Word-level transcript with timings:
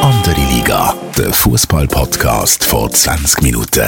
Andere 0.00 0.40
Liga, 0.54 0.94
der 1.18 1.34
Fußball-Podcast 1.34 2.64
vor 2.64 2.90
20 2.90 3.42
Minuten. 3.42 3.84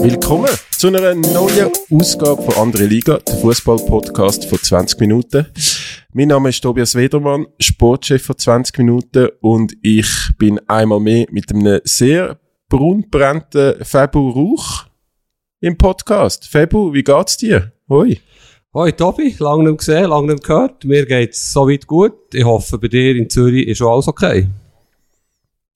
Willkommen 0.00 0.48
zu 0.70 0.86
einer 0.86 1.14
neuen 1.14 1.70
Ausgabe 1.90 2.40
von 2.40 2.54
Andere 2.54 2.86
Liga, 2.86 3.18
der 3.18 3.36
Fußball-Podcast 3.36 4.46
vor 4.46 4.58
20 4.58 4.98
Minuten. 4.98 5.46
Mein 6.14 6.28
Name 6.28 6.48
ist 6.48 6.62
Tobias 6.62 6.94
Wedermann, 6.94 7.46
Sportchef 7.58 8.24
von 8.24 8.38
20 8.38 8.78
Minuten 8.78 9.28
und 9.42 9.74
ich 9.82 10.08
bin 10.38 10.58
einmal 10.66 11.00
mehr 11.00 11.26
mit 11.30 11.52
einem 11.52 11.82
sehr 11.84 12.38
braunbrennten 12.70 13.84
Fabu 13.84 14.30
Rauch 14.30 14.89
im 15.60 15.76
Podcast. 15.76 16.48
Fabu, 16.48 16.92
wie 16.92 17.02
geht's 17.02 17.36
dir? 17.36 17.72
Hoi. 17.88 18.18
Hoi 18.72 18.92
Tobi, 18.92 19.34
lange 19.38 19.64
nicht 19.64 19.78
gesehen, 19.78 20.08
lange 20.08 20.32
nicht 20.32 20.44
gehört. 20.44 20.84
Mir 20.84 21.04
geht's 21.04 21.52
soweit 21.52 21.86
gut. 21.86 22.14
Ich 22.32 22.44
hoffe, 22.44 22.78
bei 22.78 22.88
dir 22.88 23.14
in 23.16 23.28
Zürich 23.28 23.66
ist 23.66 23.78
schon 23.78 23.88
alles 23.88 24.08
okay. 24.08 24.48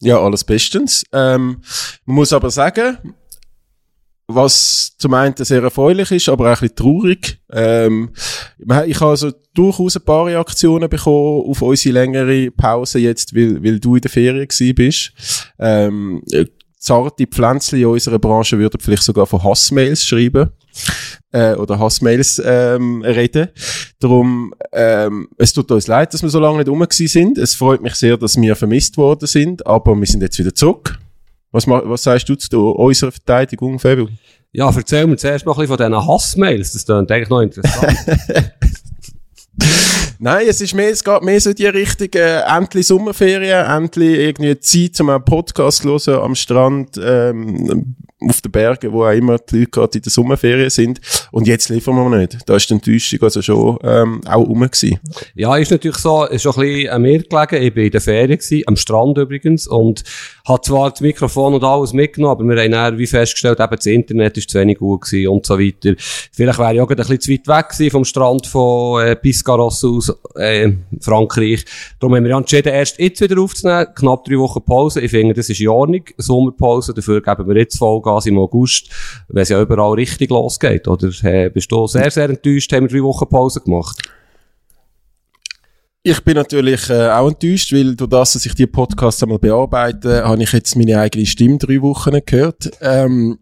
Ja, 0.01 0.21
alles 0.21 0.45
bestens. 0.45 1.05
Ähm, 1.13 1.61
man 2.05 2.17
muss 2.17 2.33
aber 2.33 2.51
sagen, 2.51 3.15
was 4.27 4.97
zum 4.97 5.13
einen 5.13 5.35
sehr 5.37 5.63
erfreulich 5.63 6.11
ist, 6.13 6.29
aber 6.29 6.47
auch 6.47 6.63
ein 6.63 6.69
bisschen 6.69 6.77
traurig. 6.77 7.41
Ähm, 7.51 8.11
ich 8.87 9.01
habe 9.01 9.11
also 9.11 9.33
durchaus 9.53 9.97
ein 9.97 10.05
paar 10.05 10.27
Reaktionen 10.27 10.89
bekommen 10.89 11.43
auf 11.51 11.61
unsere 11.61 11.93
längere 11.93 12.51
Pause 12.51 13.01
jetzt, 13.01 13.35
weil, 13.35 13.63
weil 13.63 13.81
du 13.81 13.97
in 13.97 14.01
der 14.01 14.11
Ferien 14.11 14.49
gewesen 14.49 14.75
bist. 14.75 15.13
Ähm, 15.59 16.23
zarte 16.85 17.27
Pflänzchen 17.27 17.79
in 17.79 17.87
unserer 17.87 18.19
Branche 18.19 18.59
würden 18.59 18.79
vielleicht 18.81 19.03
sogar 19.03 19.27
von 19.27 19.43
Hassmails 19.43 20.05
schreiben 20.05 20.51
äh, 21.33 21.55
oder 21.55 21.79
Hassmails 21.79 22.41
ähm, 22.45 23.03
reden. 23.03 23.49
Darum, 24.01 24.55
ähm, 24.73 25.29
es 25.39 25.53
tut 25.55 25.71
uns 25.71 25.87
leid, 25.87 26.13
dass 26.13 26.23
wir 26.23 26.29
so 26.29 26.39
lange 26.41 26.59
nicht 26.59 26.69
rum 26.69 26.87
sind. 26.91 27.39
Es 27.39 27.55
freut 27.55 27.81
mich 27.81 27.95
sehr, 27.95 28.19
dass 28.19 28.37
wir 28.37 28.55
vermisst 28.55 28.99
worden 28.99 29.27
sind, 29.27 29.67
aber 29.67 29.97
wir 29.97 30.07
sind 30.07 30.21
jetzt 30.21 30.39
wieder 30.39 30.55
zurück. 30.55 30.99
Was, 31.53 31.67
was 31.67 32.03
sagst 32.03 32.29
du 32.29 32.35
zu 32.35 32.71
unserer 32.71 33.13
Verteidigung, 33.13 33.79
Fabio? 33.79 34.09
Ja, 34.53 34.71
erzähl 34.75 35.07
mir 35.07 35.17
zuerst 35.17 35.47
mal 35.47 35.53
ein 35.53 35.59
bisschen 35.59 35.77
von 35.77 35.87
diesen 35.87 36.07
Hassmails. 36.07 36.73
Das 36.73 36.85
klingt 36.85 37.11
eigentlich 37.11 37.29
noch 37.31 37.41
interessant. 37.41 37.97
Nein, 40.19 40.47
es 40.49 40.61
ist 40.61 40.75
mehr, 40.75 40.91
es 40.91 41.03
geht 41.03 41.23
mehr 41.23 41.41
so 41.41 41.53
die 41.53 41.67
Richtung, 41.67 42.09
äh, 42.15 42.41
endlich 42.41 42.87
Sommerferien, 42.87 43.67
endlich 43.67 44.19
irgendwie 44.19 44.59
Zeit, 44.61 45.01
um 45.01 45.11
einen 45.11 45.25
Podcast 45.25 45.83
zu 45.83 45.89
hören 45.89 46.23
am 46.23 46.35
Strand, 46.35 46.99
ähm, 47.03 47.97
auf 48.29 48.41
den 48.41 48.53
Bergen, 48.53 48.93
wo 48.93 49.05
auch 49.05 49.11
immer 49.11 49.39
die 49.39 49.61
Leute 49.61 49.71
gerade 49.71 49.99
in 49.99 50.03
der 50.03 50.13
Sommerferien 50.13 50.71
sind. 50.71 51.01
Und 51.31 51.47
jetzt 51.47 51.69
liefern 51.69 51.97
wir 51.97 52.19
nicht. 52.19 52.39
Da 52.47 52.57
ist 52.57 52.69
die 52.69 52.75
Enttäuschung 52.75 53.23
also 53.23 53.43
schon 53.43 53.79
ähm, 53.83 54.21
auch 54.27 54.47
rum 54.47 54.61
gewesen. 54.61 54.99
Ja, 55.35 55.57
ist 55.57 55.71
natürlich 55.71 55.99
so, 55.99 56.25
ist 56.25 56.43
schon 56.43 56.55
ein 56.55 56.61
bisschen 56.61 57.03
mir 57.03 57.23
gelegen. 57.23 57.63
Ich 57.63 57.75
bin 57.75 57.85
in 57.87 57.91
der 57.91 58.01
Ferien 58.01 58.39
gewesen, 58.39 58.63
am 58.67 58.77
Strand 58.77 59.19
übrigens, 59.19 59.67
und 59.67 60.05
hat 60.47 60.65
zwar 60.65 60.91
das 60.91 61.01
Mikrofon 61.01 61.55
und 61.55 61.65
alles 61.65 61.93
mitgenommen, 61.93 62.33
aber 62.33 62.45
wir 62.45 62.63
haben 62.63 62.73
dann 62.73 62.99
wie 62.99 63.07
festgestellt, 63.07 63.61
eben 63.61 63.77
das 63.77 63.87
Internet 63.87 64.37
ist 64.37 64.51
zu 64.51 64.59
wenig 64.59 64.79
gut 64.79 65.03
gewesen 65.03 65.29
und 65.29 65.47
so 65.47 65.59
weiter. 65.59 65.95
Vielleicht 66.33 66.59
wäre 66.59 66.75
ich 66.75 66.81
auch 66.81 66.91
ein 66.91 66.97
bisschen 66.97 67.21
zu 67.21 67.33
weit 67.33 67.49
weg 67.49 67.69
gewesen 67.71 67.91
vom 67.91 68.05
Strand 68.05 68.47
von 68.47 69.05
äh, 69.05 69.17
Piscaros 69.17 69.85
aus 69.85 70.04
äh, 70.37 70.73
Frankreich. 71.01 71.65
Darum 72.01 72.17
haben 72.17 72.25
wir 72.25 72.37
entschieden, 72.37 72.73
erst 72.73 72.99
jetzt 72.99 73.21
wieder 73.21 73.41
aufzunehmen, 73.41 73.87
knapp 73.95 74.25
drei 74.25 74.39
Wochen 74.39 74.63
Pause. 74.65 75.01
Ich 75.01 75.11
finde, 75.11 75.35
das 75.35 75.49
ist 75.49 75.61
in 75.61 75.69
Ordnung, 75.69 76.05
Sommerpause. 76.17 76.95
Dafür 76.95 77.21
geben 77.21 77.49
wir 77.49 77.57
jetzt 77.57 77.79
Vollgas 77.79 78.27
im 78.27 78.39
August, 78.39 78.91
wenn 79.29 79.43
es 79.43 79.49
ja 79.49 79.61
überall 79.61 79.95
richtig 79.95 80.31
losgeht. 80.31 80.89
Oder 80.89 81.09
äh, 81.23 81.51
bist 81.51 81.71
du 81.71 81.87
sehr, 81.87 82.11
sehr 82.11 82.29
enttäuscht, 82.29 82.73
haben 82.73 82.89
wir 82.91 82.99
drei 82.99 83.03
Wochen 83.05 83.29
Pause 83.29 83.61
gemacht? 83.61 84.03
Ich 86.07 86.23
bin 86.23 86.35
natürlich 86.35 86.91
äh, 86.91 87.09
auch 87.09 87.29
enttäuscht, 87.29 87.73
weil 87.73 87.97
durch 87.97 88.11
das, 88.11 88.35
dass 88.35 88.45
ich 88.45 88.55
die 88.55 88.67
Podcasts 88.67 89.23
einmal 89.23 89.39
bearbeite, 89.39 90.23
habe 90.23 90.43
ich 90.43 90.53
jetzt 90.53 90.77
meine 90.77 91.01
eigene 91.01 91.25
Stimme 91.25 91.57
drei 91.57 91.81
Wochen 91.81 92.19
gehört. 92.27 92.71
Ähm, 92.83 93.39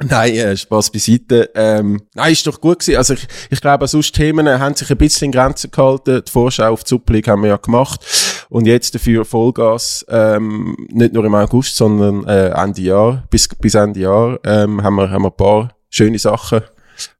Nein, 0.00 0.34
äh, 0.34 0.56
Spaß 0.56 0.92
beiseite. 0.92 1.50
Ähm, 1.54 2.02
nein, 2.14 2.32
ist 2.32 2.46
doch 2.46 2.60
gut 2.60 2.78
gewesen. 2.78 2.98
Also 2.98 3.14
ich, 3.14 3.26
ich 3.50 3.60
glaube, 3.60 3.88
sonst 3.88 4.14
Themen 4.14 4.48
haben 4.48 4.74
sich 4.74 4.90
ein 4.90 4.96
bisschen 4.96 5.26
in 5.26 5.32
Grenzen 5.32 5.72
gehalten. 5.72 6.22
Die 6.24 6.30
Vorschau 6.30 6.72
auf 6.72 6.84
die 6.84 7.00
League 7.08 7.26
haben 7.26 7.42
wir 7.42 7.48
ja 7.48 7.56
gemacht. 7.56 8.46
Und 8.48 8.66
jetzt 8.66 8.94
dafür 8.94 9.24
Vollgas, 9.24 10.06
ähm, 10.08 10.76
nicht 10.88 11.12
nur 11.12 11.24
im 11.24 11.34
August, 11.34 11.74
sondern 11.74 12.24
äh, 12.26 12.50
Ende 12.50 12.80
Jahr, 12.80 13.24
bis, 13.28 13.48
bis 13.48 13.74
Ende 13.74 14.00
Jahr, 14.00 14.38
ähm, 14.44 14.82
haben, 14.82 14.94
wir, 14.94 15.10
haben 15.10 15.22
wir 15.22 15.30
ein 15.30 15.36
paar 15.36 15.74
schöne 15.90 16.18
Sachen 16.18 16.62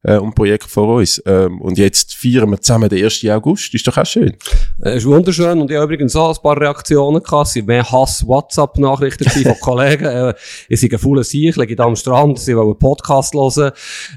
äh, 0.03 0.17
und 0.17 0.35
Projekt 0.35 0.65
vor 0.65 0.97
uns. 0.97 1.23
Ähm, 1.27 1.61
und 1.61 1.79
jetzt 1.79 2.15
feiern 2.15 2.51
wir 2.51 2.61
zusammen 2.61 2.89
den 2.89 3.05
1. 3.05 3.25
August. 3.27 3.75
Ist 3.75 3.87
doch 3.87 3.97
auch 3.97 4.07
schön. 4.07 4.37
Äh, 4.83 4.97
ist 4.97 5.07
wunderschön. 5.07 5.61
Und 5.61 5.71
ich 5.71 5.77
habe 5.77 5.93
übrigens 5.93 6.15
auch 6.15 6.37
ein 6.37 6.43
paar 6.43 6.61
Reaktionen 6.61 7.23
gehabt. 7.23 7.49
Es 7.49 7.53
sind 7.55 7.67
mehr 7.67 7.91
Hass-WhatsApp-Nachrichten 7.91 9.29
von 9.29 9.55
Kollegen. 9.61 10.05
Äh, 10.05 10.35
ich 10.69 10.81
sei 10.81 10.89
ein 10.91 10.99
fauler 10.99 11.25
Sieg, 11.25 11.57
liege 11.57 11.77
da 11.77 11.85
am 11.85 11.97
Strand, 11.97 12.39
sie 12.39 12.57
wollen 12.57 12.69
einen 12.69 12.79
Podcast 12.79 13.35
hören. 13.35 13.73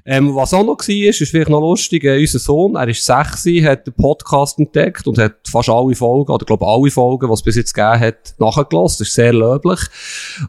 Ähm, 0.06 0.36
was 0.36 0.54
auch 0.54 0.64
noch 0.64 0.78
war, 0.78 1.10
ist, 1.10 1.18
vielleicht 1.30 1.50
noch 1.50 1.62
lustig, 1.62 2.04
äh, 2.04 2.20
unser 2.20 2.40
Sohn, 2.40 2.76
er 2.76 2.88
ist 2.88 3.06
sechs, 3.06 3.46
hat 3.64 3.88
den 3.88 3.94
Podcast 3.94 4.60
entdeckt 4.60 5.08
und 5.08 5.18
hat 5.18 5.36
fast 5.50 5.70
alle 5.70 5.96
Folgen, 5.96 6.32
oder 6.32 6.46
glaube 6.46 6.68
alle 6.68 6.92
Folgen, 6.92 7.28
die 7.28 7.34
es 7.34 7.42
bis 7.42 7.56
jetzt 7.56 7.74
gegeben 7.74 8.00
hat, 8.00 8.36
nachgelassen. 8.38 9.00
Das 9.00 9.08
ist 9.08 9.14
sehr 9.14 9.34
löblich. 9.34 9.80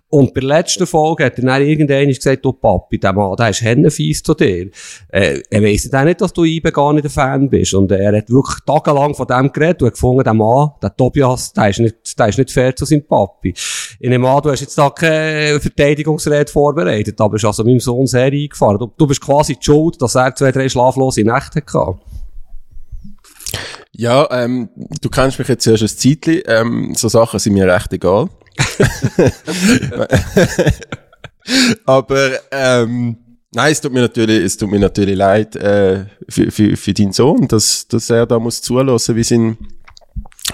Und 0.09 0.35
bei 0.35 0.41
der 0.41 0.49
letzten 0.49 0.87
Folge 0.87 1.25
hat 1.25 1.39
er 1.39 1.45
dann 1.45 1.63
irgendwann 1.63 2.09
gesagt, 2.09 2.45
du 2.45 2.53
Papi, 2.53 2.99
der 2.99 3.13
Mann, 3.13 3.37
der 3.37 3.51
ist 3.51 3.63
hennenfies 3.63 4.23
zu 4.23 4.35
dir 4.35 4.71
äh, 5.09 5.22
er 5.51 5.63
weiss 5.63 5.93
auch 5.93 6.05
nicht, 6.05 6.21
dass 6.21 6.33
du 6.33 6.45
IBE 6.45 6.73
gar 6.73 6.93
nicht 6.93 7.05
ein 7.05 7.11
Fan 7.11 7.49
bist. 7.49 7.75
Und 7.75 7.91
er 7.93 8.17
hat 8.17 8.31
wirklich 8.31 8.59
tagelang 8.67 9.15
von 9.15 9.27
dem 9.27 9.53
geredet 9.53 9.83
und 9.83 9.89
hat 9.89 9.95
gefunden, 9.95 10.25
der 10.25 10.35
Mann, 10.35 10.71
der 10.83 10.97
Tobias, 10.97 11.53
der 11.53 11.71
ist 11.71 11.81
nicht, 11.81 12.19
der 12.19 12.29
ist 12.29 12.39
nicht 12.39 12.51
fair 12.51 12.75
zu 12.75 12.85
seinem 12.85 13.07
Papi. 13.07 13.55
In 14.01 14.11
dem 14.11 14.23
Mann, 14.23 14.43
du 14.43 14.51
hast 14.51 14.61
jetzt 14.61 14.77
da 14.77 14.91
keine 14.91 15.61
Verteidigungsrede 15.61 16.51
vorbereitet, 16.51 17.21
aber 17.21 17.37
ist 17.37 17.45
also 17.45 17.65
meinem 17.65 17.81
Sohn 17.81 18.07
sehr 18.07 18.27
eingefahren. 18.27 18.79
Du, 18.79 18.93
du 18.97 19.07
bist 19.07 19.21
quasi 19.21 19.57
die 19.57 19.65
schuld, 19.65 20.01
dass 20.01 20.15
er 20.15 20.35
zwei, 20.35 20.53
drei 20.53 20.69
schlaflose 20.69 21.23
Nächte 21.23 21.61
hatte. 21.61 21.99
Ja, 23.95 24.27
ähm, 24.31 24.71
du 25.01 25.11
kennst 25.11 25.39
mich 25.39 25.49
jetzt 25.49 25.67
erst 25.67 25.83
ein 25.83 25.89
Zeitchen. 25.89 26.41
Ähm, 26.47 26.95
so 26.97 27.09
Sachen 27.09 27.39
sind 27.39 27.53
mir 27.53 27.67
recht 27.67 27.93
egal. 27.93 28.29
Aber 31.87 32.31
ähm, 32.51 33.17
Nein, 33.55 33.73
es 33.73 33.81
tut 33.83 33.93
mir 33.93 34.01
natürlich, 34.01 34.45
es 34.45 34.57
tut 34.57 34.71
mir 34.71 34.81
natürlich 34.81 35.17
leid 35.17 35.57
äh, 35.57 36.07
für, 36.29 36.51
für, 36.51 36.77
für 36.77 36.95
deinen 36.95 37.13
Sohn, 37.13 37.49
dass, 37.49 37.87
dass 37.87 38.09
er 38.09 38.27
da 38.27 38.39
muss 38.39 38.63
zulassen, 38.63 39.15
wie 39.15 39.25
sein, 39.25 39.59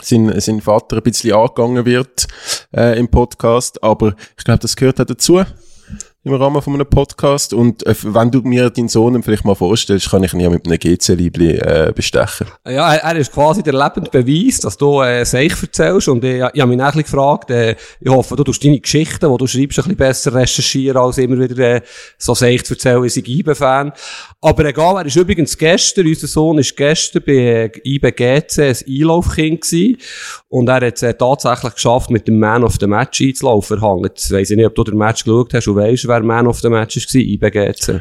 sein, 0.02 0.40
sein 0.40 0.60
Vater 0.60 0.96
ein 0.96 1.02
bisschen 1.04 1.34
angegangen 1.34 1.86
wird 1.86 2.26
äh, 2.74 2.98
im 2.98 3.08
Podcast. 3.08 3.82
Aber 3.84 4.16
ich 4.36 4.44
glaube, 4.44 4.60
das 4.60 4.74
gehört 4.74 5.00
auch 5.00 5.04
dazu 5.04 5.44
im 6.28 6.34
Rahmen 6.34 6.62
von 6.62 6.74
einem 6.74 6.86
Podcast. 6.86 7.52
Und 7.52 7.86
äh, 7.86 7.94
wenn 8.02 8.30
du 8.30 8.40
mir 8.42 8.70
deinen 8.70 8.88
Sohn 8.88 9.22
vielleicht 9.22 9.44
mal 9.44 9.54
vorstellst, 9.54 10.10
kann 10.10 10.22
ich 10.22 10.32
ihn 10.34 10.40
ja 10.40 10.50
mit 10.50 10.66
einem 10.66 10.78
GC-Liebli 10.78 11.56
äh, 11.56 11.92
bestechen. 11.94 12.46
Ja, 12.66 12.94
er, 12.94 13.02
er, 13.02 13.16
ist 13.16 13.32
quasi 13.32 13.62
der 13.62 13.72
lebende 13.72 14.10
Beweis, 14.10 14.60
dass 14.60 14.76
du 14.76 15.00
äh, 15.00 15.24
Seich 15.24 15.60
erzählst. 15.60 16.08
Und 16.08 16.24
ich, 16.24 16.36
ich 16.36 16.60
habe 16.60 16.66
mich 16.66 16.80
eigentlich 16.80 17.06
gefragt, 17.06 17.50
äh, 17.50 17.76
ich 18.00 18.10
hoffe, 18.10 18.36
du 18.36 18.44
tust 18.44 18.64
deine 18.64 18.78
Geschichten, 18.78 19.30
die 19.30 19.36
du 19.36 19.46
schreibst, 19.46 19.78
ein 19.78 19.82
bisschen 19.82 19.96
besser 19.96 20.34
recherchieren, 20.34 20.98
als 20.98 21.18
immer 21.18 21.38
wieder 21.38 21.58
äh, 21.58 21.80
so 22.18 22.34
Seich 22.34 22.68
erzählen, 22.68 23.04
ich 23.04 23.14
sei 23.14 23.22
IBE-Fan. 23.24 23.92
Aber 24.40 24.64
egal, 24.64 24.96
er 24.96 25.06
ist 25.06 25.16
übrigens 25.16 25.56
gestern, 25.56 26.06
unser 26.06 26.26
Sohn 26.26 26.58
ist 26.58 26.76
gestern 26.76 27.22
bei 27.26 27.72
IBGC 27.84 28.58
ein 28.58 28.76
Einlaufkind 28.86 29.62
gewesen. 29.62 29.96
Und 30.48 30.68
er 30.68 30.86
hat 30.86 30.96
es 30.96 31.02
äh, 31.02 31.14
tatsächlich 31.14 31.74
geschafft, 31.74 32.10
mit 32.10 32.28
dem 32.28 32.38
Man 32.38 32.64
of 32.64 32.76
the 32.78 32.86
Match 32.86 33.20
einzulaufen. 33.20 33.78
Ich 34.16 34.30
nicht, 34.30 34.66
ob 34.66 34.74
du 34.74 34.84
den 34.84 34.98
Match 34.98 35.24
geschaut 35.24 35.54
hast 35.54 35.68
und 35.68 35.76
weißt, 35.76 36.08
wer 36.08 36.17
Man 36.22 36.46
of 36.46 36.60
the 36.60 36.68
Match 36.68 36.96
war, 36.96 37.20
IBGC. 37.20 38.00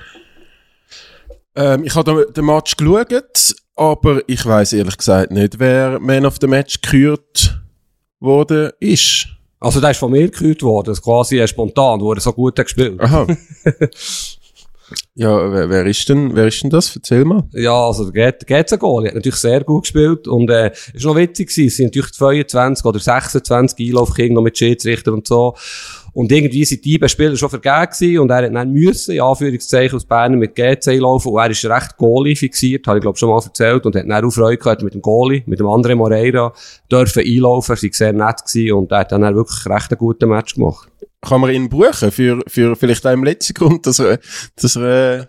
Ähm, 1.56 1.84
ich 1.84 1.96
habe 1.96 2.28
den 2.36 2.46
Match 2.46 2.78
geschaut, 2.78 3.56
aber 3.76 4.22
ich 4.28 4.46
weiss 4.46 4.74
ehrlich 4.74 4.98
gesagt 4.98 5.32
nicht, 5.32 5.60
wer 5.60 6.00
Man 6.00 6.26
of 6.26 6.38
the 6.40 6.48
Match 6.48 6.82
gekürt 6.82 7.60
worden 8.20 8.72
ist. 8.80 9.28
Also 9.60 9.82
der 9.82 9.92
ist 9.92 9.98
von 9.98 10.12
mir 10.12 10.30
gekürt 10.30 10.62
worden, 10.62 10.96
quasi 10.96 11.46
spontan, 11.48 12.00
wo 12.00 12.14
er 12.14 12.20
so 12.20 12.32
gut 12.32 12.60
hat 12.60 12.66
gespielt. 12.66 13.00
Aha. 13.02 13.26
Ja, 15.16 15.52
wer, 15.52 15.70
wer 15.70 15.86
ist 15.86 16.08
denn, 16.08 16.36
wer 16.36 16.48
ist 16.48 16.64
denn 16.64 16.70
das? 16.70 16.96
Erzähl 16.96 17.26
mal. 17.26 17.44
Ja, 17.52 17.88
also 17.88 18.10
der 18.10 18.34
Goal 18.78 19.08
hat 19.08 19.16
natürlich 19.16 19.40
sehr 19.40 19.64
gut 19.64 19.84
gespielt 19.84 20.28
und 20.28 20.50
äh, 20.50 20.72
ist 20.94 21.04
noch 21.04 21.16
witzig 21.16 21.50
gewesen. 21.50 21.68
Es 21.68 21.76
sind 21.78 21.86
natürlich 21.88 22.14
22 22.14 22.86
oder 22.86 23.00
26 23.00 23.88
Einlaufkinder 23.88 24.36
noch 24.36 24.44
mit 24.44 24.58
Schiedsrichter 24.58 25.12
und 25.12 25.28
so. 25.28 25.56
Und 26.18 26.32
irgendwie 26.32 26.66
sind 26.66 26.84
die 26.84 27.00
Spieler 27.06 27.36
schon 27.36 27.52
vergeben 27.52 28.18
und 28.18 28.32
er 28.32 28.38
hat 28.38 28.52
dann 28.52 28.74
müssen, 28.74 29.12
in 29.12 29.22
Anführungszeichen, 29.22 29.96
aus 29.96 30.04
Bern 30.04 30.34
mit 30.40 30.56
GC 30.56 30.88
einlaufen 30.88 31.32
und 31.32 31.38
er 31.40 31.52
ist 31.52 31.64
recht 31.64 31.96
Goalie 31.96 32.36
fixiert, 32.36 32.88
habe 32.88 32.98
ich 32.98 33.04
glaube 33.04 33.20
schon 33.20 33.30
mal 33.30 33.40
erzählt 33.40 33.86
und 33.86 33.96
hat 33.96 34.10
dann 34.10 34.26
auch 34.26 34.32
Freude 34.32 34.58
gehabt 34.58 34.82
mit 34.82 34.96
dem 34.96 35.04
Goalie, 35.04 35.44
mit 35.46 35.60
dem 35.60 35.68
anderen 35.68 36.00
Moreira, 36.00 36.54
dürfen 36.92 37.22
einlaufen, 37.24 37.76
er 37.76 37.84
war 37.84 37.90
sehr 37.94 38.14
nett 38.14 38.44
gewesen 38.48 38.74
und 38.74 38.92
er 38.92 38.98
hat 38.98 39.12
dann 39.12 39.36
wirklich 39.36 39.64
recht 39.68 39.92
einen 39.92 40.00
guten 40.00 40.30
Match 40.30 40.56
gemacht. 40.56 40.90
Kann 41.28 41.42
man 41.42 41.52
ihn 41.52 41.70
buchen 41.70 42.12
für, 42.12 42.40
für 42.48 42.76
vielleicht 42.76 43.06
auch 43.06 43.12
im 43.12 43.24
letzten 43.24 43.54
Grund, 43.54 43.86
dass 43.86 44.00
er, 44.00 44.20
dass 44.56 44.76
er 44.76 45.20
äh, 45.20 45.26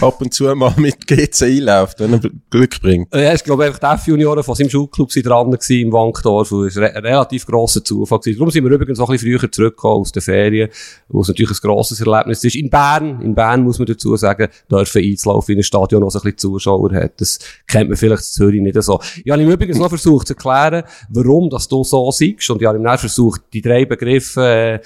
ab 0.00 0.20
und 0.20 0.32
zu 0.32 0.44
mal 0.54 0.74
mit 0.76 1.06
GC 1.06 1.42
einläuft, 1.42 2.00
wenn 2.00 2.14
er 2.14 2.20
Glück 2.50 2.80
bringt. 2.80 3.14
Ja, 3.14 3.34
ich 3.34 3.44
glaube 3.44 3.64
einfach, 3.64 3.78
die 3.78 3.86
F-Junioren 3.86 4.42
von 4.42 4.54
seinem 4.54 4.70
Schulclub 4.70 5.12
sind 5.12 5.26
dran 5.26 5.50
gewesen 5.50 5.80
im 5.80 5.92
Wankdorf. 5.92 6.50
Es 6.52 6.76
war 6.76 6.90
ein 6.90 7.04
relativ 7.04 7.46
grosser 7.46 7.84
Zufall. 7.84 8.18
Gewesen. 8.18 8.38
Darum 8.38 8.50
sind 8.50 8.64
wir 8.64 8.70
übrigens 8.70 9.00
auch 9.00 9.08
ein 9.08 9.12
bisschen 9.12 9.38
früher 9.38 9.52
zurückgekommen 9.52 10.00
aus 10.00 10.12
den 10.12 10.22
Ferien, 10.22 10.68
wo 11.08 11.20
es 11.20 11.28
natürlich 11.28 11.50
ein 11.50 11.68
grosses 11.68 12.00
Erlebnis 12.00 12.44
ist. 12.44 12.56
In 12.56 12.70
Bern, 12.70 13.20
in 13.22 13.34
Bern 13.34 13.62
muss 13.62 13.78
man 13.78 13.86
dazu 13.86 14.16
sagen, 14.16 14.48
dürfen 14.70 15.02
einzulaufen 15.02 15.52
in 15.52 15.60
ein 15.60 15.64
Stadion, 15.64 16.02
das 16.02 16.16
ein 16.16 16.22
bisschen 16.22 16.38
Zuschauer 16.38 16.92
hat. 16.92 17.20
Das 17.20 17.38
kennt 17.66 17.88
man 17.88 17.96
vielleicht 17.96 18.22
in 18.22 18.32
Zürich 18.32 18.60
nicht 18.60 18.82
so. 18.82 19.00
Ich 19.24 19.30
habe 19.30 19.42
ihm 19.42 19.50
übrigens 19.50 19.78
noch 19.78 19.88
versucht 19.88 20.28
zu 20.28 20.34
erklären, 20.34 20.84
warum 21.10 21.50
das 21.50 21.68
du 21.68 21.84
so 21.84 22.10
siehst. 22.10 22.48
Und 22.50 22.60
ich 22.60 22.66
habe 22.66 22.78
ihm 22.78 22.84
dann 22.84 22.98
versucht, 22.98 23.42
die 23.52 23.60
drei 23.60 23.84
Begriffe, 23.84 24.40
äh, 24.42 24.80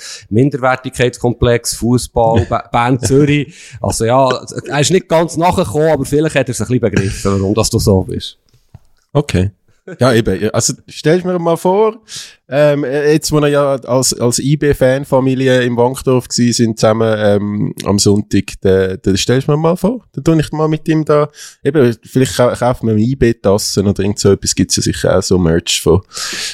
Minderwertigkeitskomplex, 0.57 1.75
Fußball, 1.75 2.47
Bern, 2.73 3.01
Zürich. 3.01 3.55
Also 3.81 4.05
ja, 4.05 4.29
er 4.69 4.81
ist 4.81 4.91
nicht 4.91 5.09
ganz 5.09 5.37
nachgekommen, 5.37 5.89
aber 5.89 6.05
vielleicht 6.05 6.35
hat 6.35 6.49
er 6.49 6.53
es 6.53 6.61
ein 6.61 6.67
bisschen 6.67 6.81
begriffen, 6.81 7.41
warum 7.41 7.55
das 7.55 7.71
du 7.71 7.79
so 7.79 8.03
bist. 8.03 8.39
Okay. 9.13 9.51
Ja, 10.01 10.13
eben. 10.13 10.51
Also, 10.51 10.75
stell 10.89 11.23
mir 11.23 11.39
mal 11.39 11.57
vor, 11.57 12.03
ähm, 12.49 12.85
jetzt, 12.85 13.31
wo 13.31 13.41
wir 13.41 13.49
ja 13.49 13.77
als, 13.77 14.19
als 14.19 14.41
IB-Fanfamilie 14.41 15.63
im 15.63 15.77
Wankdorf 15.77 16.27
gewesen 16.27 16.53
sind, 16.53 16.81
zusammen, 16.81 17.15
ähm, 17.17 17.75
am 17.85 17.99
Sonntag, 18.01 18.55
da, 18.63 18.97
da 18.97 19.17
stellst 19.17 19.47
du 19.47 19.53
mir 19.53 19.59
mal 19.59 19.77
vor, 19.77 20.05
dann 20.13 20.25
tue 20.25 20.41
ich 20.41 20.51
mal 20.51 20.67
mit 20.67 20.89
ihm 20.89 21.05
da, 21.05 21.29
eben, 21.63 21.97
vielleicht 22.03 22.37
kaufen 22.37 22.89
wir 22.89 22.97
IB-Tassen 22.97 23.87
oder 23.87 24.03
irgend 24.03 24.19
so 24.19 24.33
etwas, 24.33 24.57
gibt's 24.57 24.75
ja 24.75 24.83
sicher 24.83 25.17
auch 25.17 25.23
so 25.23 25.39
Merch 25.39 25.81
von, 25.81 26.03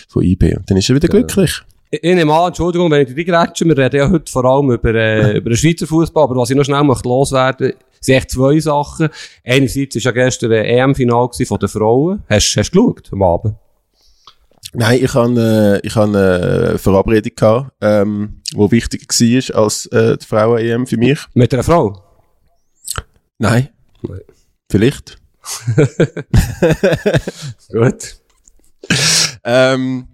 von 0.08 0.22
IB. 0.22 0.54
Und 0.56 0.70
dann 0.70 0.76
ist 0.76 0.90
er 0.90 0.96
wieder 0.96 1.08
glücklich. 1.08 1.62
Ich 1.94 2.14
nehme 2.14 2.32
an, 2.32 2.48
Entschuldigung, 2.48 2.90
wenn 2.90 3.06
ich 3.06 3.14
dich 3.14 3.26
grätsche, 3.26 3.66
wir 3.66 3.76
reden 3.76 3.96
ja 3.96 4.08
heute 4.08 4.32
vor 4.32 4.46
allem 4.46 4.70
über, 4.70 4.94
äh, 4.94 5.36
über 5.36 5.50
den 5.50 5.56
Schweizer 5.58 5.86
Fußball, 5.86 6.24
aber 6.24 6.36
was 6.36 6.48
ich 6.48 6.56
noch 6.56 6.64
schnell 6.64 6.82
möchte 6.84 7.06
loswerden, 7.06 7.74
sind 8.00 8.14
echt 8.14 8.30
zwei 8.30 8.58
Sachen. 8.60 9.10
Einerseits 9.44 9.96
war 9.96 10.02
ja 10.02 10.10
gestern 10.12 10.52
ein 10.52 10.64
EM-Final 10.64 11.28
von 11.46 11.58
den 11.58 11.68
Frauen. 11.68 12.22
Hast, 12.30 12.56
hast 12.56 12.70
du 12.70 12.94
geschaut 12.94 13.12
am 13.12 13.22
Abend? 13.22 13.56
Nein, 14.72 15.04
ich 15.04 15.12
habe 15.12 15.80
äh, 15.82 15.86
ich 15.86 15.94
hab 15.94 16.04
eine 16.04 16.78
Verabredung 16.78 17.32
gehabt, 17.36 17.72
ähm, 17.82 18.40
wo 18.54 18.70
wichtiger 18.70 19.04
war 19.04 19.62
als 19.62 19.84
äh, 19.88 20.16
die 20.16 20.24
Frauen-EM 20.24 20.86
für 20.86 20.96
mich. 20.96 21.18
Mit 21.34 21.52
einer 21.52 21.62
Frau? 21.62 22.02
Nein. 23.36 23.68
Nein. 24.00 24.20
Vielleicht. 24.70 25.18
Gut. 27.70 28.16
Ähm, 29.44 30.08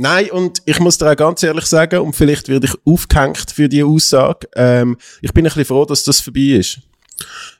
nein, 0.00 0.30
und 0.30 0.62
ich 0.64 0.80
muss 0.80 0.98
dir 0.98 1.10
auch 1.10 1.16
ganz 1.16 1.42
ehrlich 1.42 1.66
sagen, 1.66 2.00
und 2.00 2.14
vielleicht 2.14 2.48
werde 2.48 2.66
ich 2.66 2.74
aufgehängt 2.84 3.50
für 3.50 3.68
die 3.68 3.84
Aussage, 3.84 4.48
ähm, 4.56 4.96
ich 5.20 5.32
bin 5.32 5.44
ein 5.44 5.48
bisschen 5.48 5.66
froh, 5.66 5.84
dass 5.84 6.04
das 6.04 6.20
vorbei 6.20 6.58
ist. 6.58 6.80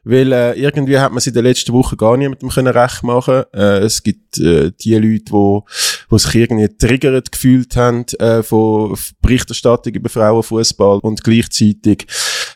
Weil 0.05 0.33
äh, 0.33 0.59
irgendwie 0.59 0.99
hat 0.99 1.13
man 1.13 1.19
es 1.19 1.27
in 1.27 1.35
den 1.35 1.45
letzten 1.45 1.75
Wochen 1.75 1.99
gar 1.99 2.17
niemandem 2.17 2.49
können 2.49 2.75
recht 2.75 3.03
machen. 3.03 3.45
Äh, 3.53 3.81
es 3.81 4.03
gibt 4.03 4.39
äh, 4.39 4.73
die 4.81 4.95
Leute, 4.95 5.33
wo, 5.33 5.67
wo 6.09 6.17
sich 6.17 6.35
irgendwie 6.35 6.69
triggert 6.69 7.31
gefühlt 7.31 7.77
haben 7.77 8.07
äh, 8.19 8.43
von 8.43 8.97
Berichterstattung 9.21 9.93
über 9.93 10.09
Frauenfußball 10.09 11.01
und 11.01 11.23
gleichzeitig 11.23 12.07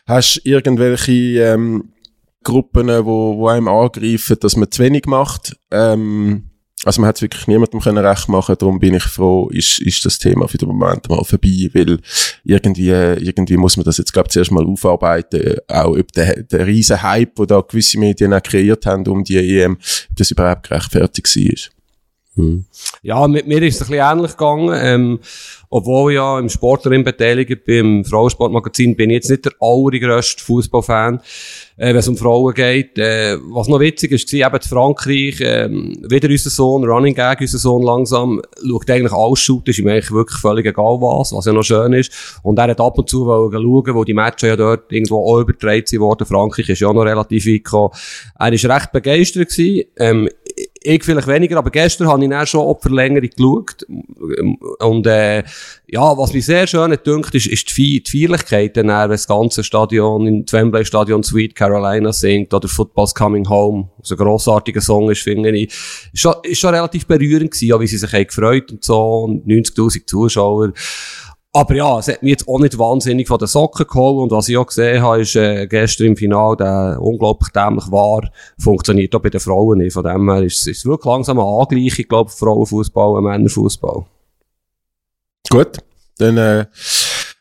hast 0.07 0.41
irgendwelche 0.43 1.11
ähm, 1.11 1.93
Gruppen, 2.43 2.87
wo, 3.05 3.37
wo 3.37 3.47
einem 3.49 3.67
angreifen, 3.67 4.37
dass 4.39 4.55
man 4.55 4.71
zu 4.71 4.81
wenig 4.81 5.05
macht. 5.05 5.55
Ähm, 5.69 6.49
also 6.85 7.01
man 7.01 7.07
hat 7.07 7.15
es 7.15 7.21
wirklich 7.23 7.47
niemandem 7.47 7.79
können 7.79 8.05
recht 8.05 8.29
machen, 8.29 8.55
darum 8.59 8.79
bin 8.79 8.93
ich 8.93 9.03
froh, 9.03 9.49
ist, 9.49 9.79
ist 9.79 10.05
das 10.05 10.19
Thema 10.19 10.47
für 10.47 10.59
den 10.59 10.69
Moment 10.69 11.09
mal 11.09 11.23
vorbei, 11.23 11.69
weil 11.73 11.97
irgendwie, 12.43 12.89
irgendwie 12.89 13.57
muss 13.57 13.75
man 13.75 13.85
das 13.85 13.97
jetzt, 13.97 14.13
glaube 14.13 14.29
zuerst 14.29 14.51
mal 14.51 14.65
aufarbeiten, 14.65 15.57
auch 15.67 15.97
ob 15.97 16.11
der, 16.11 16.43
der 16.43 16.67
riesen 16.67 17.01
Hype, 17.01 17.35
den 17.35 17.47
da 17.47 17.61
gewisse 17.61 17.99
Medien 17.99 18.33
auch 18.33 18.43
kreiert 18.43 18.85
haben 18.85 19.07
um 19.07 19.23
die 19.23 19.37
EM, 19.37 19.73
ob 20.11 20.15
das 20.15 20.31
überhaupt 20.31 20.69
gerechtfertigt 20.69 21.35
war. 21.35 21.74
Hm. 22.35 22.65
Ja, 23.01 23.27
mit 23.27 23.47
mir 23.47 23.61
ist 23.61 23.75
es 23.75 23.81
ein 23.81 23.91
bisschen 23.91 24.11
ähnlich 24.11 24.31
gegangen. 24.31 24.73
Ähm, 24.75 25.19
obwohl 25.69 26.11
ich 26.11 26.15
ja 26.15 26.39
im 26.39 26.49
Sportlerin 26.49 27.03
beteiligt 27.03 27.65
bin, 27.65 27.97
im 27.97 28.05
Frauensportmagazin, 28.05 28.95
bin 28.95 29.09
ich 29.09 29.15
jetzt 29.15 29.29
nicht 29.29 29.45
der 29.45 29.53
allergrößte 29.59 30.43
Fußballfan, 30.43 31.19
äh, 31.77 31.87
wenn 31.89 31.97
es 31.97 32.07
um 32.07 32.17
Frauen 32.17 32.53
geht. 32.53 32.97
Äh, 32.97 33.37
was 33.49 33.67
noch 33.67 33.79
witzig 33.79 34.11
ist, 34.11 34.31
war 34.31 34.47
eben 34.47 34.55
in 34.55 34.61
Frankreich, 34.61 35.41
äh, 35.41 35.69
wieder 35.69 36.29
unser 36.29 36.49
Sohn, 36.49 36.83
Running 36.83 37.15
Gag, 37.15 37.41
unser 37.41 37.57
Sohn 37.57 37.83
langsam, 37.83 38.41
schaut 38.65 38.89
eigentlich 38.89 39.13
alles 39.13 39.39
Shoot, 39.39 39.67
ist 39.67 39.79
ihm 39.79 39.87
eigentlich 39.87 40.11
wirklich 40.11 40.39
völlig 40.39 40.65
egal 40.65 41.01
was, 41.01 41.33
was 41.33 41.45
ja 41.45 41.53
noch 41.53 41.63
schön 41.63 41.93
ist. 41.93 42.39
Und 42.43 42.59
er 42.59 42.69
hat 42.69 42.79
ab 42.79 42.97
und 42.97 43.09
zu 43.09 43.25
wollen 43.25 43.51
schauen, 43.51 43.95
wo 43.95 44.03
die 44.03 44.13
Matches 44.13 44.49
ja 44.49 44.55
dort 44.55 44.91
irgendwo 44.91 45.17
auch 45.17 45.41
übertragen 45.41 45.99
worden. 45.99 46.25
Frankreich 46.25 46.69
ist 46.69 46.79
ja 46.79 46.93
noch 46.93 47.03
relativ 47.03 47.45
weit 47.47 47.63
gekommen. 47.63 47.91
Er 48.39 48.51
war 48.51 48.75
recht 48.75 48.91
begeistert 48.91 49.49
gewesen. 49.49 49.87
Ähm, 49.97 50.29
ich 50.85 51.03
vielleicht 51.03 51.27
weniger, 51.27 51.57
aber 51.57 51.71
gestern 51.71 52.07
habe 52.07 52.23
ich 52.23 52.29
dann 52.29 52.47
schon 52.47 52.61
auf 52.61 52.81
Verlängerung 52.81 53.29
geschaut. 53.29 53.85
Und, 54.79 55.07
äh, 55.07 55.43
ja, 55.87 56.17
was 56.17 56.33
mich 56.33 56.45
sehr 56.45 56.67
schön 56.67 56.95
dünkt, 57.05 57.33
ist, 57.35 57.47
ist 57.47 57.75
die, 57.77 58.03
Feierlichkeit, 58.07 58.75
wenn 58.75 58.87
das 58.87 59.27
ganze 59.27 59.63
Stadion, 59.63 60.27
in 60.27 60.45
Wembley 60.49 60.85
Stadion 60.85 61.23
Sweet 61.23 61.55
Carolina 61.55 62.11
singt, 62.13 62.53
oder 62.53 62.67
Football's 62.67 63.13
Coming 63.13 63.47
Home, 63.49 63.89
was 63.97 64.11
ein 64.11 64.17
grossartiger 64.17 64.81
Song 64.81 65.09
ist, 65.09 65.21
finde 65.21 65.51
ich. 65.51 65.73
Ist 66.13 66.21
schon, 66.21 66.35
ist 66.43 66.59
schon 66.59 66.73
relativ 66.73 67.05
berührend 67.05 67.51
gewesen, 67.51 67.73
auch 67.73 67.79
wie 67.79 67.87
sie 67.87 67.97
sich 67.97 68.13
haben 68.13 68.27
gefreut 68.27 68.71
und 68.71 68.83
so, 68.83 69.23
und 69.23 69.47
90.000 69.47 70.05
Zuschauer. 70.05 70.73
Aber 71.55 71.73
ja, 71.73 71.99
es 71.99 72.09
hat 72.09 72.21
mich 72.21 72.31
jetzt 72.31 72.49
auch 72.49 72.59
nicht 72.59 72.77
wahnsinnig 72.77 73.29
von 73.29 73.37
den 73.37 73.47
Socken 73.47 73.87
geholt. 73.87 74.23
Und 74.23 74.31
was 74.37 74.49
ich 74.49 74.57
auch 74.57 74.67
gesehen 74.67 75.01
habe, 75.01 75.21
ist 75.21 75.37
äh, 75.37 75.67
gestern 75.67 76.07
im 76.07 76.17
Finale, 76.17 76.57
der 76.57 76.97
unglaublich 76.99 77.49
dämlich 77.53 77.89
war, 77.89 78.29
funktioniert 78.59 79.15
auch 79.15 79.21
bei 79.21 79.29
den 79.29 79.39
Frauen 79.39 79.77
nicht. 79.77 79.93
Von 79.93 80.03
dem 80.03 80.29
her 80.29 80.43
ist 80.43 80.67
es 80.67 80.83
wirklich 80.83 81.05
langsam 81.05 81.39
eine 81.39 81.47
Angleichung, 81.47 82.05
glaube 82.09 82.29
ich, 82.29 82.37
Frauenfußball 82.37 83.17
und 83.17 83.23
Männerfußball. 83.23 84.05
Gut, 85.49 85.77
dann 86.17 86.37
äh, 86.37 86.65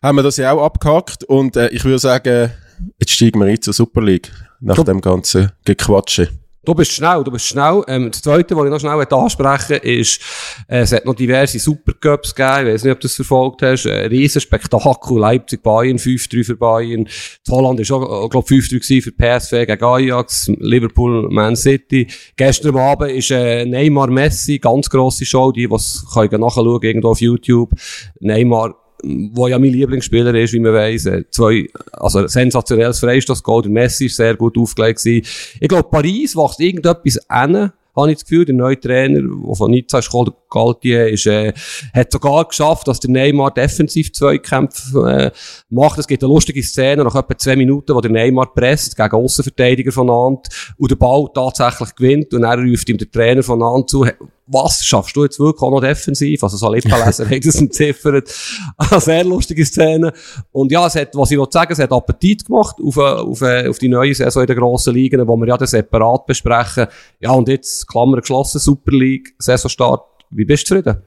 haben 0.01 0.17
wir 0.17 0.23
das 0.23 0.37
ja 0.37 0.53
auch 0.53 0.63
abgehakt. 0.63 1.25
Und 1.25 1.57
äh, 1.57 1.71
ich 1.71 1.85
würde 1.85 1.99
sagen, 1.99 2.53
jetzt 3.01 3.11
steigen 3.11 3.41
wir 3.41 3.47
ein 3.47 3.61
zur 3.61 3.73
Super 3.73 4.01
League 4.01 4.31
nach 4.61 4.77
Komm. 4.77 4.85
dem 4.85 5.01
ganzen 5.01 5.51
Gequatsche. 5.65 6.29
Du 6.65 6.75
bist 6.75 6.93
schnell, 6.93 7.23
du 7.23 7.31
bist 7.31 7.47
schnell. 7.47 7.83
Das 7.87 8.23
Zweite, 8.23 8.57
was 8.57 8.65
ich 8.65 8.71
noch 8.71 8.81
schnell 8.81 9.07
ansprechen 9.19 9.77
ist, 9.83 10.21
äh, 10.69 10.81
es 10.81 10.93
hat 10.93 11.05
noch 11.05 11.15
diverse 11.15 11.59
Supercups 11.59 12.35
gegeben. 12.35 12.69
Ich 12.69 12.75
weiß 12.75 12.85
nicht, 12.85 12.93
ob 12.93 13.01
du 13.01 13.07
das 13.07 13.15
verfolgt 13.17 13.63
hast. 13.63 13.87
Ein 13.87 14.09
riesen 14.09 14.41
Spektakel. 14.41 15.19
Leipzig, 15.19 15.63
Bayern, 15.63 15.99
5-3 15.99 16.45
für 16.45 16.57
Bayern. 16.57 17.09
Holland 17.49 17.81
ist 17.81 17.93
auch, 17.93 18.29
glaube 18.31 18.47
5-3 18.47 19.03
für 19.03 19.13
PSV 19.13 19.67
gegen 19.67 19.85
Ajax. 19.85 20.51
Liverpool, 20.59 21.29
Man 21.31 21.57
City. 21.57 22.07
Gestern 22.37 22.77
Abend 22.77 23.11
ist 23.13 23.31
äh, 23.31 23.65
Neymar 23.65 24.09
Messi, 24.09 24.59
ganz 24.59 24.89
grosse 24.89 25.25
Show. 25.25 25.53
Die, 25.53 25.69
die 25.69 25.75
es 25.75 26.05
nachschauen 26.15 26.83
irgendwo 26.83 27.11
auf 27.11 27.21
YouTube. 27.21 27.73
Neymar 28.21 28.75
wo 29.03 29.49
ja 29.49 29.59
mein 29.59 29.73
Lieblingsspieler 29.73 30.35
ist, 30.35 30.53
wie 30.53 30.61
man 30.61 30.73
weiss. 30.73 31.07
Äh, 31.07 31.25
zwei, 31.31 31.69
also 31.93 32.27
sensationelles 32.27 33.01
Freistoß-Goal. 33.01 33.63
Der 33.63 33.71
Messi 33.71 34.07
ist 34.07 34.17
sehr 34.17 34.37
gut 34.37 34.57
aufgelegt 34.57 35.03
gewesen. 35.03 35.27
Ich 35.61 35.69
glaube, 35.69 35.89
Paris 35.91 36.37
wächst 36.37 36.61
irgendetwas 36.61 37.19
an, 37.29 37.73
habe 37.97 38.11
ich 38.11 38.17
das 38.17 38.25
Gefühl. 38.25 38.45
Der 38.45 38.55
neue 38.55 38.79
Trainer, 38.79 39.21
der 39.21 39.55
von 39.55 39.71
Nizza 39.71 39.99
ist 39.99 40.07
gekommen, 40.07 40.33
Galtier, 40.51 41.09
ist, 41.09 41.27
äh, 41.27 41.53
hat 41.93 42.13
sogar 42.13 42.45
geschafft, 42.47 42.89
dass 42.89 43.01
der 43.01 43.11
Neymar 43.11 43.53
defensiv 43.53 44.13
Zweikämpfe 44.13 45.11
äh, 45.11 45.31
macht. 45.69 45.99
Es 45.99 46.07
gibt 46.07 46.23
eine 46.23 46.33
lustige 46.33 46.63
Szene, 46.63 47.05
nach 47.05 47.15
etwa 47.15 47.37
zwei 47.37 47.57
Minuten, 47.57 47.95
wo 47.95 48.01
der 48.01 48.11
Neymar 48.11 48.53
presst 48.55 48.97
gegen 48.97 49.13
Außenverteidiger 49.13 49.93
von 49.93 50.07
Nant 50.07 50.75
und 50.79 50.91
der 50.91 50.97
Ball 50.97 51.29
tatsächlich 51.35 51.95
gewinnt 51.95 52.35
und 52.35 52.45
er 52.45 52.59
ruft 52.59 52.89
ihm 52.89 52.99
der 52.99 53.11
Trainer 53.11 53.43
von 53.43 53.59
Nant 53.59 53.91
zu, 53.91 54.07
was 54.47 54.85
schaffst 54.85 55.17
du 55.17 55.25
jetzt 55.25 55.39
wirklich 55.39 55.63
auch 55.63 55.71
noch 55.71 55.81
defensiv? 55.81 56.43
Also 56.43 56.57
so 56.57 56.73
Lippenleser 56.73 57.29
hat 57.31 57.47
das 57.47 57.55
entziffert. 57.55 58.35
Eine 58.77 59.01
sehr 59.01 59.25
lustige 59.25 59.65
Szene. 59.65 60.13
Und 60.53 60.71
ja, 60.71 60.87
es 60.87 60.95
hat, 60.95 61.15
was 61.15 61.31
ich 61.31 61.37
noch 61.37 61.51
sagen, 61.51 61.73
es 61.73 61.79
hat 61.79 61.93
Appetit 61.93 62.45
gemacht 62.45 62.77
auf, 62.85 62.99
auf, 62.99 63.43
auf 63.43 63.79
die 63.79 63.89
neue 63.89 64.15
Saison 64.15 64.43
in 64.43 64.47
den 64.47 64.57
grossen 64.57 64.95
Ligen, 64.95 65.27
wo 65.27 65.37
wir 65.37 65.49
ja 65.49 65.57
das 65.57 65.71
separat 65.71 66.27
besprechen. 66.27 66.87
Ja, 67.21 67.33
und 67.33 67.49
jetzt, 67.49 67.89
Klammer 67.89 68.21
geschlossen, 68.21 68.59
Super 68.59 68.93
League, 68.93 69.35
Saisonstart. 69.39 70.03
Wie 70.31 70.45
bist 70.45 70.71
du 70.71 70.77
zufrieden? 70.77 71.03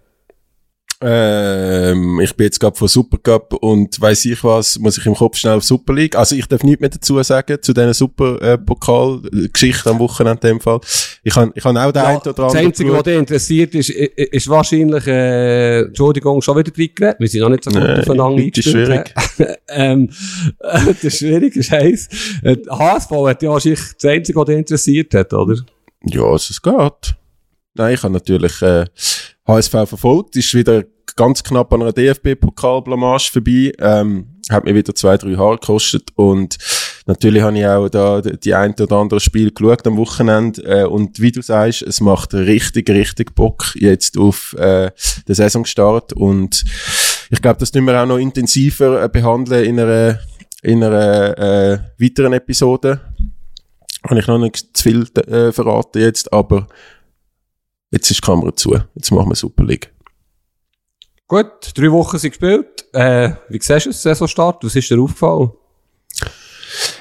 Ähm, 1.00 2.20
ich 2.22 2.36
bin 2.36 2.46
jetzt 2.46 2.60
gerade 2.60 2.76
von 2.76 2.88
Supercup 2.88 3.54
und 3.62 4.02
weiß 4.02 4.26
ich 4.26 4.44
was, 4.44 4.80
muss 4.80 4.98
ich 4.98 5.06
im 5.06 5.14
Kopf 5.14 5.38
schnell 5.38 5.54
auf 5.54 5.64
Super 5.64 5.94
League. 5.94 6.16
Also 6.16 6.36
ich 6.36 6.48
darf 6.48 6.64
nichts 6.64 6.82
mehr 6.82 6.90
dazu 6.90 7.22
sagen 7.22 7.58
zu 7.62 7.72
diesen 7.72 7.94
Super 7.94 8.42
äh, 8.42 8.58
Geschichten 9.54 9.90
am 9.90 10.00
Wochenende 10.00 10.48
in 10.48 10.56
dem 10.56 10.60
Fall. 10.60 10.80
Ich 11.24 11.36
habe 11.36 11.52
ich 11.54 11.64
han 11.64 11.78
auch 11.78 11.92
den 11.92 12.02
ja, 12.02 12.08
einen 12.08 12.18
oder 12.18 12.30
anderen. 12.30 12.48
Das 12.48 12.56
Einzige, 12.56 12.94
was 12.94 13.04
dich 13.04 13.18
interessiert, 13.18 13.76
ist, 13.76 13.90
ist 13.92 14.50
wahrscheinlich, 14.50 15.06
äh, 15.06 15.82
Entschuldigung, 15.82 16.42
schon 16.42 16.58
wieder 16.58 16.72
drin 16.72 17.16
Wir 17.20 17.28
sind 17.28 17.42
noch 17.42 17.50
nicht 17.50 17.64
so 17.64 17.70
gut 17.70 17.84
nee, 17.84 18.00
aufeinander. 18.00 18.50
Das 18.50 18.66
ist 18.66 18.72
schwierig. 18.72 19.14
ähm, 19.70 20.10
das 20.60 21.04
ist 21.04 21.20
schwierig, 21.20 21.54
das 21.54 21.70
heisst, 21.70 22.12
HSV 22.44 23.12
hat 23.12 23.44
ja 23.44 23.52
wahrscheinlich 23.52 23.82
das 24.00 24.12
Einzige, 24.12 24.40
was 24.40 24.46
dich 24.46 24.58
interessiert 24.58 25.14
hat, 25.14 25.32
oder? 25.32 25.58
Ja, 26.06 26.34
es 26.34 26.62
geht. 26.62 27.16
Nein, 27.76 27.94
ich 27.94 28.02
habe 28.02 28.14
natürlich 28.14 28.62
äh, 28.64 28.86
HSV 29.48 29.72
verfolgt. 29.72 30.36
Ist 30.36 30.54
wieder 30.54 30.84
ganz 31.16 31.44
knapp 31.44 31.74
an 31.74 31.82
einer 31.82 31.94
DFB-Pokalblamage 31.94 33.32
vorbei. 33.32 33.72
Ähm, 33.80 34.28
hat 34.50 34.64
mir 34.64 34.76
wieder 34.76 34.96
zwei, 34.96 35.18
drei 35.18 35.36
Haare 35.36 35.58
gekostet 35.58 36.10
und 36.16 36.58
natürlich 37.06 37.42
habe 37.42 37.58
ich 37.58 37.66
auch 37.66 37.90
da 37.90 38.22
die 38.22 38.54
ein 38.54 38.74
oder 38.80 38.98
andere 38.98 39.20
Spiel 39.20 39.52
geschaut 39.52 39.86
am 39.86 39.98
Wochenende 39.98 40.62
äh, 40.64 40.86
und 40.86 41.20
wie 41.20 41.32
du 41.32 41.42
sagst, 41.42 41.82
es 41.82 42.00
macht 42.00 42.34
richtig, 42.34 42.90
richtig 42.90 43.36
Bock 43.36 43.74
jetzt 43.76 44.18
auf 44.18 44.54
äh, 44.58 44.92
den 45.28 45.36
Saisonstart 45.36 46.14
und 46.14 46.64
ich 47.30 47.42
glaube, 47.42 47.60
das 47.60 47.72
tun 47.72 47.86
wir 47.86 48.02
auch 48.02 48.06
noch 48.06 48.18
intensiver 48.18 49.04
äh, 49.04 49.10
behandeln 49.10 49.66
in 49.66 49.80
einer, 49.80 50.20
in 50.62 50.84
einer 50.84 51.38
äh, 51.38 51.80
weiteren 52.00 52.34
Episode. 52.34 53.02
Habe 54.08 54.20
ich 54.20 54.28
noch 54.28 54.38
nicht 54.38 54.78
zu 54.78 54.84
viel 54.84 55.08
äh, 55.28 55.52
verraten 55.52 56.00
jetzt, 56.00 56.32
aber 56.32 56.68
jetzt 57.92 58.10
ist 58.12 58.22
die 58.22 58.26
Kamera 58.26 58.56
zu. 58.56 58.78
Jetzt 58.96 59.12
machen 59.12 59.30
wir 59.30 59.36
Super 59.36 59.64
League. 59.64 59.94
Gut, 61.28 61.72
drei 61.76 61.92
Wochen 61.92 62.18
sind 62.18 62.32
gespielt. 62.32 62.86
Äh, 62.94 63.32
wie 63.50 63.60
siehst 63.62 63.86
du 63.86 63.90
den 63.90 63.94
Saisonstart? 63.94 64.64
Was 64.64 64.76
ist 64.76 64.90
dir 64.90 65.02
aufgefallen? 65.02 65.52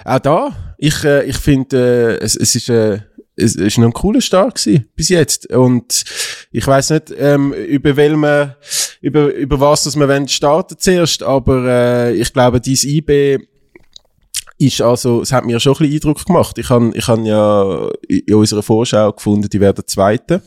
Auch 0.05 0.19
da, 0.19 0.75
ich, 0.79 1.05
äh, 1.05 1.25
ich 1.25 1.37
finde, 1.37 2.19
äh, 2.21 2.25
es, 2.25 2.37
es 2.37 2.55
ist, 2.55 2.69
äh, 2.69 3.01
es 3.37 3.55
ist 3.55 3.79
noch 3.79 3.87
ein 3.87 3.93
cooler 3.93 4.21
Start 4.21 4.57
gewesen, 4.57 4.89
bis 4.97 5.11
jetzt. 5.11 5.53
Und 5.53 6.05
ich 6.51 6.67
weiß 6.67 6.91
nicht, 6.91 7.15
ähm, 7.17 7.53
über 7.53 7.97
welchen, 7.97 8.55
über, 9.01 9.33
über 9.33 9.61
was, 9.61 9.85
dass 9.85 9.97
wir 9.97 10.29
starten 10.29 10.77
zuerst, 10.79 11.23
aber, 11.23 11.65
äh, 11.67 12.15
ich 12.15 12.33
glaube, 12.33 12.61
dieses 12.61 12.85
IB, 12.85 13.39
ist 14.59 14.81
also, 14.81 15.21
es 15.21 15.33
hat 15.33 15.45
mir 15.45 15.61
schon 15.61 15.75
ein 15.75 15.79
bisschen 15.79 15.95
Eindruck 15.95 16.25
gemacht. 16.25 16.57
Ich 16.59 16.71
habe 16.71 16.91
ich 16.95 17.07
hab 17.07 17.19
ja 17.25 17.91
in 18.09 18.35
unserer 18.35 18.63
Vorschau 18.63 19.13
gefunden, 19.13 19.49
die 19.51 19.61
werden 19.61 19.87
Zweite. 19.87 20.43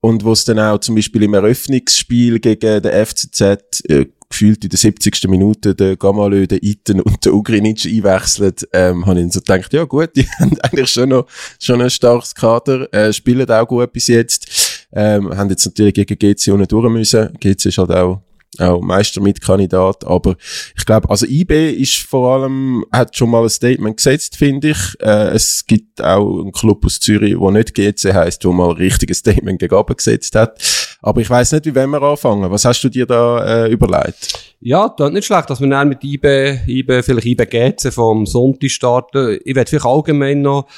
Und 0.00 0.24
wo 0.24 0.32
es 0.32 0.44
dann 0.44 0.58
auch 0.58 0.78
zum 0.78 0.96
Beispiel 0.96 1.22
im 1.22 1.34
Eröffnungsspiel 1.34 2.40
gegen 2.40 2.82
den 2.82 3.06
FCZ 3.06 3.42
äh, 3.88 4.06
gefühlt 4.32 4.64
in 4.64 4.70
der 4.70 4.78
70. 4.78 5.28
Minute 5.28 5.74
der 5.74 5.96
Gamalö, 5.96 6.46
der 6.46 6.62
Iten 6.62 7.00
und 7.00 7.24
der 7.24 7.34
Ugrinic 7.34 7.84
einwechselt, 7.84 8.66
ähm, 8.72 9.06
habe 9.06 9.20
ich 9.20 9.32
so 9.32 9.40
gedacht, 9.40 9.72
ja 9.72 9.84
gut, 9.84 10.10
die 10.16 10.26
haben 10.40 10.58
eigentlich 10.62 10.90
schon 10.90 11.10
noch, 11.10 11.26
schon 11.60 11.80
ein 11.80 11.90
starkes 11.90 12.34
Kader, 12.34 12.92
äh, 12.92 13.12
spielen 13.12 13.48
auch 13.48 13.68
gut 13.68 13.92
bis 13.92 14.08
jetzt, 14.08 14.88
ähm, 14.92 15.36
haben 15.36 15.50
jetzt 15.50 15.66
natürlich 15.66 15.94
gegen 15.94 16.18
GC 16.18 16.48
unten 16.48 16.66
durch 16.66 16.90
müssen. 16.90 17.32
GC 17.38 17.66
ist 17.66 17.78
halt 17.78 17.90
auch 17.90 18.22
auch 18.58 18.82
Meistermitkandidat, 18.82 20.04
aber 20.04 20.36
ich 20.76 20.84
glaube, 20.84 21.08
also 21.08 21.26
IB 21.26 21.70
ist 21.70 21.98
vor 21.98 22.34
allem, 22.34 22.84
hat 22.92 23.16
schon 23.16 23.30
mal 23.30 23.42
ein 23.44 23.48
Statement 23.48 23.96
gesetzt, 23.96 24.36
finde 24.36 24.70
ich. 24.70 25.00
Äh, 25.00 25.30
es 25.30 25.64
gibt 25.66 26.02
auch 26.02 26.40
einen 26.40 26.52
Club 26.52 26.84
aus 26.84 27.00
Zürich, 27.00 27.38
wo 27.38 27.50
nicht 27.50 27.74
GC 27.74 28.12
heisst, 28.12 28.44
wo 28.44 28.52
mal 28.52 28.70
ein 28.70 28.76
richtiges 28.76 29.18
Statement 29.18 29.58
gegen 29.58 29.74
gesetzt 29.96 30.34
hat. 30.34 30.60
Aber 31.00 31.20
ich 31.20 31.30
weiß 31.30 31.52
nicht, 31.52 31.66
wie 31.66 31.74
wollen 31.74 31.90
wir 31.90 32.02
anfangen. 32.02 32.50
Was 32.50 32.64
hast 32.64 32.82
du 32.82 32.88
dir 32.88 33.06
da 33.06 33.64
äh, 33.64 33.70
überlegt? 33.70 34.54
Ja, 34.60 34.86
ist 34.86 35.12
nicht 35.12 35.24
schlecht, 35.24 35.50
dass 35.50 35.60
wir 35.60 35.68
dann 35.68 35.88
mit 35.88 36.04
IB, 36.04 36.60
IB, 36.66 37.02
vielleicht 37.02 37.26
IB 37.26 37.46
GC 37.46 37.92
vom 37.92 38.26
Sonntag 38.26 38.70
starten. 38.70 39.38
Ich 39.44 39.56
werde 39.56 39.68
vielleicht 39.68 39.86
allgemein 39.86 40.42
noch 40.42 40.68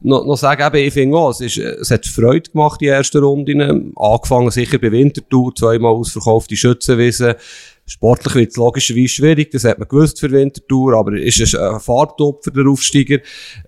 noch, 0.00 0.24
noch 0.24 0.36
sagen, 0.36 0.62
eben, 0.62 0.86
ich 0.86 0.92
finde 0.92 1.16
auch, 1.16 1.30
es, 1.30 1.40
ist, 1.40 1.58
es 1.58 1.90
hat 1.90 2.06
Freude 2.06 2.50
gemacht, 2.50 2.80
die 2.80 2.88
ersten 2.88 3.18
Runden. 3.18 3.92
Angefangen 3.96 4.50
sicher 4.50 4.78
bei 4.78 4.92
Winterthur, 4.92 5.54
zweimal 5.54 5.92
ausverkaufte 5.92 6.56
Schützenwiesen. 6.56 7.34
Sportlich 7.86 8.34
wird 8.34 8.50
es 8.50 8.56
logischerweise 8.56 9.08
schwierig, 9.08 9.50
das 9.50 9.64
hat 9.64 9.78
man 9.78 9.86
gewusst 9.86 10.18
für 10.18 10.30
Winterthur, 10.30 10.96
aber 10.96 11.20
es 11.20 11.38
ist 11.38 11.54
ein 11.54 11.78
Fahrtop 11.80 12.42
für 12.42 12.50
den 12.50 12.66
Aufsteiger. 12.66 13.18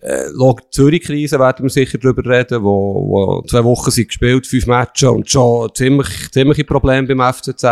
Äh, 0.00 0.30
Zürich-Krise 0.70 1.38
werden 1.38 1.64
wir 1.64 1.70
sicher 1.70 1.98
drüber 1.98 2.24
reden, 2.24 2.62
wo, 2.62 3.06
wo 3.08 3.42
zwei 3.42 3.62
Wochen 3.62 3.90
sind 3.90 4.08
gespielt, 4.08 4.46
fünf 4.46 4.66
Matches 4.68 5.10
und 5.10 5.28
schon 5.28 5.68
ziemlich, 5.74 6.30
ziemliche 6.32 6.64
Probleme 6.64 7.14
beim 7.14 7.34
FCZ. 7.34 7.64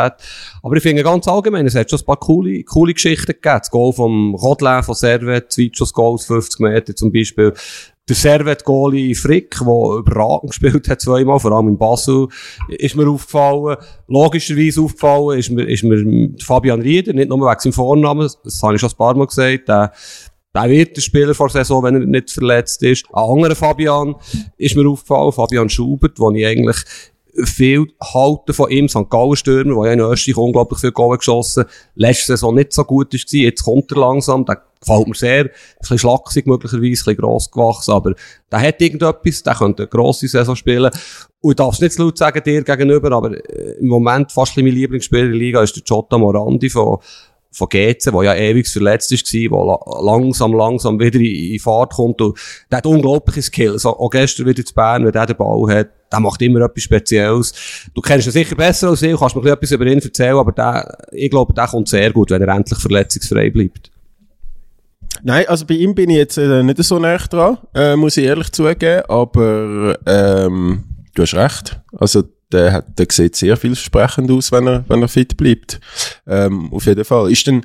Aber 0.63 0.77
ich 0.77 0.83
finde 0.83 1.03
ganz 1.03 1.27
allgemein, 1.27 1.67
es 1.67 1.77
hat 1.77 1.89
schon 1.89 2.01
ein 2.01 2.05
paar 2.05 2.21
coole, 2.21 2.63
coole 2.65 2.93
Geschichten 2.93 3.33
gegeben. 3.33 3.61
Das 3.61 3.71
Goal 3.71 3.95
vom 3.95 4.35
Rodlin 4.35 4.83
von 4.83 4.95
Servet, 4.95 5.51
Zweitschuss-Goal 5.51 6.13
aus 6.13 6.27
50 6.27 6.61
Meter 6.61 6.95
zum 6.95 7.11
Beispiel 7.11 7.55
der 8.09 8.17
Servet-Goalie 8.17 9.15
Frick, 9.15 9.57
der 9.59 9.99
überragend 9.99 10.51
gespielt 10.51 10.89
hat, 10.89 11.01
zweimal, 11.01 11.41
vor 11.41 11.53
allem 11.53 11.69
in 11.69 11.79
Basel, 11.79 12.29
ist 12.69 12.97
mir 12.97 13.09
aufgefallen. 13.09 13.79
Logischerweise 14.09 14.83
aufgefallen 14.83 15.39
ist 15.39 15.51
mir, 15.51 15.65
ist 15.65 15.85
mir 15.85 16.31
Fabian 16.43 16.83
Rieder, 16.83 17.15
nicht 17.15 17.31
nur 17.31 17.41
wegen 17.41 17.61
seinem 17.61 17.73
Vornamen, 17.73 18.29
das 18.45 18.63
habe 18.63 18.75
ich 18.75 18.81
schon 18.81 18.91
ein 18.91 18.97
paar 18.97 19.17
Mal 19.17 19.27
gesagt, 19.27 19.69
der, 19.69 19.93
der 20.55 20.71
wird 20.71 20.97
der 20.97 21.01
Spieler 21.01 21.35
vor 21.35 21.49
der 21.49 21.65
Saison, 21.65 21.83
wenn 21.83 21.95
er 21.95 22.07
nicht 22.07 22.31
verletzt 22.31 22.83
ist. 22.83 23.07
Ein 23.13 23.25
anderer 23.25 23.57
Fabian 23.57 24.17
ist 24.59 24.77
mir 24.77 24.89
aufgefallen, 24.89 25.33
Fabian 25.33 25.71
Schubert, 25.71 26.19
den 26.19 26.35
ich 26.35 26.47
eigentlich 26.47 26.77
viel 27.45 27.87
halten 28.01 28.53
von 28.53 28.71
ihm, 28.71 28.89
St. 28.89 29.11
Gallen 29.11 29.35
Stürmer, 29.35 29.83
der 29.83 29.87
ja 29.87 29.93
in 29.95 30.13
Österreich 30.13 30.37
unglaublich 30.37 30.81
viel 30.81 30.93
Goal 30.93 31.17
geschossen 31.17 31.65
letzte 31.95 32.33
Saison 32.33 32.55
nicht 32.55 32.73
so 32.73 32.85
gut 32.85 33.13
war, 33.13 33.21
jetzt 33.41 33.65
kommt 33.65 33.91
er 33.91 33.99
langsam, 33.99 34.45
der 34.45 34.63
gefällt 34.87 35.09
mir 35.09 35.15
sehr, 35.15 35.45
ein 35.45 35.51
bisschen 35.81 35.99
schlaksig 35.99 36.47
möglicherweise, 36.47 36.87
ein 36.87 36.91
bisschen 36.91 37.17
gross 37.17 37.51
gewachsen, 37.51 37.93
aber 37.93 38.15
der 38.51 38.61
hat 38.61 38.81
irgendetwas, 38.81 39.43
der 39.43 39.55
könnte 39.55 39.83
eine 39.85 39.89
grosse 39.89 40.29
Saison 40.29 40.57
spielen 40.57 40.91
und 41.41 41.51
ich 41.53 41.57
darf 41.57 41.75
es 41.75 41.81
nicht 41.81 41.99
laut 41.99 42.17
sagen 42.17 42.43
dir 42.43 42.63
gegenüber, 42.63 43.13
aber 43.13 43.33
äh, 43.33 43.79
im 43.81 43.89
Moment 43.89 44.33
fast 44.33 44.57
mein 44.57 44.67
Lieblingsspieler 44.67 45.25
in 45.25 45.31
der 45.33 45.39
Liga 45.39 45.63
ist 45.63 45.77
der 45.77 45.83
Jota 45.85 46.19
Morandi 46.19 46.71
von 46.71 46.99
von 47.55 47.69
GC, 47.69 48.11
der 48.13 48.23
ja 48.23 48.35
ewig 48.35 48.69
verletzt 48.69 49.13
war, 49.13 49.79
der 49.79 50.03
langsam, 50.05 50.53
langsam 50.53 50.99
wieder 50.99 51.21
in, 51.21 51.59
Fahrt 51.61 51.95
kommt. 51.95 52.21
Und 52.21 52.39
der 52.71 52.79
hat 52.79 52.87
unglaubliche 52.87 53.43
Skills. 53.43 53.87
Auch 53.87 54.11
gestern 54.11 54.47
wieder 54.47 54.65
zu 54.65 54.75
Bern, 54.75 55.05
wenn 55.05 55.13
der 55.13 55.27
den 55.27 55.37
Ball 55.37 55.75
hat, 55.75 55.89
der 56.13 56.21
macht 56.21 56.43
immer 56.43 56.63
etwas 56.63 56.83
Spezielles. 56.83 57.53
Du 57.95 58.01
kennst 58.01 58.27
ihn 58.27 58.33
sicher 58.33 58.57
besser 58.57 58.89
als 58.89 59.03
ich, 59.03 59.17
kannst 59.17 59.37
mir 59.37 59.53
etwas 59.53 59.71
über 59.71 59.87
ihn 59.87 60.01
erzählen, 60.01 60.37
aber 60.37 60.53
der, 60.53 60.99
ich 61.13 61.31
glaube, 61.31 61.55
der 61.55 61.69
kommt 61.69 61.89
sehr 61.89 62.13
gut, 62.13 62.31
wenn 62.31 62.43
er 62.43 62.55
endlich 62.55 62.79
verletzungsfrei 62.79 63.51
bleibt. 63.51 63.91
Nein, 65.23 65.47
also 65.49 65.65
bei 65.67 65.75
ihm 65.75 65.95
bin 65.95 66.11
ich 66.11 66.17
jetzt 66.17 66.39
äh, 66.39 66.63
nicht 66.63 66.83
so 66.83 66.99
nah 66.99 67.17
dran, 67.17 67.59
äh, 67.75 67.97
muss 67.97 68.17
ich 68.17 68.25
ehrlich 68.25 68.53
zugeben, 68.53 69.03
aber 69.09 69.97
ähm, 70.07 70.85
du 71.15 71.23
hast 71.23 71.35
recht. 71.35 71.81
Also 71.93 72.25
der, 72.53 72.73
hat, 72.73 72.99
der 72.99 73.07
sieht 73.11 73.37
sehr 73.37 73.57
vielversprechend 73.57 74.31
aus, 74.31 74.53
wenn 74.53 74.67
er, 74.67 74.85
wenn 74.89 75.03
er 75.03 75.09
fit 75.09 75.37
bleibt. 75.37 75.81
Ähm, 76.27 76.73
auf 76.73 76.87
jeden 76.87 77.05
Fall. 77.05 77.31
Ist 77.31 77.47
denn, 77.47 77.63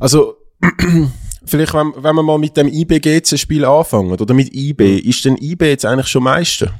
also, 0.00 0.36
vielleicht, 1.44 1.74
wenn, 1.74 1.92
wenn 1.96 2.14
wir 2.14 2.22
mal 2.22 2.38
mit 2.38 2.56
dem 2.56 2.68
IBGC-Spiel 2.68 3.64
anfangen, 3.64 4.12
oder 4.12 4.34
mit 4.34 4.54
IB, 4.54 4.98
ist 4.98 5.24
denn 5.24 5.36
IB 5.36 5.66
jetzt 5.66 5.84
eigentlich 5.84 6.08
schon 6.08 6.22
Meister? 6.22 6.72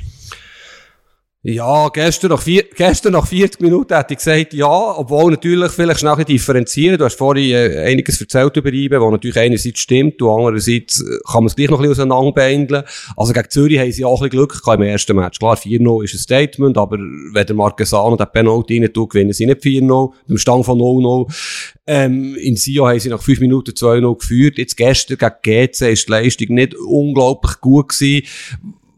Ja, 1.44 1.88
gestern 1.88 2.30
nach, 2.30 2.40
vier, 2.40 2.62
gestern 2.76 3.14
nach 3.14 3.26
40 3.26 3.60
Minuten 3.60 3.96
hätte 3.96 4.14
ich 4.14 4.18
gesagt, 4.18 4.54
ja, 4.54 4.68
obwohl 4.68 5.32
natürlich 5.32 5.72
vielleicht 5.72 5.98
schnell 5.98 6.24
differenzieren. 6.24 6.96
Du 6.98 7.04
hast 7.04 7.18
vorhin 7.18 7.50
äh, 7.50 7.78
einiges 7.84 8.20
erzählt 8.20 8.56
über 8.56 8.72
IBE, 8.72 9.00
wo 9.00 9.10
natürlich 9.10 9.36
einerseits 9.36 9.80
stimmt 9.80 10.22
und 10.22 10.30
andererseits 10.30 11.00
äh, 11.00 11.18
kann 11.26 11.42
man 11.42 11.46
es 11.46 11.56
gleich 11.56 11.68
noch 11.68 11.80
ein 11.80 11.88
bisschen 11.88 12.12
auseinanderbeindeln. 12.12 12.84
Also 13.16 13.32
gegen 13.32 13.50
Zürich 13.50 13.80
haben 13.80 13.90
sie 13.90 14.04
auch 14.04 14.22
ein 14.22 14.28
bisschen 14.28 14.38
Glück 14.38 14.62
gehabt 14.62 14.80
im 14.80 14.86
ersten 14.86 15.16
Match. 15.16 15.40
Klar, 15.40 15.56
4-0 15.56 16.04
ist 16.04 16.14
ein 16.14 16.18
Statement, 16.18 16.78
aber 16.78 16.96
wenn 16.98 17.46
der 17.46 17.56
Marquesano 17.56 18.14
den 18.14 18.30
Penalty 18.32 18.78
rein 18.78 18.92
tut, 18.92 19.10
gewinnen 19.10 19.32
sie 19.32 19.46
nicht 19.46 19.62
4-0, 19.62 20.10
mit 20.12 20.30
dem 20.30 20.38
Stand 20.38 20.64
von 20.64 20.78
0-0. 20.78 21.68
Ähm, 21.88 22.36
in 22.36 22.54
Sio 22.54 22.86
haben 22.86 23.00
sie 23.00 23.08
nach 23.08 23.20
5 23.20 23.40
Minuten 23.40 23.72
2-0 23.72 24.16
geführt. 24.16 24.58
Jetzt 24.58 24.76
gestern 24.76 25.18
gegen 25.18 25.66
GC 25.66 25.90
ist 25.90 26.06
die 26.06 26.12
Leistung 26.12 26.54
nicht 26.54 26.76
unglaublich 26.76 27.60
gut 27.60 27.88
gewesen 27.88 28.28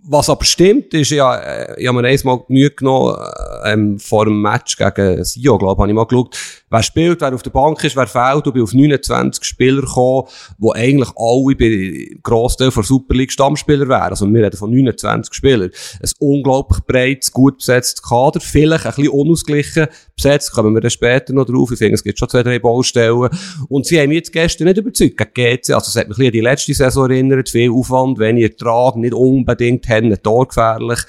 was 0.06 0.28
aber 0.28 0.44
stimmt, 0.44 0.92
ist 0.94 1.10
ja, 1.10 1.36
äh, 1.36 1.80
ich 1.80 1.88
habe 1.88 2.00
mir 2.00 2.08
einmal 2.08 2.40
Mühe 2.48 2.70
genommen, 2.70 3.16
äh, 3.64 3.72
ähm, 3.72 3.98
vor 3.98 4.26
dem 4.26 4.40
Match 4.40 4.76
gegen 4.76 5.24
Sio, 5.24 5.58
glaube 5.58 5.74
ich, 5.74 5.78
habe 5.78 5.88
ich 5.88 5.94
mal 5.94 6.04
geschaut, 6.04 6.36
wer 6.74 6.82
spielt, 6.82 7.20
wer 7.20 7.34
auf 7.34 7.42
der 7.42 7.50
Bank 7.50 7.82
ist, 7.84 7.96
wer 7.96 8.06
fehlt. 8.06 8.46
Ich 8.46 8.52
bin 8.52 8.62
auf 8.62 8.74
29 8.74 9.44
Spieler 9.44 9.82
gekommen, 9.82 10.28
die 10.58 10.72
eigentlich 10.72 11.10
alle 11.16 11.56
bei 11.56 12.16
Grossteil 12.22 12.70
von 12.70 12.82
Super 12.82 13.14
League 13.14 13.32
Stammspieler 13.32 13.88
wären. 13.88 14.10
Also 14.10 14.26
wir 14.26 14.44
reden 14.44 14.56
von 14.56 14.70
29 14.70 15.32
Spielern. 15.32 15.70
Ein 16.02 16.10
unglaublich 16.18 16.80
breites, 16.86 17.32
gut 17.32 17.58
besetztes 17.58 18.02
Kader, 18.02 18.40
vielleicht 18.40 18.86
ein 18.86 18.94
bisschen 18.94 19.08
unausgeglichen 19.08 19.86
besetzt, 20.16 20.52
kommen 20.52 20.74
wir 20.74 20.80
dann 20.80 20.90
später 20.90 21.32
noch 21.32 21.46
drauf. 21.46 21.70
Ich 21.72 21.78
finde, 21.78 21.94
es 21.94 22.04
gibt 22.04 22.18
schon 22.18 22.28
zwei, 22.28 22.42
drei 22.42 22.58
Baustellen. 22.58 23.28
Und 23.68 23.86
sie 23.86 23.98
haben 23.98 24.08
mich 24.08 24.18
jetzt 24.18 24.32
gestern 24.32 24.66
nicht 24.66 24.78
überzeugt 24.78 25.34
GC. 25.34 25.70
Also 25.70 25.88
es 25.88 25.96
hat 25.96 26.08
mich 26.08 26.16
ein 26.18 26.20
bisschen 26.20 26.26
an 26.26 26.32
die 26.32 26.40
letzte 26.40 26.74
Saison 26.74 27.10
erinnert, 27.10 27.48
viel 27.48 27.70
Aufwand, 27.70 28.18
wenig 28.18 28.44
Ertrag, 28.44 28.96
nicht 28.96 29.14
unbedingt 29.14 29.88
Hennen 29.88 30.16
torgefährlich. 30.22 31.00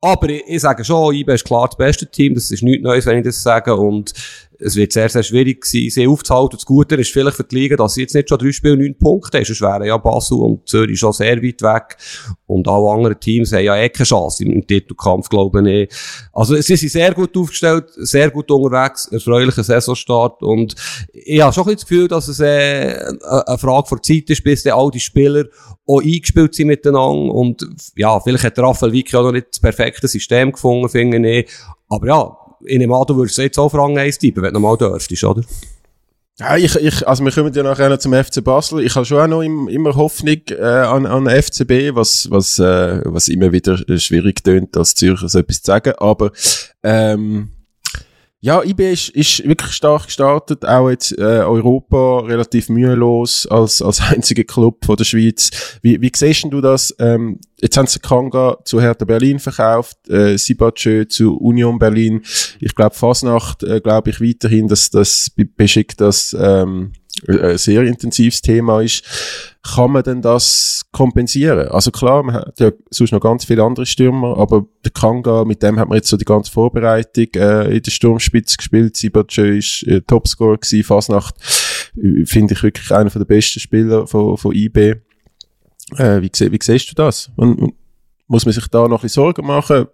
Aber 0.00 0.28
ich, 0.28 0.42
ich 0.46 0.60
sage 0.60 0.84
schon, 0.84 1.14
IB 1.14 1.32
ist 1.32 1.46
klar 1.46 1.66
das 1.66 1.78
beste 1.78 2.06
Team, 2.06 2.34
das 2.34 2.50
ist 2.50 2.62
nichts 2.62 2.82
Neues, 2.82 3.06
wenn 3.06 3.18
ich 3.18 3.24
das 3.24 3.42
sage. 3.42 3.74
Und 3.74 4.12
es 4.58 4.76
wird 4.76 4.92
sehr, 4.92 5.08
sehr 5.08 5.22
schwierig 5.22 5.64
sein, 5.64 5.88
sie 5.90 6.06
aufzuhalten. 6.06 6.56
Das 6.56 6.64
Gute 6.64 6.94
ist 6.96 7.12
vielleicht 7.12 7.36
für 7.36 7.44
die 7.44 7.54
Liga, 7.54 7.76
dass 7.76 7.94
sie 7.94 8.02
jetzt 8.02 8.14
nicht 8.14 8.28
schon 8.28 8.38
drei 8.38 8.52
Spiele 8.52 8.76
neun 8.76 8.96
Punkte 8.96 9.38
haben. 9.38 9.44
Sonst 9.44 9.60
wären 9.60 9.84
ja 9.84 9.96
Basel 9.96 10.38
und 10.38 10.68
Zürich 10.68 10.98
schon 10.98 11.12
sehr 11.12 11.42
weit 11.42 11.62
weg. 11.62 11.96
Und 12.46 12.68
alle 12.68 12.90
anderen 12.90 13.18
Teams 13.18 13.52
haben 13.52 13.64
ja 13.64 13.76
eh 13.76 13.88
keine 13.88 14.06
Chance 14.06 14.44
im 14.44 14.66
Titelkampf, 14.66 15.28
glaube 15.28 15.70
ich. 15.70 15.92
Also, 16.32 16.54
sie 16.56 16.76
sind 16.76 16.92
sehr 16.92 17.12
gut 17.14 17.36
aufgestellt, 17.36 17.86
sehr 17.96 18.30
gut 18.30 18.50
unterwegs, 18.50 19.06
erfreulicher 19.08 19.64
Saisonstart. 19.64 20.42
Und 20.42 20.74
ich 21.12 21.40
habe 21.40 21.52
schon 21.52 21.68
ein 21.68 21.74
das 21.74 21.86
Gefühl, 21.86 22.08
dass 22.08 22.28
es 22.28 22.40
äh, 22.40 22.94
eine 23.46 23.58
Frage 23.58 23.88
vor 23.88 24.02
Zeit 24.02 24.30
ist, 24.30 24.44
bis 24.44 24.62
dann 24.62 24.74
all 24.74 24.90
die 24.90 25.00
Spieler 25.00 25.44
auch 25.86 26.00
eingespielt 26.00 26.54
sind 26.54 26.68
miteinander. 26.68 27.34
Und 27.34 27.66
ja, 27.96 28.20
vielleicht 28.20 28.44
hat 28.44 28.58
Raphael 28.58 28.92
Vicky 28.92 29.16
auch 29.16 29.24
noch 29.24 29.32
nicht 29.32 29.48
das 29.50 29.60
perfekte 29.60 30.06
System 30.06 30.52
gefunden, 30.52 30.88
finde 30.88 31.28
ich. 31.28 31.50
Aber 31.88 32.06
ja, 32.06 32.36
nehme 32.64 32.96
an, 32.96 33.04
du 33.06 33.16
würdest 33.16 33.38
jetzt 33.38 33.58
auch 33.58 33.72
Rang 33.74 33.98
1 33.98 34.18
tippen, 34.18 34.42
wenn 34.42 34.54
du 34.54 34.60
mal 34.60 34.76
dürftest, 34.76 35.24
oder? 35.24 35.42
Ja, 36.40 36.56
ich, 36.56 36.74
ich, 36.74 37.06
also 37.06 37.24
wir 37.24 37.30
kommen 37.30 37.52
ja 37.54 37.62
nachher 37.62 37.88
noch 37.88 37.98
zum 37.98 38.12
FC 38.12 38.42
Basel. 38.42 38.80
Ich 38.80 38.96
habe 38.96 39.06
schon 39.06 39.20
auch 39.20 39.28
noch 39.28 39.42
im, 39.42 39.68
immer 39.68 39.94
Hoffnung 39.94 40.40
äh, 40.48 40.62
an, 40.62 41.06
an 41.06 41.28
FCB, 41.28 41.94
was, 41.94 42.28
was, 42.28 42.58
äh, 42.58 43.02
was 43.04 43.28
immer 43.28 43.52
wieder 43.52 43.78
schwierig 43.98 44.42
tönt, 44.42 44.76
als 44.76 44.96
Zürcher 44.96 45.28
so 45.28 45.38
etwas 45.38 45.62
zu 45.62 45.66
sagen. 45.66 45.92
Aber 45.98 46.32
ähm, 46.82 47.50
ja, 48.44 48.62
IB 48.62 48.92
ist, 48.92 49.08
ist 49.08 49.48
wirklich 49.48 49.72
stark 49.72 50.04
gestartet, 50.04 50.66
auch 50.66 50.90
jetzt 50.90 51.16
äh, 51.16 51.22
Europa 51.22 52.20
relativ 52.26 52.68
mühelos 52.68 53.46
als, 53.46 53.80
als 53.80 54.00
einziger 54.10 54.44
Club 54.44 54.84
von 54.84 54.96
der 54.96 55.04
Schweiz. 55.04 55.78
Wie, 55.80 55.98
wie 56.02 56.12
siehst 56.14 56.44
du 56.50 56.60
das? 56.60 56.94
Ähm, 56.98 57.40
jetzt 57.62 57.78
haben 57.78 57.86
sie 57.86 58.00
Kanga 58.00 58.58
zu 58.62 58.82
Hertha 58.82 59.06
Berlin 59.06 59.38
verkauft, 59.38 59.96
äh, 60.10 60.36
Sibachö 60.36 61.08
zu 61.08 61.38
Union 61.38 61.78
Berlin. 61.78 62.20
Ich 62.60 62.74
glaube, 62.74 62.94
Fasnacht, 62.94 63.62
äh, 63.62 63.80
glaube 63.80 64.10
ich 64.10 64.20
weiterhin, 64.20 64.68
dass 64.68 64.90
das 64.90 65.30
beschickt, 65.56 66.02
dass 66.02 66.36
ähm, 66.38 66.92
ein 67.28 67.58
sehr 67.58 67.82
intensives 67.82 68.42
Thema 68.42 68.82
ist, 68.82 69.04
kann 69.62 69.92
man 69.92 70.02
denn 70.02 70.20
das 70.20 70.82
kompensieren? 70.92 71.68
Also 71.68 71.90
klar, 71.90 72.22
man 72.22 72.34
hat 72.34 72.60
ja 72.60 72.70
sonst 72.90 73.12
noch 73.12 73.20
ganz 73.20 73.44
viele 73.44 73.62
andere 73.62 73.86
Stürmer, 73.86 74.36
aber 74.36 74.66
der 74.84 74.90
Kanga, 74.90 75.44
mit 75.44 75.62
dem 75.62 75.78
hat 75.78 75.88
man 75.88 75.96
jetzt 75.96 76.08
so 76.08 76.16
die 76.16 76.24
ganze 76.24 76.52
Vorbereitung 76.52 77.28
äh, 77.36 77.76
in 77.76 77.82
der 77.82 77.90
Sturmspitze 77.90 78.56
gespielt. 78.56 78.96
Sibachö 78.96 79.56
ist 79.56 79.84
äh, 79.84 80.00
Topscorer 80.02 80.58
gewesen, 80.58 80.84
Fasnacht, 80.84 81.34
äh, 81.96 82.26
finde 82.26 82.54
ich 82.54 82.62
wirklich 82.62 82.90
einer 82.92 83.10
der 83.10 83.24
besten 83.24 83.60
Spieler 83.60 84.06
von, 84.06 84.36
von 84.36 84.54
IB. 84.54 84.96
Äh, 85.96 86.22
wie, 86.22 86.30
wie 86.30 86.58
siehst 86.60 86.90
du 86.90 86.94
das? 86.94 87.30
Und, 87.36 87.58
und 87.58 87.74
muss 88.26 88.44
man 88.44 88.52
sich 88.52 88.66
da 88.68 88.82
noch 88.82 89.00
ein 89.00 89.02
bisschen 89.02 89.22
Sorgen 89.22 89.46
machen? 89.46 89.86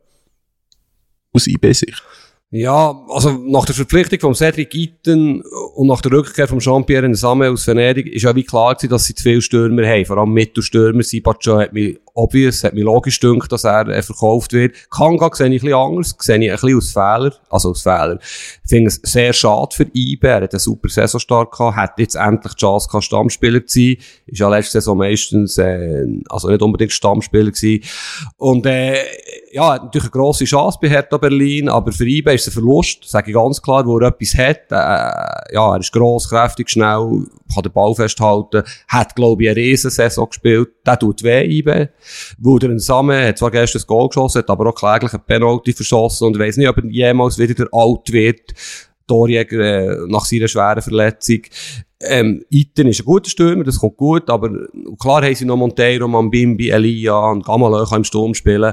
Aus 1.32 1.46
IB-Sicht? 1.46 2.02
Ja, 2.52 3.06
also 3.08 3.30
nach 3.30 3.64
der 3.64 3.76
Verpflichtung 3.76 4.18
von 4.18 4.34
Cedric 4.34 4.74
Itten 4.74 5.40
und 5.76 5.86
nach 5.86 6.00
der 6.00 6.10
Rückkehr 6.10 6.48
von 6.48 6.58
Jean-Pierre 6.58 7.08
Nsame 7.08 7.48
aus 7.48 7.64
Venedig 7.64 8.08
ist 8.08 8.22
ja 8.22 8.34
wie 8.34 8.42
klar 8.42 8.74
gewesen, 8.74 8.90
dass 8.90 9.04
sie 9.04 9.14
zu 9.14 9.22
viele 9.22 9.40
Stürmer 9.40 9.86
haben. 9.86 10.04
Vor 10.04 10.18
allem 10.18 10.32
Mittelstürmer. 10.32 11.04
Sibacho 11.04 11.60
hat 11.60 11.72
mich 11.72 12.00
obvious, 12.14 12.64
hat 12.64 12.74
mich 12.74 12.84
logisch 12.84 13.20
gedacht, 13.20 13.50
dass 13.52 13.64
er 13.64 13.88
äh, 13.88 14.02
verkauft 14.02 14.52
wird. 14.52 14.74
Kanga 14.90 15.30
sehe 15.32 15.48
ich 15.48 15.62
ein 15.62 15.66
bisschen 15.66 15.74
anders, 15.74 16.16
sehe 16.18 16.38
ich 16.38 16.50
ein 16.50 16.54
bisschen 16.54 16.76
aus 16.76 16.92
Fehler, 16.92 17.34
also 17.48 17.70
aus 17.70 17.82
Fehler. 17.82 18.18
Ich 18.20 18.68
finde 18.68 18.88
es 18.88 19.00
sehr 19.02 19.32
schade 19.32 19.74
für 19.74 19.86
IBE, 19.94 20.28
er 20.28 20.42
hat 20.42 20.52
einen 20.52 20.60
super 20.60 20.88
Saisonstart 20.88 21.50
gehabt, 21.52 21.76
hat 21.76 21.98
jetzt 21.98 22.16
endlich 22.16 22.54
die 22.54 22.60
Chance 22.60 22.88
gehabt, 22.88 23.04
Stammspieler 23.04 23.66
zu 23.66 23.78
sein. 23.78 23.96
Ist 24.26 24.38
ja 24.38 24.48
letzte 24.48 24.72
Saison 24.72 24.98
meistens, 24.98 25.58
äh, 25.58 26.06
also 26.28 26.48
nicht 26.48 26.62
unbedingt 26.62 26.92
Stammspieler 26.92 27.50
gewesen. 27.50 27.84
Und, 28.36 28.66
äh, 28.66 28.98
ja, 29.52 29.74
hat 29.74 29.84
natürlich 29.84 30.12
eine 30.12 30.22
grosse 30.22 30.44
Chance 30.44 30.78
bei 30.80 30.88
Hertha 30.88 31.16
Berlin, 31.16 31.68
aber 31.68 31.92
für 31.92 32.06
IBE 32.06 32.34
ist 32.34 32.46
es 32.46 32.48
ein 32.48 32.52
Verlust, 32.52 33.04
sage 33.04 33.30
ich 33.30 33.34
ganz 33.34 33.60
klar, 33.60 33.84
wo 33.86 33.98
er 33.98 34.08
etwas 34.08 34.34
hat. 34.36 34.70
Äh, 34.70 35.54
ja, 35.54 35.74
er 35.74 35.80
ist 35.80 35.92
gross, 35.92 36.28
kräftig, 36.28 36.70
schnell, 36.70 37.26
kann 37.52 37.62
den 37.62 37.72
Ball 37.72 37.94
festhalten, 37.94 38.62
hat, 38.88 39.16
glaube 39.16 39.42
ich, 39.42 39.48
eine 39.48 39.56
Riesensaison 39.56 40.28
gespielt, 40.28 40.68
der 40.86 40.98
tut 40.98 41.22
weh, 41.22 41.64
IBE. 42.00 42.36
Wouter 42.38 42.78
Samen 42.78 43.26
hat 43.26 43.38
zwar 43.38 43.50
gestern 43.50 43.78
das 43.78 43.86
Goal 43.86 44.08
geschossen, 44.08 44.38
hat 44.38 44.50
aber 44.50 44.68
auch 44.68 44.74
kläglich 44.74 45.12
ein 45.12 45.24
Penalty 45.26 45.72
verschossen 45.72 46.26
und 46.26 46.38
weiss 46.38 46.56
nicht, 46.56 46.68
ob 46.68 46.78
er 46.78 46.86
jemals 46.86 47.38
wieder 47.38 47.54
der 47.54 47.68
alt 47.72 48.12
wird. 48.12 48.54
Torjäger 49.06 49.58
äh, 49.58 49.96
nach 50.06 50.24
seiner 50.24 50.48
schweren 50.48 50.82
Verletzung. 50.82 51.40
Ähm, 52.02 52.44
Iten 52.48 52.88
ist 52.88 53.00
ein 53.00 53.04
guter 53.04 53.28
Stürmer, 53.28 53.64
das 53.64 53.78
kommt 53.78 53.96
gut, 53.98 54.30
aber 54.30 54.50
klar 54.98 55.22
haben 55.22 55.34
sie 55.34 55.44
noch 55.44 55.56
Monteiro, 55.56 56.08
Mambimbi, 56.08 56.70
Elia 56.70 57.30
und 57.30 57.44
Gamalö 57.44 57.84
im 57.94 58.04
Sturm 58.04 58.32
spielen. 58.32 58.72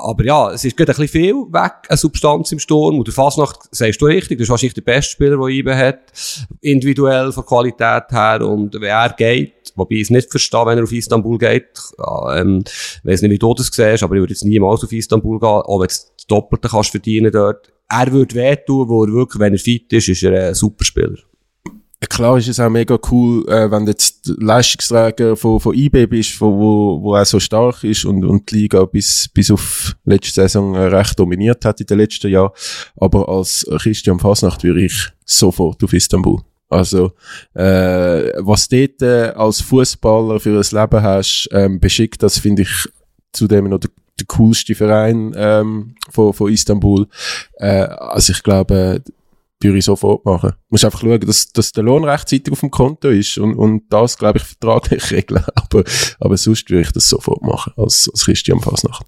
Aber 0.00 0.24
ja, 0.24 0.52
es 0.52 0.64
ist 0.64 0.76
gerade 0.76 0.92
ein 0.92 0.96
bisschen 0.96 1.20
viel 1.22 1.34
weg, 1.34 1.72
eine 1.88 1.96
Substanz 1.96 2.52
im 2.52 2.60
Sturm. 2.60 2.98
Und 2.98 3.08
der 3.08 3.14
Fasnacht, 3.14 3.58
sagst 3.72 4.00
du 4.00 4.06
richtig, 4.06 4.38
das 4.38 4.44
ist 4.44 4.50
wahrscheinlich 4.50 4.74
der 4.74 4.82
beste 4.82 5.10
Spieler, 5.10 5.36
den 5.36 5.48
IBE 5.48 5.76
hat. 5.76 6.12
Individuell, 6.60 7.32
von 7.32 7.44
Qualität 7.44 8.04
her. 8.10 8.42
Und 8.42 8.74
wenn 8.74 8.84
er 8.84 9.10
geht, 9.10 9.72
wobei 9.74 9.96
ich 9.96 10.02
es 10.02 10.10
nicht 10.10 10.30
verstehe, 10.30 10.66
wenn 10.66 10.78
er 10.78 10.84
auf 10.84 10.92
Istanbul 10.92 11.36
geht, 11.36 11.80
ja, 11.98 12.40
ähm, 12.40 12.62
weiss 13.02 13.22
nicht, 13.22 13.32
wie 13.32 13.38
du 13.38 13.54
das 13.54 13.70
siehst, 13.72 14.04
aber 14.04 14.14
ich 14.14 14.20
würde 14.20 14.34
jetzt 14.34 14.44
niemals 14.44 14.84
auf 14.84 14.92
Istanbul 14.92 15.40
gehen, 15.40 15.48
auch 15.48 15.80
wenn 15.80 15.88
du 15.88 15.94
das 15.94 16.26
Doppelte 16.28 16.68
kannst 16.68 16.90
verdienen 16.90 17.32
dort. 17.32 17.72
Er 17.88 18.12
würde 18.12 18.34
wehtun, 18.36 18.88
wo 18.88 19.04
er 19.04 19.12
wirklich, 19.12 19.40
wenn 19.40 19.54
er 19.54 19.58
fit 19.58 19.92
ist, 19.92 20.08
ist 20.08 20.22
er 20.22 20.48
ein 20.48 20.54
Superspieler. 20.54 21.16
Klar 22.08 22.38
ist 22.38 22.46
es 22.46 22.60
auch 22.60 22.70
mega 22.70 22.96
cool, 23.10 23.44
äh, 23.48 23.68
wenn 23.72 23.84
du 23.84 23.90
jetzt 23.90 24.32
Leistungsträger 24.38 25.36
von, 25.36 25.58
von 25.58 25.74
IB 25.74 26.06
bist, 26.06 26.30
von, 26.30 26.56
wo, 26.56 27.02
wo 27.02 27.16
auch 27.16 27.24
so 27.24 27.40
stark 27.40 27.82
ist 27.82 28.04
und, 28.04 28.24
und 28.24 28.50
die 28.50 28.56
Liga 28.56 28.84
bis, 28.84 29.28
bis 29.28 29.50
auf 29.50 29.96
letzte 30.04 30.42
Saison 30.42 30.76
äh, 30.76 30.84
recht 30.84 31.18
dominiert 31.18 31.64
hat 31.64 31.80
in 31.80 31.86
den 31.86 31.98
letzten 31.98 32.30
Jahren. 32.30 32.52
Aber 32.96 33.28
als 33.28 33.66
Christian 33.80 34.20
Fasnacht 34.20 34.62
würde 34.62 34.84
ich 34.84 35.08
sofort 35.24 35.82
auf 35.82 35.92
Istanbul. 35.92 36.40
Also, 36.68 37.12
äh, 37.54 38.30
was 38.38 38.68
dort 38.68 39.02
äh, 39.02 39.32
als 39.34 39.60
Fußballer 39.62 40.38
für 40.38 40.50
ein 40.50 40.80
Leben 40.80 41.02
hast, 41.02 41.48
ähm, 41.50 41.80
beschickt, 41.80 42.22
das 42.22 42.38
finde 42.38 42.62
ich 42.62 42.88
zudem 43.32 43.70
noch 43.70 43.78
der, 43.78 43.90
der 44.20 44.26
coolste 44.26 44.74
Verein 44.74 45.32
ähm, 45.36 45.94
von, 46.10 46.32
von 46.32 46.52
Istanbul. 46.52 47.08
Äh, 47.54 47.86
also 47.86 48.32
ich 48.32 48.42
glaube, 48.42 49.02
würde 49.60 49.78
ich 49.78 49.84
sofort 49.84 50.24
machen. 50.24 50.50
Du 50.50 50.56
musst 50.70 50.84
einfach 50.84 51.00
schauen, 51.00 51.20
dass, 51.20 51.52
dass 51.52 51.72
der 51.72 51.84
Lohn 51.84 52.04
rechtzeitig 52.04 52.52
auf 52.52 52.60
dem 52.60 52.70
Konto 52.70 53.08
ist 53.08 53.38
und, 53.38 53.54
und 53.54 53.82
das, 53.90 54.16
glaube 54.16 54.38
ich, 54.38 54.44
vertraglich 54.44 55.10
regeln. 55.10 55.44
Aber, 55.54 55.84
aber 56.20 56.36
sonst 56.36 56.70
würde 56.70 56.82
ich 56.82 56.92
das 56.92 57.08
sofort 57.08 57.42
machen, 57.42 57.72
als, 57.76 58.08
als 58.12 58.24
Christian 58.24 58.60
Fasnacht. 58.60 59.06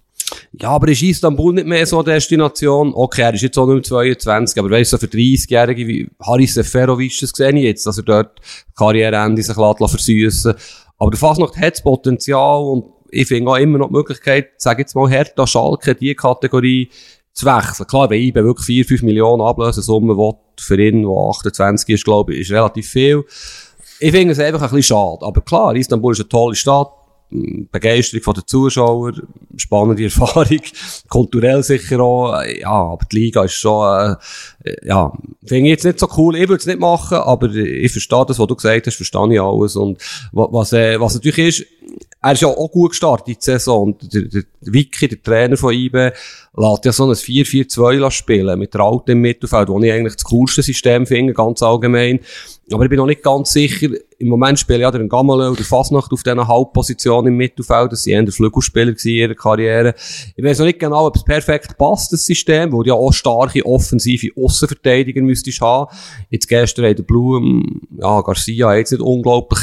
Ja, 0.52 0.70
aber 0.70 0.88
ist 0.88 1.02
Istanbul 1.02 1.54
nicht 1.54 1.66
mehr 1.66 1.86
so 1.86 1.98
eine 1.98 2.12
Destination? 2.12 2.92
Okay, 2.94 3.22
er 3.22 3.34
ist 3.34 3.42
jetzt 3.42 3.58
auch 3.58 3.66
nur 3.66 3.82
22, 3.82 4.58
aber 4.58 4.70
weißt 4.70 4.92
du, 4.92 4.96
so 4.96 5.00
für 5.00 5.12
30-Jährige 5.12 5.86
wie 5.86 6.08
Haris 6.20 6.54
Seferovic, 6.54 7.18
das 7.20 7.30
sehe 7.30 7.50
ich 7.50 7.64
jetzt, 7.64 7.86
dass 7.86 7.98
er 7.98 8.04
dort 8.04 8.40
Karriereende 8.76 9.42
sich 9.42 9.54
versüssen 9.54 10.54
Aber 10.98 11.10
der 11.10 11.18
Fasnacht 11.18 11.56
hat 11.56 11.74
das 11.74 11.82
Potenzial 11.82 12.62
und 12.62 12.84
ich 13.10 13.26
finde 13.26 13.50
auch 13.50 13.56
immer 13.56 13.78
noch 13.78 13.88
die 13.88 13.94
Möglichkeit, 13.94 14.50
sag 14.58 14.78
jetzt 14.78 14.94
mal 14.94 15.10
Hertha, 15.10 15.46
Schalke, 15.46 15.94
die 15.94 16.14
Kategorie 16.14 16.90
zu 17.40 17.46
wechseln. 17.46 17.86
Klar, 17.86 18.10
wenn 18.10 18.20
IBE 18.20 18.44
wirklich 18.44 18.66
4, 18.66 18.84
5 18.84 19.02
Millionen 19.02 19.42
Ablösesumme 19.42 20.16
will, 20.16 20.34
für 20.58 20.80
ihn, 20.80 21.02
der 21.02 21.10
28 21.10 21.88
ist, 21.88 22.04
glaube 22.04 22.34
ich, 22.34 22.40
ist 22.40 22.52
relativ 22.52 22.88
viel. 22.88 23.24
Ich 23.98 24.12
finde 24.12 24.32
es 24.32 24.38
einfach 24.38 24.62
ein 24.62 24.70
bisschen 24.70 24.82
schade. 24.82 25.24
Aber 25.24 25.40
klar, 25.40 25.74
Istanbul 25.74 26.12
ist 26.12 26.20
eine 26.20 26.28
tolle 26.28 26.54
Stadt. 26.54 26.90
Begeisterung 27.30 28.24
von 28.24 28.34
den 28.34 28.46
Zuschauern, 28.46 29.22
spannende 29.56 30.02
Erfahrung, 30.06 30.60
kulturell 31.08 31.62
sicher 31.62 32.00
auch, 32.00 32.42
ja, 32.42 32.68
aber 32.68 33.06
die 33.10 33.20
Liga 33.20 33.44
ist 33.44 33.52
schon, 33.52 34.16
äh, 34.64 34.74
ja, 34.82 35.12
finde 35.44 35.66
ich 35.66 35.70
jetzt 35.70 35.84
nicht 35.84 36.00
so 36.00 36.08
cool, 36.16 36.34
ich 36.34 36.48
würde 36.48 36.60
es 36.60 36.66
nicht 36.66 36.80
machen, 36.80 37.18
aber 37.18 37.54
ich 37.54 37.92
verstehe 37.92 38.24
das, 38.26 38.40
was 38.40 38.46
du 38.48 38.56
gesagt 38.56 38.88
hast, 38.88 38.96
verstehe 38.96 39.34
ich 39.34 39.40
alles 39.40 39.76
und 39.76 40.02
was, 40.32 40.72
äh, 40.72 40.98
was 41.00 41.14
natürlich 41.14 41.60
ist, 41.60 41.66
er 42.22 42.32
ist 42.32 42.42
ja 42.42 42.48
auch 42.48 42.70
gut 42.70 42.90
gestartet 42.90 43.28
in 43.28 43.34
die 43.34 43.40
Saison. 43.40 43.82
Und 43.82 44.12
der, 44.12 44.22
der, 44.22 44.42
der 44.60 44.72
Vicky, 44.72 45.08
der 45.08 45.22
Trainer 45.22 45.56
von 45.56 45.72
IBE, 45.72 46.12
lässt 46.56 46.84
ja 46.84 46.92
so 46.92 47.04
ein 47.04 47.12
4-4-2 47.12 48.10
spielen 48.10 48.58
mit 48.58 48.74
der 48.74 48.80
Alten 48.80 49.12
im 49.12 49.20
Mittelfeld, 49.20 49.68
wo 49.68 49.80
ich 49.80 49.92
eigentlich 49.92 50.14
das 50.14 50.24
coolste 50.24 50.62
System 50.62 51.06
finde, 51.06 51.32
ganz 51.32 51.62
allgemein. 51.62 52.20
Aber 52.72 52.84
ich 52.84 52.90
bin 52.90 52.98
noch 52.98 53.06
nicht 53.06 53.22
ganz 53.22 53.52
sicher, 53.52 53.88
im 54.18 54.28
Moment 54.28 54.58
spielen 54.58 54.82
ja 54.82 54.90
der 54.90 55.02
Gamalö 55.08 55.50
oder 55.50 55.64
Fasnacht 55.64 56.12
auf 56.12 56.22
dieser 56.22 56.46
Halbposition 56.46 57.26
im 57.26 57.36
Mittelfeld. 57.36 57.90
Das 57.90 58.06
waren 58.06 58.26
eher 58.26 58.32
Flügelspieler 58.32 58.94
in 59.02 59.10
ihrer 59.10 59.34
Karriere. 59.34 59.94
Ich 60.36 60.44
weiß 60.44 60.58
noch 60.58 60.66
nicht 60.66 60.78
genau, 60.78 61.06
ob 61.06 61.16
es 61.16 61.24
perfekt 61.24 61.76
passt, 61.78 62.12
das 62.12 62.26
System, 62.26 62.72
wo 62.72 62.82
du 62.82 62.90
ja 62.90 62.94
auch 62.94 63.12
starke, 63.12 63.64
offensive 63.64 64.30
Aussenverteidiger 64.36 65.22
müsstest 65.22 65.60
haben. 65.60 65.90
Jetzt 66.28 66.48
gestern 66.48 66.84
hat 66.84 66.98
der 66.98 67.02
Blum, 67.02 67.80
ja, 67.98 68.20
Garcia 68.20 68.74
jetzt 68.74 68.92
nicht 68.92 69.02
unglaublich 69.02 69.60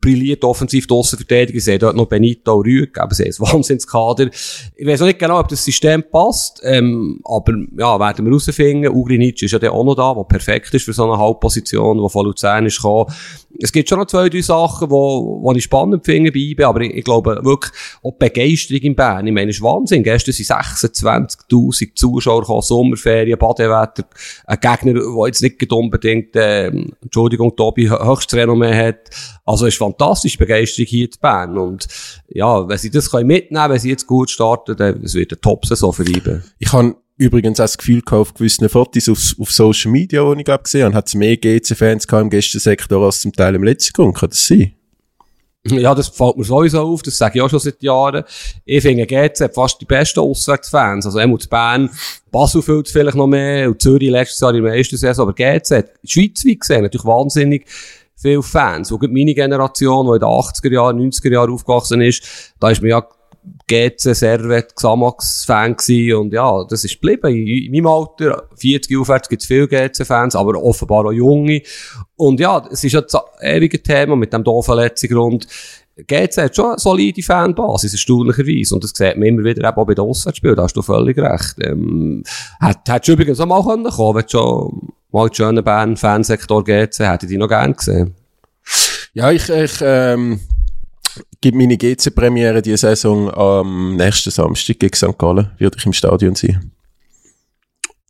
brilliert 0.00 0.44
offensiv 0.44 0.86
die 0.86 0.94
Aussenverteidiger. 0.94 1.60
Sie 1.60 1.72
haben 1.72 1.78
dort 1.80 1.96
noch 1.96 2.06
Benito 2.06 2.56
Rüeg, 2.56 2.98
aber 2.98 3.14
sie 3.14 3.24
haben 3.24 3.32
ein 3.32 3.52
Wahnsinnskader. 3.52 4.30
Ich 4.76 4.86
weiß 4.86 5.00
noch 5.00 5.06
nicht 5.06 5.18
genau, 5.18 5.40
ob 5.40 5.48
das 5.48 5.64
System 5.64 6.02
passt, 6.02 6.17
ähm, 6.62 7.20
aber 7.24 7.54
ja, 7.76 7.98
werden 7.98 8.24
wir 8.24 8.30
herausfinden. 8.30 8.88
Ugrinic 8.88 9.42
ist 9.42 9.52
ja 9.52 9.58
der 9.58 9.72
auch 9.72 9.84
noch 9.84 9.94
da, 9.94 10.14
der 10.14 10.24
perfekt 10.24 10.74
ist 10.74 10.84
für 10.84 10.92
so 10.92 11.04
eine 11.04 11.18
Halbposition, 11.18 11.98
der 11.98 12.08
von 12.08 12.26
Luzern 12.26 12.66
ist 12.66 12.76
gekommen. 12.76 13.12
Es 13.60 13.72
gibt 13.72 13.88
schon 13.88 13.98
noch 13.98 14.06
zwei, 14.06 14.28
drei 14.28 14.40
Sachen, 14.40 14.90
wo, 14.90 15.40
wo 15.42 15.52
ich 15.52 15.64
spannend 15.64 16.04
finde 16.04 16.30
bei 16.30 16.38
IB, 16.38 16.62
aber 16.62 16.80
ich, 16.82 16.94
ich 16.94 17.04
glaube 17.04 17.40
wirklich 17.42 17.72
auch 18.02 18.12
die 18.12 18.28
Begeisterung 18.28 18.82
in 18.82 18.94
Bern. 18.94 19.26
Ich 19.26 19.32
meine, 19.32 19.50
es 19.50 19.56
ist 19.56 19.62
Wahnsinn. 19.62 20.04
Gestern 20.04 20.32
sind 20.32 20.48
26.000 20.48 21.94
Zuschauer 21.94 22.42
gekommen, 22.42 22.62
Sommerferien, 22.62 23.38
Badewetter, 23.38 24.04
ein 24.46 24.60
Gegner, 24.60 24.94
der 24.94 25.26
jetzt 25.26 25.42
nicht 25.42 25.72
unbedingt, 25.72 26.36
äh, 26.36 26.68
Entschuldigung, 27.02 27.56
Tobi, 27.56 27.88
höchstes 27.88 28.38
Renommee 28.38 28.74
hat. 28.74 29.10
Also 29.44 29.66
es 29.66 29.74
ist 29.74 29.78
fantastisch, 29.78 30.38
Begeisterung 30.38 30.86
hier 30.86 31.06
in 31.06 31.20
Bern. 31.20 31.58
Und 31.58 31.88
ja, 32.28 32.68
wenn 32.68 32.78
sie 32.78 32.90
das 32.90 33.10
können 33.10 33.26
mitnehmen 33.26 33.70
wenn 33.70 33.78
sie 33.78 33.90
jetzt 33.90 34.06
gut 34.06 34.30
starten, 34.30 34.76
dann 34.76 35.02
es 35.02 35.14
wird 35.14 35.32
eine 35.32 35.40
Top-Saison 35.40 35.92
für 35.92 36.08
IB. 36.08 36.40
Ich 36.58 36.72
habe 36.72 36.94
übrigens 37.18 37.60
auch 37.60 37.64
das 37.64 37.76
Gefühl 37.76 38.02
auf 38.10 38.32
gewissen 38.32 38.68
Fotos 38.68 39.08
auf, 39.08 39.34
auf 39.38 39.50
Social 39.50 39.90
Media, 39.90 40.34
die 40.34 40.40
ich 40.40 40.62
gesehen 40.62 40.86
habe, 40.86 40.94
hat 40.94 41.08
es 41.08 41.14
mehr 41.14 41.36
GC-Fans 41.36 42.06
im 42.06 42.30
Gästensektor 42.30 43.04
als 43.04 43.20
zum 43.20 43.32
Teil 43.32 43.54
im 43.54 43.64
letzten 43.64 43.92
Grund. 43.92 44.16
Kann 44.16 44.30
das 44.30 44.46
sein? 44.46 44.72
Ja, 45.66 45.94
das 45.94 46.08
fällt 46.08 46.36
mir 46.36 46.44
sowieso 46.44 46.80
auf, 46.80 47.02
das 47.02 47.18
sage 47.18 47.38
ich 47.38 47.42
auch 47.42 47.50
schon 47.50 47.58
seit 47.58 47.82
Jahren. 47.82 48.24
Ich 48.64 48.80
finde, 48.80 49.06
GC 49.06 49.40
hat 49.40 49.54
fast 49.54 49.80
die 49.80 49.84
besten 49.84 50.20
Auswärtsfans. 50.20 51.04
Also, 51.04 51.18
einmal 51.18 51.38
zu 51.38 51.48
Bern, 51.48 51.90
Basel 52.30 52.62
fühlt 52.62 52.86
es 52.86 52.92
vielleicht 52.92 53.16
noch 53.16 53.26
mehr, 53.26 53.68
und 53.68 53.82
Zürich 53.82 54.08
letztes 54.08 54.40
Jahr 54.40 54.54
in 54.54 54.62
der 54.62 54.74
ersten 54.74 54.96
Saison, 54.96 55.24
aber 55.24 55.34
GC 55.34 55.70
hat 55.70 55.90
schweizweit 56.04 56.60
gesehen 56.60 56.82
natürlich 56.82 57.04
wahnsinnig 57.04 57.66
viele 58.16 58.42
Fans. 58.42 58.90
Und 58.92 59.12
meine 59.12 59.34
Generation, 59.34 60.06
die 60.06 60.12
in 60.12 60.20
den 60.20 60.28
80er 60.28 60.72
Jahren, 60.72 60.98
90er 60.98 61.32
Jahren 61.32 61.52
aufgewachsen 61.52 62.00
ist, 62.00 62.54
da 62.60 62.70
ist 62.70 62.80
mir 62.80 62.88
ja 62.88 63.08
GC, 63.66 64.14
Servet, 64.14 64.74
Xamax-Fan. 64.74 65.76
Und 66.16 66.32
ja, 66.32 66.64
das 66.68 66.84
ist 66.84 67.00
geblieben. 67.00 67.34
In 67.34 67.72
meinem 67.72 67.86
Alter, 67.86 68.48
40 68.56 68.98
aufwärts, 68.98 69.28
gibt 69.28 69.42
es 69.42 69.48
viele 69.48 69.68
GC-Fans, 69.68 70.36
aber 70.36 70.62
offenbar 70.62 71.06
auch 71.06 71.12
junge. 71.12 71.62
Und 72.16 72.40
ja, 72.40 72.66
es 72.70 72.84
ist 72.84 72.92
ja 72.92 73.00
das 73.00 73.16
ewige 73.40 73.82
Thema 73.82 74.16
mit 74.16 74.32
dem 74.32 74.44
doofen 74.44 74.76
letzten 74.76 75.08
Grund. 75.08 75.46
GC 76.06 76.36
hat 76.36 76.54
schon 76.54 76.66
eine 76.66 76.78
solide 76.78 77.22
Fanbasis, 77.22 77.92
erstaunlicherweise. 77.92 78.74
Und 78.74 78.84
das 78.84 78.92
sieht 78.94 79.16
man 79.16 79.26
immer 79.26 79.44
wieder 79.44 79.68
eben 79.68 79.76
auch 79.76 79.86
bei 79.86 79.94
den 79.94 80.04
Auswärtsspielen. 80.04 80.56
Da 80.56 80.62
hast 80.62 80.76
du 80.76 80.82
völlig 80.82 81.18
recht. 81.18 81.56
Ähm, 81.60 82.22
hättest 82.60 83.08
du 83.08 83.12
übrigens 83.12 83.40
auch 83.40 83.46
mal 83.46 83.62
kommen 83.62 83.84
können, 83.84 84.14
wenn 84.14 84.22
du 84.22 84.28
schon 84.28 84.92
mal 85.10 85.26
in 85.26 85.34
schönen 85.34 85.64
Bern-Fansektor 85.64 86.62
GC 86.62 87.00
hätte 87.00 87.26
ich 87.26 87.30
die 87.30 87.38
noch 87.38 87.48
gern 87.48 87.72
gesehen. 87.72 88.14
Ja, 89.14 89.32
ich, 89.32 89.48
ich, 89.48 89.72
ähm, 89.80 90.40
gebe 91.40 91.56
meine 91.56 91.76
GC-Premiere 91.76 92.62
diese 92.62 92.78
Saison 92.78 93.32
am 93.32 93.96
nächsten 93.96 94.30
Samstag 94.30 94.78
gegen 94.78 94.94
St. 94.94 95.18
Gallen. 95.18 95.50
Würde 95.58 95.76
ich 95.78 95.86
im 95.86 95.92
Stadion 95.92 96.34
sein. 96.34 96.72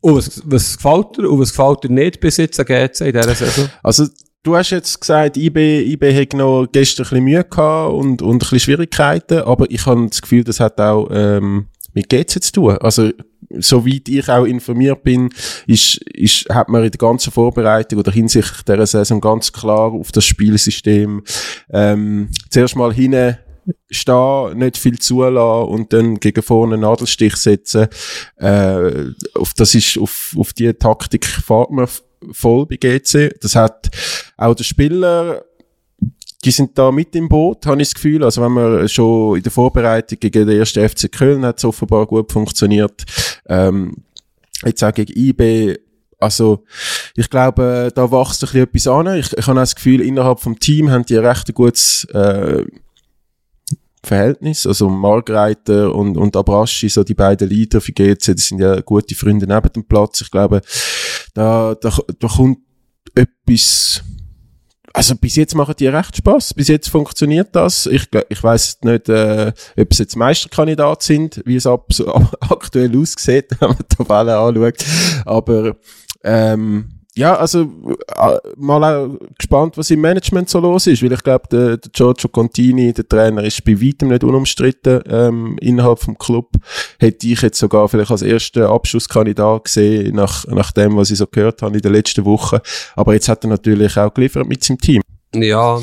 Und 0.01 0.17
was, 0.17 0.43
was 0.45 0.77
gefällt 0.77 1.17
dir 1.17 1.29
und 1.29 1.41
was 1.41 1.51
gefällt 1.51 1.85
dir 1.85 1.93
nicht 1.93 2.21
bis 2.21 2.37
jetzt 2.37 2.61
an 2.61 2.67
GC 2.67 3.01
in 3.01 3.13
dieser 3.13 3.35
Saison? 3.35 3.69
Also, 3.83 4.07
du 4.43 4.57
hast 4.57 4.71
jetzt 4.71 5.01
gesagt, 5.01 5.37
IB, 5.37 5.93
IB 5.93 6.15
hat 6.15 6.33
noch 6.35 6.67
gestern 6.71 7.05
ein 7.05 7.09
bisschen 7.09 7.25
Mühe 7.25 7.45
gehabt 7.45 7.93
und, 7.93 8.23
und 8.23 8.37
ein 8.37 8.39
bisschen 8.39 8.61
Schwierigkeiten, 8.61 9.41
aber 9.41 9.67
ich 9.71 9.85
habe 9.87 10.07
das 10.09 10.23
Gefühl, 10.23 10.45
das 10.45 10.61
hat 10.61 10.81
auch 10.81 11.09
ähm, 11.11 11.67
mit 11.95 12.09
GC 12.09 12.43
zu 12.43 12.53
tun. 12.53 12.79
Also, 12.79 13.11
soweit 13.51 14.09
ich 14.09 14.29
auch 14.29 14.45
informiert 14.45 15.03
bin, 15.03 15.31
ist, 15.67 15.97
ist, 16.15 16.49
hat 16.51 16.69
man 16.69 16.85
in 16.85 16.91
der 16.91 16.99
ganzen 16.99 17.33
Vorbereitung 17.33 17.99
oder 17.99 18.13
hinsichtlich 18.13 18.63
dieser 18.63 18.87
Saison 18.87 19.21
ganz 19.21 19.53
klar 19.53 19.93
auf 19.93 20.13
das 20.13 20.25
Spielsystem 20.25 21.23
ähm, 21.71 22.29
zuerst 22.51 22.77
mal 22.77 22.93
hinten 22.93 23.39
stehen, 23.91 24.59
nicht 24.59 24.79
viel 24.79 24.99
zulassen 24.99 25.71
und 25.71 25.93
dann 25.93 26.21
gegen 26.21 26.43
vorne 26.43 26.75
einen 26.75 26.83
Nadelstich 26.83 27.37
setzen. 27.37 27.89
Äh, 28.37 29.11
auf, 29.35 29.53
das 29.55 29.75
ist, 29.75 29.99
auf, 29.99 30.35
auf 30.39 30.53
die 30.53 30.73
Taktik 30.73 31.27
fährt 31.27 31.71
man 31.71 31.89
voll 32.33 32.67
bei 32.67 32.77
GC. 32.77 33.35
Das 33.41 33.55
hat 33.55 33.91
auch 34.37 34.55
der 34.55 34.65
Spieler 34.65 35.45
die 36.45 36.51
sind 36.51 36.79
da 36.79 36.93
mit 36.93 37.17
im 37.17 37.29
Boot, 37.29 37.67
habe 37.67 37.83
ich 37.83 37.89
das 37.89 37.95
Gefühl. 37.95 38.23
Also 38.25 38.43
wenn 38.43 38.53
man 38.53 38.89
schon 38.89 39.37
in 39.37 39.43
der 39.43 39.53
Vorbereitung 39.53 40.19
gegen 40.21 40.47
den 40.47 40.59
ersten 40.59 40.89
FC 40.89 41.11
Köln 41.11 41.45
hat 41.45 41.59
es 41.59 41.65
offenbar 41.65 42.07
gut 42.07 42.31
funktioniert. 42.31 43.05
Ähm, 43.49 44.05
jetzt 44.65 44.85
auch 44.85 44.95
gegen 44.95 45.13
IB 45.17 45.79
also, 46.21 46.65
ich 47.15 47.31
glaube, 47.31 47.93
da 47.95 48.11
wächst 48.11 48.43
ein 48.43 48.47
bisschen 48.47 48.63
etwas 48.63 48.87
an. 48.89 49.19
Ich, 49.19 49.33
ich 49.37 49.47
habe 49.47 49.59
auch 49.59 49.63
das 49.63 49.77
Gefühl, 49.77 50.01
innerhalb 50.01 50.41
vom 50.41 50.59
Team 50.59 50.91
haben 50.91 51.05
die 51.05 51.17
ein 51.17 51.25
recht 51.25 51.53
gutes, 51.55 52.05
äh, 52.13 52.65
Verhältnis. 54.03 54.67
Also, 54.67 54.89
Margreiter 54.89 55.95
und, 55.95 56.17
und 56.17 56.37
Abraschi, 56.37 56.89
so 56.89 57.05
die 57.05 57.15
beiden 57.15 57.49
Leader 57.49 57.81
für 57.81 57.93
GC, 57.93 58.35
das 58.35 58.47
sind 58.47 58.61
ja 58.61 58.81
gute 58.81 59.15
Freunde 59.15 59.47
neben 59.47 59.73
dem 59.73 59.85
Platz. 59.85 60.21
Ich 60.21 60.31
glaube, 60.31 60.61
da, 61.35 61.77
da, 61.81 61.93
da 62.19 62.29
kommt 62.29 62.59
etwas, 63.15 64.03
also 64.99 65.15
bis 65.15 65.37
jetzt 65.37 65.55
machen 65.55 65.77
die 65.79 65.87
recht 65.87 66.17
Spaß. 66.17 66.55
Bis 66.55 66.67
jetzt 66.67 66.89
funktioniert 66.89 67.55
das. 67.55 67.87
Ich, 67.87 68.09
ich 68.29 68.43
weiß 68.43 68.81
nicht, 68.83 69.09
äh, 69.09 69.53
ob 69.79 69.93
es 69.93 69.99
jetzt 69.99 70.17
Meisterkandidat 70.17 71.05
sind, 71.05 71.41
wie 71.45 71.55
es 71.55 71.69
ab, 71.69 71.87
aktuell 72.41 72.99
aussieht, 72.99 73.47
wenn 73.61 73.69
man 73.69 73.79
die 73.79 73.97
Tabelle 73.97 74.37
anschaut. 74.37 74.85
Aber 75.25 75.77
ähm, 76.25 76.98
ja, 77.19 77.35
also 77.35 77.63
äh, 78.17 78.39
mal 78.57 78.85
auch 78.85 79.19
gespannt, 79.37 79.77
was 79.77 79.91
im 79.91 80.01
Management 80.01 80.49
so 80.49 80.61
los 80.61 80.87
ist, 80.87 81.03
weil 81.03 81.13
ich 81.13 81.23
glaube, 81.23 81.49
der, 81.51 81.77
der 81.77 81.91
Giorgio 81.93 82.29
Contini, 82.29 82.93
der 82.93 83.09
Trainer, 83.09 83.43
ist 83.43 83.65
bei 83.65 83.81
weitem 83.81 84.09
nicht 84.09 84.23
unumstritten 84.23 85.03
ähm, 85.11 85.57
innerhalb 85.61 85.99
vom 85.99 86.17
Club. 86.17 86.51
Hätte 87.01 87.27
ich 87.27 87.43
jetzt 87.43 87.59
sogar 87.59 87.89
vielleicht 87.89 88.13
als 88.13 88.23
erster 88.23 88.71
Abschlusskandidat 88.71 89.65
gesehen, 89.65 90.15
nach, 90.15 90.47
nach 90.47 90.71
dem, 90.71 90.97
was 90.97 91.11
ich 91.11 91.19
so 91.19 91.27
gehört 91.27 91.61
habe 91.61 91.75
in 91.75 91.83
den 91.83 91.93
letzten 91.93 92.25
Wochen. 92.25 92.59
Aber 92.95 93.15
jetzt 93.15 93.29
hat 93.29 93.45
er 93.45 93.51
natürlich 93.51 93.97
auch 93.97 94.15
geliefert 94.15 94.47
mit 94.47 94.63
seinem 94.63 94.79
Team. 94.79 95.03
Ja, 95.35 95.81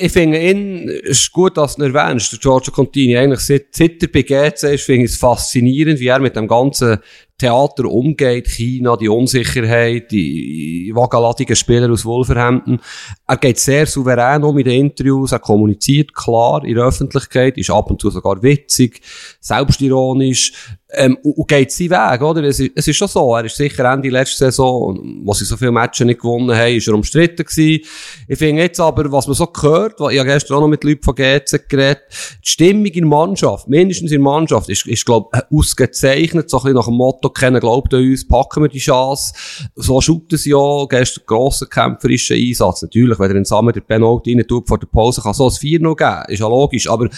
ich 0.00 0.12
finde 0.12 0.38
ihn, 0.40 0.88
es 0.88 1.20
ist 1.20 1.32
gut, 1.32 1.56
dass 1.56 1.76
du 1.76 1.84
ihn 1.84 1.94
erwähnst, 1.94 2.32
der 2.32 2.38
Giorgio 2.40 2.72
Contini. 2.72 3.16
Eigentlich 3.16 3.40
seit, 3.40 3.66
seit 3.70 4.02
er 4.02 4.08
bei 4.08 4.22
GC 4.22 4.74
ist, 4.74 4.84
finde 4.84 5.04
ich 5.04 5.12
es 5.12 5.16
faszinierend, 5.18 6.00
wie 6.00 6.08
er 6.08 6.18
mit 6.18 6.36
dem 6.36 6.48
ganzen 6.48 6.98
Theater 7.38 7.84
umgeht, 7.84 8.48
China, 8.48 8.96
die 8.96 9.08
Unsicherheit, 9.08 10.10
die 10.10 10.90
wagaladigen 10.92 11.54
Spieler 11.54 11.90
aus 11.90 12.04
Wolverhampton. 12.04 12.80
Er 13.26 13.36
geht 13.36 13.60
sehr 13.60 13.86
souverän 13.86 14.42
um 14.42 14.58
in 14.58 14.64
den 14.64 14.86
Interviews, 14.86 15.30
er 15.30 15.38
kommuniziert 15.38 16.12
klar 16.12 16.64
in 16.64 16.74
der 16.74 16.84
Öffentlichkeit, 16.84 17.56
ist 17.56 17.70
ab 17.70 17.90
und 17.90 18.00
zu 18.00 18.10
sogar 18.10 18.42
witzig, 18.42 19.00
selbstironisch, 19.40 20.78
ähm, 20.90 21.18
und, 21.22 21.36
und 21.36 21.48
geht 21.48 21.70
seinen 21.70 21.90
Weg, 21.90 22.22
oder? 22.22 22.42
Es 22.44 22.60
ist, 22.60 22.72
es 22.74 22.88
ist 22.88 22.96
schon 22.96 23.08
so, 23.08 23.36
er 23.36 23.44
ist 23.44 23.56
sicher 23.56 23.84
Ende 23.92 24.08
letzte 24.08 24.46
Saison, 24.46 24.98
wo 25.22 25.34
sie 25.34 25.44
so 25.44 25.56
viele 25.56 25.70
Matches 25.70 26.06
nicht 26.06 26.20
gewonnen 26.20 26.56
haben, 26.56 26.74
ist 26.74 26.88
er 26.88 26.94
umstritten 26.94 27.44
gewesen. 27.44 27.84
Ich 28.26 28.38
finde 28.38 28.62
jetzt 28.62 28.80
aber, 28.80 29.10
was 29.12 29.26
man 29.26 29.36
so 29.36 29.46
gehört, 29.46 29.94
ich 30.10 30.18
habe 30.18 30.28
gestern 30.28 30.56
auch 30.56 30.60
noch 30.62 30.68
mit 30.68 30.84
Leuten 30.84 31.02
von 31.02 31.14
GC 31.14 31.68
geredet, 31.68 32.04
die 32.42 32.50
Stimmung 32.50 32.86
in 32.86 32.92
der 32.92 33.06
Mannschaft, 33.06 33.68
mindestens 33.68 34.12
in 34.12 34.22
der 34.22 34.32
Mannschaft, 34.32 34.70
ist, 34.70 34.86
ist 34.86 35.04
glaube 35.04 35.28
ich, 35.34 35.58
ausgezeichnet, 35.58 36.48
so 36.48 36.56
ein 36.58 36.62
bisschen 36.62 36.76
nach 36.76 36.86
dem 36.86 36.94
Motto, 36.94 37.27
keiner 37.30 37.60
glaubt 37.60 37.92
an 37.94 38.02
uns, 38.02 38.26
packen 38.26 38.62
wir 38.62 38.68
die 38.68 38.78
Chance. 38.78 39.34
So 39.74 40.00
shooten 40.00 40.38
sie 40.38 40.50
ja, 40.50 40.84
gestern 40.88 41.24
grossen 41.26 41.68
kämpferischen 41.68 42.36
Einsatz. 42.36 42.82
Natürlich, 42.82 43.18
wenn 43.18 43.30
er 43.30 43.36
in 43.36 43.44
Sammer 43.44 43.72
der 43.72 43.80
Penalty 43.80 44.34
rein 44.34 44.46
tut 44.46 44.68
vor 44.68 44.78
der 44.78 44.86
Pause, 44.86 45.22
kann 45.22 45.34
so 45.34 45.44
ein 45.44 45.50
4-0 45.50 45.96
geben, 45.96 46.32
ist 46.32 46.40
ja 46.40 46.48
logisch, 46.48 46.88
aber, 46.88 47.06
äh, 47.06 47.10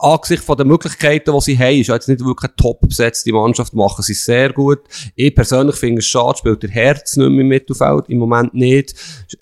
angesichts 0.00 0.44
von 0.44 0.56
den 0.56 0.68
Möglichkeiten, 0.68 1.32
die 1.32 1.40
sie 1.40 1.58
haben, 1.58 1.80
ist 1.80 1.88
ja 1.88 1.94
jetzt 1.94 2.08
nicht 2.08 2.24
wirklich 2.24 2.50
eine 2.50 2.56
top 2.56 2.80
besetzte 2.80 3.32
Mannschaft, 3.32 3.74
machen 3.74 4.02
sie 4.02 4.14
sehr 4.14 4.52
gut. 4.52 4.80
Ich 5.14 5.34
persönlich 5.34 5.76
finde 5.76 6.00
es 6.00 6.06
schade, 6.06 6.38
spielt 6.38 6.62
der 6.62 6.70
Herz 6.70 7.16
nicht 7.16 7.28
mehr 7.28 7.40
im 7.40 7.48
Mittelfeld, 7.48 8.08
im 8.08 8.18
Moment 8.18 8.54
nicht. 8.54 8.94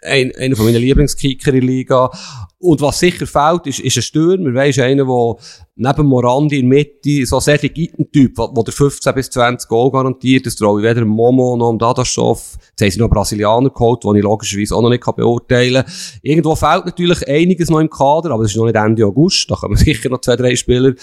Ein, 0.03 0.33
einer 0.37 0.57
von 0.57 0.67
meinen 0.67 0.81
Lieblingskicker 0.81 1.53
in 1.53 1.61
der 1.61 1.69
Liga. 1.69 2.11
Und 2.59 2.81
was 2.81 2.99
sicher 2.99 3.27
fehlt, 3.27 3.67
ist, 3.67 3.81
ist 3.81 3.99
ein 3.99 4.03
Stürmer, 4.03 4.55
weisst, 4.55 4.79
einer, 4.79 5.05
der 5.05 5.35
neben 5.77 6.07
Morandi 6.07 6.61
in 6.61 6.69
Mitte, 6.69 7.27
so 7.27 7.39
sehr 7.39 7.59
Typ, 7.59 8.33
wo, 8.37 8.51
wo 8.55 8.63
der 8.63 8.73
15 8.73 9.15
bis 9.15 9.29
20 9.29 9.69
Goal 9.69 9.91
garantiert, 9.91 10.47
das 10.47 10.57
traue 10.57 10.81
ich 10.81 10.87
weder 10.89 11.05
Momo 11.05 11.55
noch 11.57 11.77
Dadaschow. 11.77 12.57
Jetzt 12.71 12.81
haben 12.81 12.91
sie 12.91 12.99
noch 12.99 13.11
Brasilianer 13.11 13.69
geholt, 13.69 14.03
die 14.05 14.19
ich 14.19 14.25
logischerweise 14.25 14.75
auch 14.75 14.81
noch 14.81 14.89
nicht 14.89 15.05
beurteilen 15.05 15.85
kann. 15.85 15.93
Irgendwo 16.23 16.55
fehlt 16.55 16.87
natürlich 16.87 17.29
einiges 17.29 17.69
noch 17.69 17.81
im 17.81 17.91
Kader, 17.91 18.31
aber 18.31 18.45
es 18.45 18.53
ist 18.53 18.57
noch 18.57 18.65
nicht 18.65 18.77
Ende 18.77 19.05
August. 19.05 19.51
Da 19.51 19.57
kommen 19.57 19.77
sicher 19.77 20.09
noch 20.09 20.23
zwei, 20.23 20.37
drei 20.37 20.57
Spieler, 20.57 20.95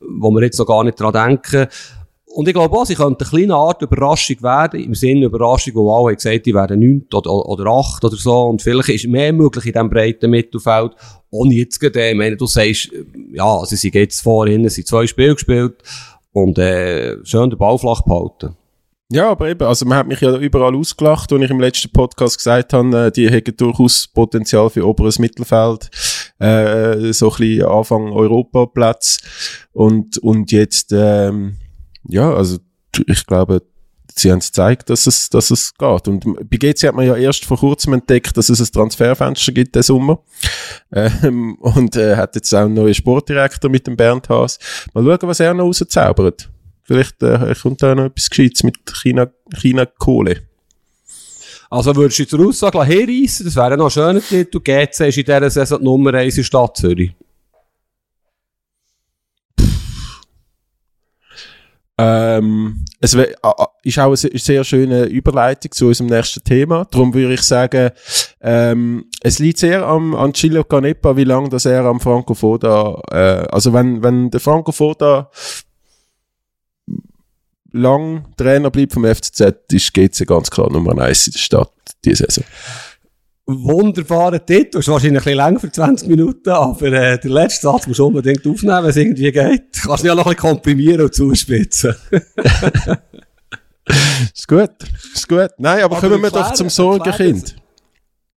wo 0.00 0.30
wir 0.30 0.42
jetzt 0.42 0.58
noch 0.58 0.66
gar 0.66 0.84
nicht 0.84 1.00
dran 1.00 1.12
denken. 1.14 1.68
Und 2.38 2.46
ich 2.46 2.54
glaube 2.54 2.78
auch, 2.78 2.86
sie 2.86 2.94
könnte 2.94 3.24
eine 3.24 3.30
kleine 3.30 3.56
Art 3.56 3.82
Überraschung 3.82 4.40
werden, 4.44 4.78
im 4.78 4.94
Sinne 4.94 5.26
Überraschung, 5.26 5.74
wo 5.74 5.92
alle 5.92 6.14
gesagt 6.14 6.46
die 6.46 6.54
werden 6.54 6.78
9 6.78 7.06
oder, 7.12 7.32
oder 7.32 7.66
8 7.66 8.04
oder 8.04 8.14
so. 8.14 8.42
Und 8.42 8.62
vielleicht 8.62 8.90
ist 8.90 9.08
mehr 9.08 9.32
möglich 9.32 9.66
in 9.66 9.72
diesem 9.72 9.90
breiten 9.90 10.30
Mittelfeld. 10.30 10.92
Ohne 11.30 11.54
jetzt 11.54 11.80
gerade, 11.80 12.10
ich 12.10 12.14
meine, 12.14 12.36
du 12.36 12.46
sagst, 12.46 12.90
ja, 13.32 13.64
sie 13.64 13.74
sind 13.74 13.96
jetzt 13.96 14.20
vorhin, 14.20 14.68
sie 14.68 14.84
zwei 14.84 15.08
Spiele 15.08 15.34
gespielt 15.34 15.82
und 16.30 16.60
äh, 16.60 17.16
schön 17.24 17.50
den 17.50 17.58
Ball 17.58 17.76
flach 17.76 18.02
behalten. 18.02 18.54
Ja, 19.10 19.30
aber 19.30 19.48
eben, 19.48 19.66
also 19.66 19.84
man 19.84 19.98
hat 19.98 20.06
mich 20.06 20.20
ja 20.20 20.36
überall 20.36 20.76
ausgelacht, 20.76 21.32
und 21.32 21.42
ich 21.42 21.50
im 21.50 21.58
letzten 21.58 21.90
Podcast 21.90 22.36
gesagt 22.36 22.72
habe, 22.72 23.06
äh, 23.06 23.10
die 23.10 23.28
hätten 23.28 23.56
durchaus 23.56 24.06
Potenzial 24.06 24.70
für 24.70 24.86
oberes 24.86 25.18
Mittelfeld, 25.18 25.90
äh, 26.38 27.12
so 27.12 27.32
ein 27.32 27.36
bisschen 27.36 27.64
Anfang 27.64 28.12
Europaplatz 28.12 29.18
und, 29.72 30.18
und 30.18 30.52
jetzt, 30.52 30.92
ähm, 30.92 31.56
ja, 32.08 32.32
also 32.32 32.58
ich 33.06 33.26
glaube, 33.26 33.62
sie 34.14 34.32
haben 34.32 34.40
gezeigt, 34.40 34.90
dass 34.90 35.06
es, 35.06 35.30
dass 35.30 35.50
es 35.50 35.74
geht. 35.74 36.08
Und 36.08 36.24
bei 36.48 36.56
GC 36.56 36.88
hat 36.88 36.94
man 36.94 37.06
ja 37.06 37.16
erst 37.16 37.44
vor 37.44 37.58
kurzem 37.58 37.94
entdeckt, 37.94 38.36
dass 38.36 38.48
es 38.48 38.60
ein 38.60 38.72
Transferfenster 38.72 39.52
gibt 39.52 39.74
den 39.74 39.82
Sommer. 39.82 40.20
Ähm, 40.92 41.54
und 41.60 41.96
äh, 41.96 42.16
hat 42.16 42.34
jetzt 42.34 42.52
auch 42.54 42.60
einen 42.60 42.74
neuen 42.74 42.94
Sportdirektor 42.94 43.70
mit 43.70 43.86
dem 43.86 43.96
Bernd 43.96 44.28
Haas. 44.28 44.58
Mal 44.94 45.04
schauen, 45.04 45.28
was 45.28 45.40
er 45.40 45.54
noch 45.54 45.64
rauszaubert. 45.64 46.48
Vielleicht 46.82 47.22
äh, 47.22 47.54
kommt 47.60 47.82
da 47.82 47.94
noch 47.94 48.06
etwas 48.06 48.30
Gescheites 48.30 48.62
mit 48.62 48.76
China, 49.02 49.28
China 49.54 49.84
Kohle. 49.86 50.42
Also 51.70 51.94
würdest 51.94 52.18
du 52.18 52.26
zur 52.26 52.46
Aussage 52.46 52.82
herreissen, 52.82 53.44
das 53.44 53.56
wäre 53.56 53.76
noch 53.76 53.86
ein 53.86 53.90
schöner 53.90 54.22
Titel. 54.22 54.58
GC 54.58 55.08
ist 55.08 55.18
in 55.18 55.24
dieser 55.24 55.50
Saison 55.50 55.78
die 55.78 55.84
Nummer 55.84 56.14
1 56.14 56.38
in 56.38 56.44
Stadt 56.44 56.78
Zürich. 56.78 57.12
Ähm, 62.00 62.84
es 63.00 63.14
ist 63.14 63.42
auch 63.44 63.72
eine 63.84 64.16
se- 64.16 64.30
sehr 64.38 64.62
schöne 64.62 65.06
Überleitung 65.06 65.72
zu 65.72 65.86
unserem 65.88 66.08
nächsten 66.10 66.44
Thema. 66.44 66.84
Darum 66.90 67.12
würde 67.12 67.34
ich 67.34 67.42
sagen, 67.42 67.90
ähm, 68.40 69.06
es 69.20 69.40
liegt 69.40 69.58
sehr 69.58 69.84
am, 69.84 70.14
an 70.14 70.32
Gillo 70.32 70.62
Canepa, 70.62 71.16
wie 71.16 71.24
lange 71.24 71.48
das 71.48 71.64
er 71.64 71.84
am 71.84 71.98
Franco 72.00 72.34
Foda, 72.34 73.00
äh, 73.10 73.46
also 73.50 73.72
wenn, 73.72 74.02
wenn 74.02 74.30
der 74.30 74.38
Franco 74.40 74.70
Foda 74.70 75.28
lang 77.72 78.24
Trainer 78.36 78.70
bleibt 78.70 78.92
vom 78.94 79.04
FCZ, 79.04 79.54
ist 79.72 79.92
GC 79.92 80.26
ganz 80.26 80.50
klar 80.50 80.72
Nummer 80.72 80.96
1 81.02 81.26
in 81.26 81.32
der 81.32 81.38
Stadt 81.38 81.72
diese 82.04 82.24
Saison. 82.28 82.44
Wunderbarer 83.50 84.44
Titel. 84.44 84.78
Ist 84.78 84.88
wahrscheinlich 84.88 85.22
ein 85.22 85.24
bisschen 85.24 85.36
länger 85.38 85.60
für 85.60 85.72
20 85.72 86.06
Minuten, 86.08 86.50
aber 86.50 86.86
äh, 86.86 87.18
der 87.18 87.30
letzte 87.30 87.62
Satz 87.62 87.86
musst 87.86 87.98
du 87.98 88.06
unbedingt 88.06 88.46
aufnehmen, 88.46 88.82
wenn 88.82 88.90
es 88.90 88.96
irgendwie 88.96 89.32
geht. 89.32 89.72
Kannst 89.82 90.04
du 90.04 90.08
ja 90.08 90.14
noch 90.14 90.26
ein 90.26 90.34
bisschen 90.34 90.50
komprimieren 90.50 91.00
und 91.00 91.14
zuspitzen. 91.14 91.94
Ist 94.34 94.46
gut, 94.46 94.70
ist 95.14 95.26
gut. 95.26 95.48
Nein, 95.56 95.82
aber, 95.82 95.96
Aber 95.96 96.08
kommen 96.08 96.22
wir 96.22 96.30
doch 96.30 96.52
zum 96.52 96.68
Sorgenkind. 96.68 97.56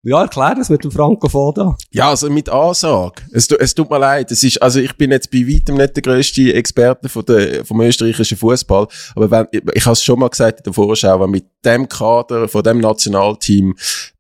Ja, 0.03 0.21
erklär 0.21 0.55
das 0.55 0.69
mit 0.69 0.83
dem 0.83 0.91
Franco 0.91 1.27
Foda. 1.27 1.75
Ja, 1.91 2.09
also 2.09 2.29
mit 2.29 2.49
Ansage. 2.49 3.21
Es, 3.31 3.51
es 3.51 3.75
tut 3.75 3.89
mir 3.89 3.99
leid. 3.99 4.31
Es 4.31 4.43
ist, 4.43 4.61
also 4.61 4.79
ich 4.79 4.95
bin 4.97 5.11
jetzt 5.11 5.29
bei 5.29 5.39
weitem 5.39 5.75
nicht 5.75 5.95
der 5.95 6.01
grösste 6.01 6.53
Experte 6.53 7.09
von 7.09 7.25
der, 7.25 7.65
vom 7.65 7.81
österreichischen 7.81 8.37
Fußball. 8.37 8.87
Aber 9.15 9.29
wenn, 9.29 9.47
ich, 9.51 9.61
ich 9.73 9.85
habe 9.85 9.93
es 9.93 10.03
schon 10.03 10.19
mal 10.19 10.29
gesagt 10.29 10.59
in 10.59 10.63
der 10.63 10.73
Vorschau, 10.73 11.19
wenn 11.19 11.29
mit 11.29 11.45
dem 11.63 11.87
Kader 11.87 12.47
von 12.47 12.63
dem 12.63 12.79
Nationalteam, 12.79 13.75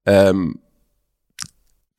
ähm, 0.05 0.59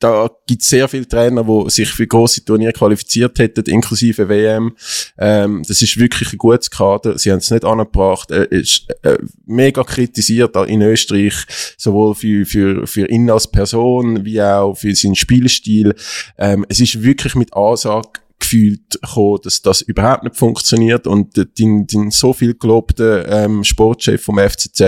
da 0.03 0.29
gibt 0.45 0.61
es 0.61 0.69
sehr 0.69 0.89
viele 0.89 1.07
Trainer, 1.07 1.43
die 1.43 1.69
sich 1.69 1.89
für 1.89 2.05
grosse 2.05 2.43
Turniere 2.43 2.73
qualifiziert 2.73 3.39
hätten, 3.39 3.63
inklusive 3.65 4.27
WM. 4.27 4.75
Ähm, 5.17 5.63
das 5.65 5.81
ist 5.81 5.97
wirklich 5.97 6.33
ein 6.33 6.37
gutes 6.37 6.69
Kader. 6.69 7.17
Sie 7.17 7.31
haben 7.31 7.37
es 7.37 7.49
nicht 7.49 7.63
angebracht. 7.63 8.29
Er 8.29 8.51
ist 8.51 8.85
äh, 9.03 9.17
mega 9.45 9.83
kritisiert 9.83 10.57
in 10.67 10.81
Österreich, 10.81 11.35
sowohl 11.77 12.15
für, 12.15 12.45
für, 12.45 12.85
für 12.85 13.09
ihn 13.09 13.29
als 13.29 13.49
Person, 13.49 14.25
wie 14.25 14.41
auch 14.41 14.75
für 14.75 14.93
seinen 14.93 15.15
Spielstil. 15.15 15.95
Ähm, 16.37 16.65
es 16.67 16.81
ist 16.81 17.01
wirklich 17.01 17.35
mit 17.35 17.53
Ansage 17.53 18.09
gefühlt 18.43 19.01
gekommen, 19.01 19.39
dass 19.43 19.61
das 19.61 19.81
überhaupt 19.81 20.23
nicht 20.23 20.35
funktioniert 20.35 21.07
und 21.07 21.35
den, 21.57 21.87
den 21.87 22.11
so 22.11 22.33
viel 22.33 22.53
gelobten 22.53 23.23
ähm, 23.27 23.63
Sportchef 23.63 24.21
vom 24.23 24.37
FCZ 24.37 24.81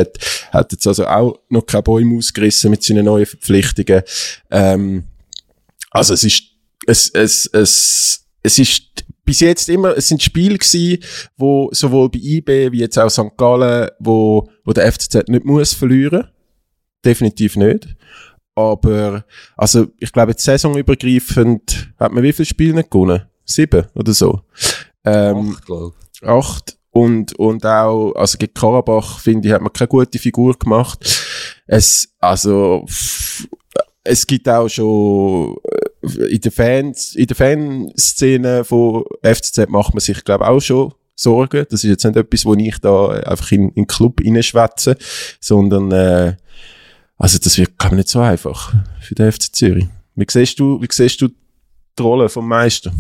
hat 0.52 0.72
jetzt 0.72 0.86
also 0.86 1.08
auch 1.08 1.39
noch 1.50 1.65
keine 1.65 1.84
Bäume 1.84 2.18
ausgerissen 2.18 2.70
mit 2.70 2.84
seinen 2.84 3.06
neuen 3.06 3.26
Verpflichtungen. 3.26 4.04
Ähm, 4.52 5.06
also 5.89 6.13
es 6.13 6.24
ist 6.24 6.44
es, 6.86 7.10
es, 7.10 7.50
es, 7.52 8.26
es 8.44 8.60
ist 8.60 9.06
bis 9.24 9.39
jetzt 9.39 9.70
immer, 9.70 9.98
es 9.98 10.08
sind 10.08 10.22
Spiele 10.22 10.58
gewesen, 10.58 11.04
wo 11.36 11.70
sowohl 11.72 12.10
bei 12.10 12.20
IB 12.20 12.72
wie 12.72 12.80
jetzt 12.80 12.98
auch 13.00 13.10
St. 13.10 13.36
Gallen, 13.38 13.89
wo, 14.00 14.48
wo 14.63 14.72
der 14.72 14.91
FCZ 14.91 15.30
nicht 15.30 15.46
muss 15.46 15.74
verlieren. 15.74 16.28
Definitiv 17.04 17.56
nicht. 17.56 17.96
Aber, 18.56 19.26
also, 19.58 19.88
ich 20.00 20.12
glaube, 20.12 20.32
jetzt 20.32 20.44
saisonübergreifend 20.44 21.94
hat 22.00 22.12
man 22.12 22.24
wie 22.24 22.34
viele 22.34 22.46
Spiele 22.46 22.76
nicht 22.76 22.91
gewonnen? 22.91 23.24
Sieben 23.45 23.86
oder 23.93 24.13
so. 24.13 24.41
Ähm, 25.03 25.55
Acht, 25.55 25.65
glaub. 25.65 25.93
acht. 26.23 26.77
Und 26.95 27.38
und 27.38 27.65
auch 27.65 28.13
also 28.13 28.38
gegen 28.38 28.53
Karabach 28.53 29.19
finde 29.19 29.49
ich 29.49 29.53
hat 29.53 29.62
man 29.62 29.73
keine 29.73 29.89
gute 29.89 30.17
Figur 30.17 30.58
gemacht. 30.58 31.03
Es 31.67 32.08
also 32.19 32.86
es 34.05 34.25
gibt 34.25 34.47
auch 34.47 34.69
schon 34.69 35.58
äh, 36.01 36.34
in 36.34 36.39
der 36.39 36.53
Fans 36.53 37.15
in 37.15 37.27
der 37.27 37.36
Fanszene 37.36 38.63
von 38.63 39.03
FCZ 39.21 39.67
macht 39.67 39.93
man 39.93 39.99
sich 39.99 40.23
glaube 40.23 40.47
auch 40.47 40.62
schon 40.62 40.93
Sorgen. 41.15 41.65
Das 41.69 41.84
ist 41.84 41.89
jetzt 41.89 42.05
nicht 42.05 42.15
etwas 42.15 42.45
wo 42.45 42.53
ich 42.55 42.79
da 42.79 43.10
einfach 43.10 43.51
in, 43.51 43.69
in 43.69 43.73
den 43.84 43.88
Club 43.88 44.21
reinschwätze 44.23 44.95
sondern 45.41 45.91
äh, 45.91 46.38
also 47.17 47.38
das 47.39 47.58
wird 47.58 47.77
glaube 47.77 47.95
ich 47.95 47.97
nicht 47.97 48.10
so 48.10 48.21
einfach 48.21 48.73
für 49.01 49.15
den 49.15 49.34
FC 49.34 49.53
Zürich. 49.53 49.88
Wie 50.15 50.25
siehst 50.29 50.62
du 50.62 50.81
wie 50.81 50.88
siehst 50.89 51.21
du 51.21 51.27
die 51.27 52.01
Rolle 52.01 52.29
vom 52.29 52.47
Meister 52.47 52.93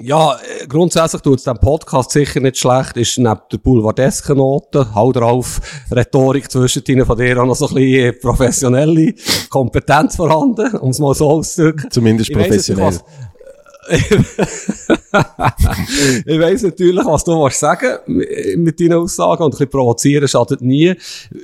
Ja, 0.00 0.34
äh, 0.34 0.66
grundsätzlich 0.66 1.22
tut 1.22 1.38
es 1.38 1.44
dem 1.44 1.58
Podcast 1.58 2.10
sicher 2.10 2.40
nicht 2.40 2.58
schlecht, 2.58 2.96
ist 2.96 3.18
neben 3.18 3.40
der 3.50 3.58
boulevardesken 3.58 4.36
Note, 4.36 4.94
hau 4.94 5.12
drauf, 5.12 5.60
Rhetorik 5.90 6.50
zwischen 6.50 6.82
von 7.04 7.18
dir 7.18 7.40
auch 7.40 7.46
noch 7.46 7.54
so 7.54 7.68
ein 7.68 7.74
bisschen 7.74 8.06
äh, 8.06 8.12
professionelle 8.12 9.14
Kompetenz 9.50 10.16
vorhanden, 10.16 10.76
um 10.76 10.90
es 10.90 10.98
mal 10.98 11.14
so 11.14 11.30
auszudrücken. 11.30 11.90
zumindest 11.90 12.30
Ich 12.30 12.36
weiss 12.36 12.66
jetzt 12.68 12.74
professionell 12.74 13.00
ich 13.88 14.10
weiss 16.38 16.62
natürlich, 16.62 17.04
was 17.04 17.24
du 17.24 17.42
willst 17.42 17.58
sagen 17.58 17.98
mit 18.56 18.78
deinen 18.78 18.92
Aussagen 18.92 19.42
und 19.42 19.48
ein 19.48 19.50
bisschen 19.50 19.70
provozieren 19.70 20.28
schadet 20.28 20.62
nie. 20.62 20.94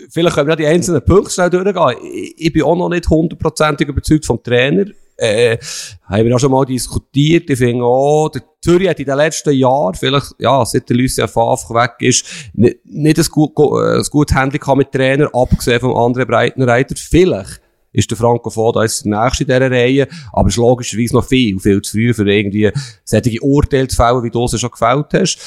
Vielleicht 0.08 0.36
können 0.36 0.46
wir 0.46 0.52
ja 0.52 0.56
die 0.56 0.66
einzelnen 0.66 1.04
Punkte 1.04 1.32
schnell 1.32 1.50
durchgehen. 1.50 1.96
Ich, 2.12 2.34
ich 2.38 2.52
bin 2.52 2.62
auch 2.62 2.76
noch 2.76 2.90
nicht 2.90 3.10
hundertprozentig 3.10 3.88
überzeugt 3.88 4.24
vom 4.24 4.40
Trainer. 4.40 4.84
Äh, 5.20 5.58
haben 6.04 6.26
wir 6.26 6.36
auch 6.36 6.38
schon 6.38 6.52
mal 6.52 6.64
diskutiert. 6.64 7.50
Ich 7.50 7.58
finde 7.58 7.84
auch, 7.84 8.28
der 8.28 8.42
Zürich 8.62 8.88
hat 8.88 9.00
in 9.00 9.06
den 9.06 9.16
letzten 9.16 9.52
Jahren, 9.52 9.94
vielleicht, 9.94 10.34
ja, 10.38 10.64
seit 10.64 10.88
der 10.88 10.96
Lucien 10.96 11.26
Favre 11.26 11.74
weg 11.74 11.94
ist, 11.98 12.24
nicht, 12.54 12.78
nicht 12.84 13.18
ein, 13.18 13.24
gut, 13.24 13.50
äh, 13.58 13.96
ein 13.96 14.04
gutes 14.10 14.36
gehabt 14.36 14.78
mit 14.78 14.92
Trainer, 14.92 15.28
abgesehen 15.34 15.80
vom 15.80 15.96
anderen 15.96 16.28
Breitenreiter. 16.28 16.94
Vielleicht 16.96 17.60
ist 17.92 18.10
der 18.10 18.16
Franco 18.16 18.48
Foda 18.48 18.82
jetzt 18.82 19.04
der 19.04 19.20
Nächste 19.20 19.42
in 19.42 19.48
dieser 19.48 19.70
Reihe, 19.70 20.08
aber 20.32 20.48
es 20.48 20.54
ist 20.54 20.58
logischerweise 20.58 21.14
noch 21.14 21.24
viel, 21.24 21.58
viel 21.58 21.82
zu 21.82 21.92
früh 21.92 22.14
für 22.14 22.30
irgendwie 22.30 22.70
solche 23.04 23.40
Urteile 23.40 23.88
zu 23.88 23.96
fällen, 23.96 24.22
wie 24.22 24.30
du 24.30 24.44
es 24.44 24.60
schon 24.60 24.70
gefällt 24.70 25.06
hast. 25.14 25.38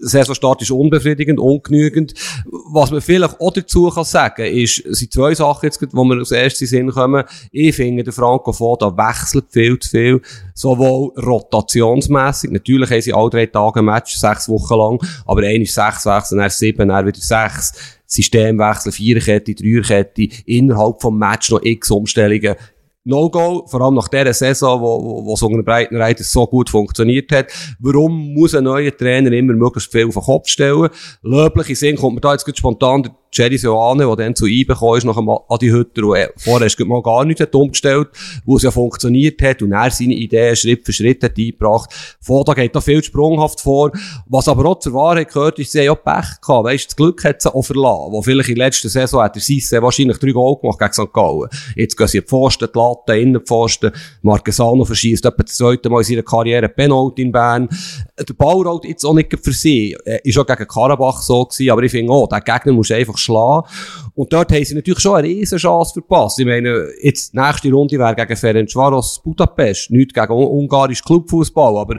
Saisonstart 0.00 0.62
ist 0.62 0.70
unbefriedigend, 0.70 1.38
ungenügend. 1.38 2.14
Was 2.72 2.90
man 2.90 3.00
vielleicht 3.00 3.40
auch 3.40 3.52
dazu 3.52 3.90
kann 3.90 4.04
sagen, 4.04 4.46
ist, 4.46 4.82
sind 4.84 5.12
zwei 5.12 5.34
Sachen 5.34 5.66
jetzt, 5.66 5.80
wo 5.92 6.04
wir 6.04 6.16
als 6.16 6.30
erstes 6.30 6.72
in 6.72 6.86
den 6.86 6.88
Sinn 6.88 6.94
kommen. 6.94 7.24
Ich 7.50 7.76
finde, 7.76 8.04
der 8.04 8.12
Franco 8.12 8.52
Foda 8.52 8.96
wechselt 8.96 9.46
viel 9.50 9.78
zu 9.78 9.90
viel. 9.90 10.22
Sowohl 10.54 11.12
rotationsmässig. 11.20 12.50
Natürlich 12.50 12.90
haben 12.90 13.00
sie 13.02 13.12
alle 13.12 13.30
drei 13.30 13.46
Tage 13.46 13.80
ein 13.80 13.84
Match, 13.84 14.16
sechs 14.16 14.48
Wochen 14.48 14.74
lang. 14.74 14.98
Aber 15.26 15.42
einer 15.42 15.62
ist 15.62 15.74
sechs 15.74 16.06
wechseln, 16.06 16.38
dann 16.38 16.50
sieben, 16.50 16.88
dann 16.88 17.06
wieder 17.06 17.20
sechs. 17.20 17.72
Systemwechsel, 18.06 18.90
Viererkette, 18.90 19.54
Dreierkette, 19.54 20.28
innerhalb 20.44 21.00
vom 21.00 21.16
Match 21.16 21.50
noch 21.50 21.62
x 21.62 21.90
Umstellungen. 21.92 22.56
No-Go, 23.04 23.66
vor 23.66 23.80
allem 23.80 23.94
nach 23.94 24.08
dieser 24.08 24.34
Saison, 24.34 24.80
wo, 24.80 25.02
wo, 25.02 25.26
wo 25.26 25.36
so 25.36 25.46
unter 25.46 25.62
Breitenreiter 25.62 26.22
so 26.22 26.46
gut 26.46 26.68
funktioniert 26.68 27.32
hat. 27.32 27.52
Warum 27.78 28.34
muss 28.34 28.54
ein 28.54 28.64
neuer 28.64 28.94
Trainer 28.94 29.32
immer 29.32 29.54
möglichst 29.54 29.90
viel 29.90 30.06
auf 30.06 30.14
den 30.14 30.22
Kopf 30.22 30.48
stellen? 30.48 30.90
Löblich 31.22 31.70
in 31.70 31.76
Sinn 31.76 31.96
kommt 31.96 32.16
mir 32.16 32.20
da 32.20 32.32
jetzt 32.32 32.58
spontan 32.58 33.02
der 33.04 33.12
Jerry 33.32 33.58
Sioane, 33.58 34.06
der 34.06 34.16
dann 34.16 34.34
zu 34.34 34.46
ihm 34.46 34.66
gekommen 34.66 34.98
ist, 34.98 35.04
nach 35.04 35.16
dem 35.16 35.28
Adi 35.48 35.68
Hütter, 35.68 36.04
und 36.04 36.16
er 36.16 36.32
vorher 36.36 36.62
erst 36.62 36.80
mal 36.80 37.02
gar 37.02 37.24
nichts 37.24 37.40
hat 37.40 37.54
umgestellt, 37.54 38.08
wo 38.44 38.56
es 38.56 38.62
ja 38.62 38.70
funktioniert 38.70 39.40
hat 39.42 39.62
und 39.62 39.72
er 39.72 39.90
seine 39.90 40.14
Ideen 40.14 40.56
Schritt 40.56 40.84
für 40.84 40.92
Schritt 40.92 41.22
hat 41.22 41.38
eingebracht. 41.38 41.90
Vorda 42.20 42.54
geht 42.54 42.74
da 42.74 42.80
viel 42.80 43.02
sprunghaft 43.02 43.60
vor. 43.60 43.92
Was 44.26 44.48
aber 44.48 44.66
auch 44.66 44.78
zur 44.78 44.94
Wahrheit 44.94 45.32
gehört, 45.32 45.58
ist, 45.58 45.72
sie 45.72 45.78
haben 45.78 45.86
ja 45.86 45.94
Pech 45.94 46.40
gehabt. 46.40 46.64
Weisst, 46.64 46.88
das 46.88 46.96
Glück 46.96 47.24
hat 47.24 47.40
sie 47.42 47.54
auch 47.54 47.62
verlassen. 47.62 48.12
Wo 48.12 48.22
vielleicht 48.22 48.48
in 48.48 48.56
der 48.56 48.66
letzten 48.66 48.88
Saison 48.88 49.22
hat 49.22 49.34
der 49.34 49.42
Sisse 49.42 49.80
wahrscheinlich 49.82 50.18
drei 50.18 50.32
Goal 50.32 50.56
gemacht 50.60 50.78
gegen 50.78 50.92
St. 50.92 51.12
Gallen. 51.12 51.48
Jetzt 51.76 51.96
gehen 51.96 52.08
sie 52.08 52.18
in 52.18 52.24
die 52.24 52.28
Pfosten, 52.28 52.68
die 52.72 52.78
Latte, 52.78 53.16
Innenpfosten. 53.16 53.92
Marquesano 54.22 54.84
verschießt 54.84 55.24
etwa 55.24 55.42
das 55.42 55.56
zweite 55.56 55.88
Mal 55.88 55.98
in 55.98 56.04
seiner 56.04 56.22
Karriere 56.22 56.68
Penalty 56.68 57.22
in 57.22 57.32
Bern. 57.32 57.68
Der 58.28 58.34
Ball 58.34 58.62
rollt 58.66 58.84
jetzt 58.84 59.04
auch 59.04 59.14
nicht 59.14 59.34
für 59.42 59.52
sie. 59.52 59.96
Er 60.04 60.24
ist 60.24 60.38
auch 60.38 60.46
gegen 60.46 60.66
Karabach 60.66 61.22
so 61.22 61.44
gewesen, 61.44 61.70
aber 61.70 61.82
ich 61.82 61.90
finde 61.90 62.12
auch, 62.12 62.28
der 62.28 62.40
Gegner 62.40 62.72
muss 62.72 62.90
einfach 62.90 63.16
schlagen. 63.16 63.66
Und 64.14 64.32
dort 64.32 64.52
haben 64.52 64.64
sie 64.64 64.74
natürlich 64.74 65.00
schon 65.00 65.16
eine 65.16 65.28
riesen 65.28 65.58
Chance 65.58 65.94
verpasst. 65.94 66.38
Ich 66.38 66.46
meine, 66.46 66.88
jetzt, 67.02 67.34
nächste 67.34 67.70
Runde 67.72 67.98
wäre 67.98 68.14
gegen 68.14 68.36
Ferencvaros 68.36 69.20
Budapest. 69.22 69.90
Nicht 69.90 70.14
gegen 70.14 70.32
un 70.32 70.46
ungarisch 70.46 71.02
Clubfußball, 71.02 71.76
aber 71.76 71.98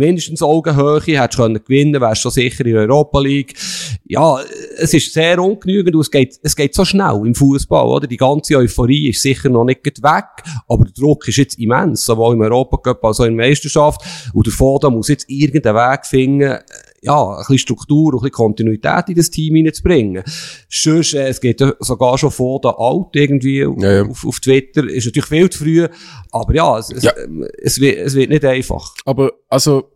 mindestens 0.00 0.42
Augenhöhe, 0.42 1.00
hättest 1.00 1.38
können 1.38 1.62
gewinnen, 1.62 2.00
wärst 2.00 2.22
schon 2.22 2.32
sicher 2.32 2.66
in 2.66 2.72
der 2.72 2.82
Europa 2.82 3.20
League. 3.20 3.54
Ja, 4.06 4.40
es 4.78 4.92
ist 4.92 5.12
sehr 5.12 5.38
ungenügend 5.38 5.94
und 5.94 6.00
es 6.00 6.10
geht, 6.10 6.40
es 6.42 6.56
geht 6.56 6.74
so 6.74 6.84
schnell 6.84 7.22
im 7.24 7.34
Fußball, 7.34 7.86
oder? 7.86 8.06
Die 8.06 8.16
ganze 8.16 8.56
Euphorie 8.56 9.10
ist 9.10 9.22
sicher 9.22 9.48
noch 9.48 9.64
nicht 9.64 9.84
weg, 9.84 10.24
aber 10.66 10.84
der 10.84 10.94
Druck 10.94 11.28
ist 11.28 11.36
jetzt 11.36 11.58
immens, 11.58 12.04
sowohl 12.04 12.34
im 12.34 12.40
Europacup 12.40 13.04
als 13.04 13.20
auch 13.20 13.24
in 13.24 13.36
der 13.36 13.46
Meisterschaft. 13.46 14.00
Und 14.34 14.46
der 14.46 14.52
Foda 14.52 14.90
muss 14.90 15.08
jetzt 15.08 15.28
irgendeinen 15.28 15.76
Weg 15.76 16.06
finden, 16.06 16.58
ja, 17.02 17.30
ein 17.30 17.38
bisschen 17.38 17.58
Struktur 17.58 18.12
und 18.12 18.20
ein 18.20 18.22
bisschen 18.22 18.32
Kontinuität 18.32 19.08
in 19.08 19.14
das 19.14 19.30
Team 19.30 19.54
hineinzubringen. 19.54 20.22
Sonst, 20.68 21.14
äh, 21.14 21.28
es 21.28 21.40
geht 21.40 21.60
ja 21.60 21.72
sogar 21.80 22.18
schon 22.18 22.30
vor 22.30 22.60
der 22.60 22.78
Alt 22.78 23.08
irgendwie 23.14 23.64
auf, 23.64 23.82
Ja, 23.82 23.92
ja. 23.92 24.02
auf, 24.04 24.26
auf 24.26 24.40
Twitter. 24.40 24.88
Ist 24.88 25.06
natürlich 25.06 25.28
viel 25.28 25.50
zu 25.50 25.58
früh, 25.60 25.88
aber 26.30 26.54
ja, 26.54 26.78
es, 26.78 26.90
es, 26.90 27.04
ähm, 27.04 27.46
es, 27.62 27.80
wird, 27.80 27.98
es 27.98 28.14
wird 28.14 28.30
nicht 28.30 28.44
einfach. 28.44 28.94
Aber, 29.04 29.32
also, 29.48 29.90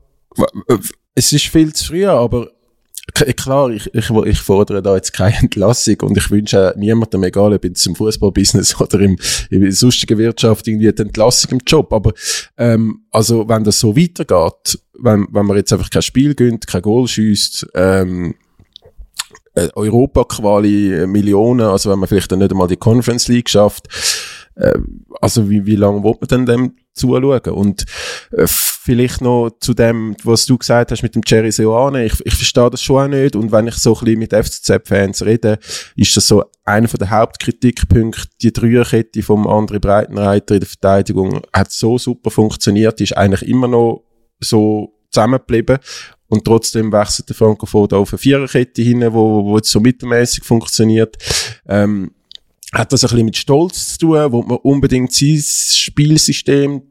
es 1.14 1.32
ist 1.32 1.46
viel 1.46 1.72
zu 1.72 1.86
früh, 1.86 2.06
aber 2.06 2.50
klar, 3.12 3.70
ich, 3.70 3.92
ich, 3.94 4.10
ich 4.10 4.40
fordere 4.40 4.82
da 4.82 4.94
jetzt 4.94 5.12
keine 5.12 5.38
Entlassung 5.38 5.96
und 6.02 6.16
ich 6.16 6.30
wünsche 6.30 6.74
niemandem, 6.76 7.22
egal 7.24 7.52
ob 7.52 7.64
jetzt 7.64 7.86
im 7.86 7.94
Fußballbusiness 7.94 8.80
oder 8.80 9.00
im, 9.00 9.18
in 9.50 9.70
sonstigen 9.72 10.18
Wirtschaft, 10.18 10.66
irgendwie 10.66 10.88
eine 10.88 10.96
Entlassung 10.96 11.52
im 11.52 11.60
Job. 11.66 11.92
Aber 11.92 12.12
ähm, 12.56 13.04
also 13.10 13.48
wenn 13.48 13.64
das 13.64 13.78
so 13.78 13.96
weitergeht, 13.96 14.78
wenn, 14.98 15.26
wenn 15.30 15.46
man 15.46 15.56
jetzt 15.56 15.72
einfach 15.72 15.90
kein 15.90 16.02
Spiel 16.02 16.34
gönnt, 16.34 16.66
kein 16.66 16.82
Goal 16.82 17.06
schießt, 17.06 17.66
ähm, 17.74 18.34
äh, 19.54 19.68
Europa-Quali, 19.74 20.94
äh, 20.94 21.06
Millionen, 21.06 21.66
also 21.66 21.90
wenn 21.90 21.98
man 21.98 22.08
vielleicht 22.08 22.32
dann 22.32 22.40
nicht 22.40 22.50
einmal 22.50 22.68
die 22.68 22.76
Conference 22.76 23.28
League 23.28 23.48
schafft, 23.48 23.88
äh, 24.56 24.78
also 25.20 25.48
wie, 25.48 25.66
wie 25.66 25.76
lange 25.76 26.02
wird 26.02 26.20
man 26.20 26.28
denn 26.28 26.46
dem 26.46 26.76
zuschauen? 26.94 27.40
Und 27.52 27.84
äh, 28.32 28.46
vielleicht 28.46 29.20
noch 29.20 29.50
zu 29.60 29.72
dem, 29.72 30.14
was 30.24 30.46
du 30.46 30.58
gesagt 30.58 30.90
hast 30.90 31.02
mit 31.02 31.14
dem 31.14 31.22
Jerry 31.26 31.50
Seoane, 31.50 32.04
ich, 32.04 32.14
ich 32.24 32.34
verstehe 32.34 32.70
das 32.70 32.82
schon 32.82 33.04
auch 33.04 33.08
nicht 33.08 33.34
und 33.34 33.50
wenn 33.50 33.66
ich 33.66 33.76
so 33.76 33.94
ein 33.96 34.04
bisschen 34.04 34.18
mit 34.18 34.32
FCZ-Fans 34.32 35.24
rede, 35.24 35.58
ist 35.96 36.16
das 36.16 36.26
so 36.26 36.44
einer 36.64 36.88
der 36.88 37.10
Hauptkritikpunkte, 37.10 38.28
die 38.42 38.52
Dreierkette 38.52 39.22
vom 39.22 39.46
André 39.46 39.78
Breitenreiter 39.78 40.54
in 40.54 40.60
der 40.60 40.68
Verteidigung 40.68 41.40
hat 41.52 41.72
so 41.72 41.96
super 41.98 42.30
funktioniert, 42.30 43.00
ist 43.00 43.16
eigentlich 43.16 43.48
immer 43.48 43.68
noch 43.68 44.04
so 44.40 44.92
zusammengeblieben 45.10 45.78
und 46.28 46.44
trotzdem 46.44 46.92
wechselt 46.92 47.28
der 47.28 47.36
Franco 47.36 47.86
da 47.86 47.96
auf 47.96 48.12
eine 48.12 48.18
Viererkette 48.18 48.82
hin, 48.82 49.02
wo, 49.12 49.44
wo 49.44 49.56
jetzt 49.56 49.70
so 49.70 49.80
mittelmäßig 49.80 50.44
funktioniert. 50.44 51.16
Ähm, 51.66 52.10
hat 52.74 52.92
das 52.92 53.04
ein 53.04 53.08
bisschen 53.08 53.24
mit 53.24 53.36
Stolz 53.36 53.92
zu 53.92 53.98
tun, 53.98 54.32
wo 54.32 54.42
man 54.42 54.58
unbedingt 54.58 55.12
sein 55.12 55.40
Spielsystem 55.40 56.82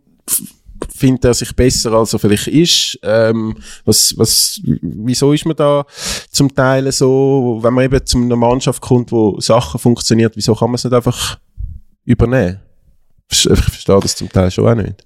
findet 0.96 1.26
er 1.26 1.34
sich 1.34 1.56
besser, 1.56 1.94
als 1.94 2.14
er 2.14 2.20
vielleicht 2.20 2.48
ist. 2.48 3.00
Ähm, 3.04 3.56
was, 3.86 4.18
was, 4.18 4.62
wieso 4.82 5.34
ist 5.34 5.46
man 5.46 5.56
da 5.56 5.86
zum 6.30 6.54
Teil 6.54 6.92
so, 6.92 7.60
wenn 7.62 7.74
man 7.74 7.86
eben 7.86 8.06
zu 8.06 8.18
einer 8.18 8.36
Mannschaft 8.36 8.82
kommt, 8.82 9.12
wo 9.12 9.40
Sachen 9.40 9.80
funktioniert, 9.80 10.36
wieso 10.36 10.56
kann 10.56 10.70
man 10.70 10.76
es 10.76 10.84
nicht 10.84 10.94
einfach 10.94 11.40
übernehmen? 12.06 12.60
Ich 13.32 13.42
verstehe 13.42 14.00
das 14.00 14.16
zum 14.16 14.30
Teil 14.30 14.52
schon 14.52 14.68
auch 14.68 14.76
nicht. 14.76 15.06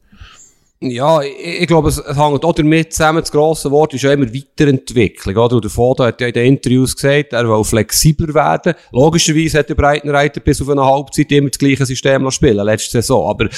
Ja, 0.80 1.24
ich, 1.24 1.62
ich 1.62 1.68
glaube, 1.68 1.90
es, 1.90 1.98
es 1.98 2.18
hängt 2.18 2.46
auch 2.46 2.54
damit 2.54 2.94
zusammen, 2.94 3.22
das 3.22 3.32
grosse 3.32 3.72
Wort 3.72 3.96
ist 3.96 4.04
ja 4.04 4.14
immer 4.14 4.32
Weiterentwicklung, 4.32 5.36
oder? 5.36 5.60
Der 5.60 5.72
Foto 5.72 6.04
hat 6.04 6.22
ja 6.22 6.28
in 6.28 6.34
den 6.34 6.46
Interviews 6.54 6.96
gesagt, 6.96 7.34
er 7.34 7.50
will 7.50 7.64
flexibler 7.64 8.32
werden. 8.36 8.76
Logischerweise 8.92 9.58
hat 9.58 9.70
der 9.70 9.76
Breitenreiter 9.76 10.40
bis 10.40 10.62
auf 10.62 10.70
eine 10.70 10.86
Halbzeit 10.86 11.32
immer 11.32 11.50
das 11.50 11.58
gleiche 11.58 11.84
System 11.84 12.30
spielen, 12.30 12.64
letzte 12.64 12.92
Saison. 12.92 13.28
Aber, 13.28 13.50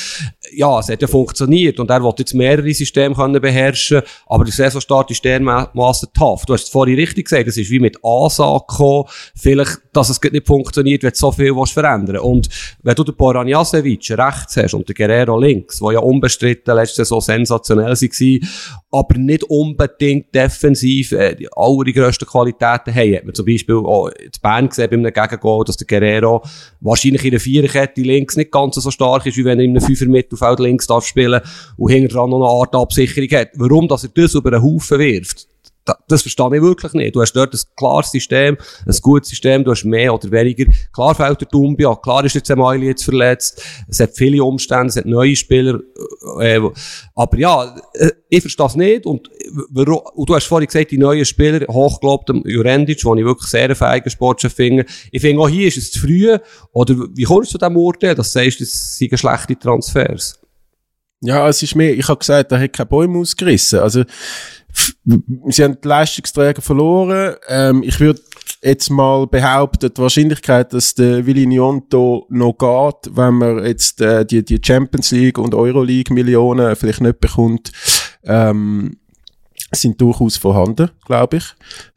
ja, 0.54 0.80
es 0.80 0.88
hat 0.88 1.02
ja 1.02 1.10
funktioniert 1.10 1.78
und 1.82 1.90
er 1.90 2.02
wollte 2.02 2.22
jetzt 2.22 2.34
mehrere 2.34 2.74
Systeme 2.74 3.14
können 3.14 3.42
beherrschen, 3.42 4.02
aber 4.28 4.46
der 4.46 4.54
Saisonstart 4.54 5.12
ist 5.12 5.26
dermaßen 5.26 6.08
tough. 6.18 6.46
Du 6.46 6.54
hast 6.54 6.64
es 6.64 6.70
vorhin 6.70 6.96
richtig 6.96 7.26
gesagt, 7.26 7.50
es 7.50 7.58
ist 7.58 7.70
wie 7.70 7.82
mit 7.82 7.98
Ansage 8.02 8.64
gekommen, 8.66 9.10
vielleicht, 9.36 9.80
dass 9.92 10.10
es 10.10 10.22
nicht 10.22 10.48
funktioniert, 10.48 11.04
wenn 11.04 11.12
du 11.12 11.18
so 11.18 11.34
viel 11.34 11.54
was 11.54 11.72
verändern 11.72 12.20
Und 12.20 12.48
wenn 12.82 12.96
du 12.96 13.04
den 13.04 13.16
Boranjasevic 13.16 14.10
rechts 14.12 14.56
hast 14.56 14.74
und 14.74 14.88
den 14.88 14.94
Guerrero 14.94 15.38
links, 15.38 15.82
wo 15.82 15.92
ja 15.92 16.00
unbestritten 16.00 16.74
letzte 16.74 17.09
so 17.10 17.20
sensationell 17.20 17.94
waren, 17.94 18.50
aber 18.92 19.18
nicht 19.18 19.44
unbedingt 19.44 20.34
defensiv 20.34 21.12
äh, 21.12 21.36
die 21.36 21.52
allergrössten 21.52 22.28
Qualitäten 22.28 22.94
haben. 22.94 23.16
Hat 23.16 23.26
man 23.26 23.36
zum 23.36 23.46
Beispiel 23.46 23.76
auch 23.76 24.10
in 24.10 24.32
Bern 24.42 24.70
gesehen 24.70 24.90
bei 24.90 24.98
einem 24.98 25.14
Gegengol, 25.14 25.66
dass 25.66 25.78
der 25.78 25.88
Guerrero 25.88 26.44
wahrscheinlich 26.80 27.26
in 27.26 27.32
der 27.32 27.40
Viererkette 27.40 28.02
links 28.02 28.38
nicht 28.38 28.52
ganz 28.52 28.76
so 28.76 28.92
stark 28.92 29.26
ist, 29.26 29.38
wie 29.38 29.46
wenn 29.46 29.60
er 29.60 29.66
in 29.66 29.72
einem 29.72 29.82
Fünfer-Mittelfeld 29.82 30.60
links 30.60 30.88
darf 30.88 31.06
spielen 31.06 31.42
und 31.78 31.92
hinter 31.92 32.14
dran 32.16 32.30
noch 32.30 32.38
eine 32.38 32.60
Art 32.60 32.76
Absicherung 32.76 33.30
hat. 33.32 33.50
Warum, 33.56 33.88
dass 33.88 34.04
er 34.04 34.12
das 34.14 34.34
über 34.34 34.54
einen 34.54 34.64
Haufen 34.64 35.00
wirft? 35.00 35.48
Das 36.08 36.22
verstehe 36.22 36.56
ich 36.56 36.62
wirklich 36.62 36.94
nicht. 36.94 37.16
Du 37.16 37.22
hast 37.22 37.34
dort 37.34 37.54
ein 37.54 37.60
klares 37.76 38.12
System, 38.12 38.58
ein 38.86 38.98
gutes 39.02 39.30
System, 39.30 39.64
du 39.64 39.72
hast 39.72 39.86
mehr 39.86 40.14
oder 40.14 40.30
weniger. 40.32 40.66
Klar 40.94 41.16
fällt 41.16 41.42
der 41.42 41.48
Dumbia, 41.48 41.96
klar 41.96 42.24
ist 42.26 42.36
jetzt 42.36 42.50
Emaili 42.50 42.88
jetzt 42.88 43.04
verletzt, 43.04 43.64
es 43.88 44.00
hat 44.00 44.12
viele 44.16 44.44
Umstände, 44.44 44.88
es 44.88 44.96
hat 44.98 45.06
neue 45.06 45.36
Spieler, 45.36 45.80
äh, 46.40 46.62
aber 47.16 47.38
ja, 47.38 47.76
äh, 47.94 48.12
ich 48.30 48.42
verstehe 48.42 48.66
es 48.66 48.76
nicht 48.76 49.06
und, 49.06 49.30
und 49.30 50.30
du 50.30 50.36
hast 50.36 50.46
vorhin 50.46 50.68
gesagt, 50.68 50.92
die 50.92 50.98
neuen 50.98 51.26
Spieler, 51.26 51.66
hochgelobt 51.68 52.30
Jurendic, 52.46 53.00
den 53.00 53.18
ich 53.18 53.26
wirklich 53.26 53.50
sehr 53.50 53.76
feigen 53.76 54.10
Sportchef 54.10 54.54
finde. 54.54 54.86
Ich 55.12 55.22
finde 55.22 55.42
auch 55.42 55.50
hier 55.50 55.68
ist 55.68 55.78
es 55.78 55.92
zu 55.92 56.02
früh, 56.02 56.38
oder 56.72 56.96
wie 57.14 57.24
kommst 57.24 57.54
du 57.54 57.58
zu 57.58 57.66
dem 57.66 57.78
Urteil, 57.78 58.16
dass 58.16 58.34
du 58.34 58.40
sagst, 58.40 58.62
das 58.62 58.98
sind 58.98 59.18
schlechte 59.18 59.58
Transfers? 59.58 60.40
Ja, 61.22 61.50
es 61.50 61.62
ist 61.62 61.76
mehr, 61.76 61.94
ich 61.98 62.08
habe 62.08 62.20
gesagt, 62.20 62.52
er 62.52 62.60
hat 62.60 62.74
keine 62.74 62.88
Bäume 62.88 63.20
ausgerissen, 63.20 63.80
also, 63.80 64.04
sie 65.48 65.64
haben 65.64 65.78
die 65.82 65.88
Leistungsträger 65.88 66.62
verloren. 66.62 67.36
Ähm, 67.48 67.84
ich 67.84 68.00
würde 68.00 68.22
jetzt 68.62 68.90
mal 68.90 69.28
behaupten, 69.28 69.92
die 69.96 70.02
Wahrscheinlichkeit, 70.02 70.74
dass 70.74 70.94
der 70.94 71.26
Willi 71.26 71.46
Nyonto 71.46 72.28
noch 72.30 72.58
geht, 72.58 73.16
wenn 73.16 73.36
man 73.36 73.66
jetzt 73.66 74.02
äh, 74.02 74.26
die, 74.26 74.44
die 74.44 74.60
Champions 74.64 75.12
League 75.12 75.38
und 75.38 75.56
Euroleague 75.56 76.14
Millionen 76.14 76.76
vielleicht 76.76 77.02
nicht 77.02 77.20
bekommt, 77.20 77.72
ähm, 78.24 78.98
sind 79.72 80.02
durchaus 80.02 80.36
vorhanden, 80.38 80.90
glaube 81.06 81.38
ich, 81.38 81.46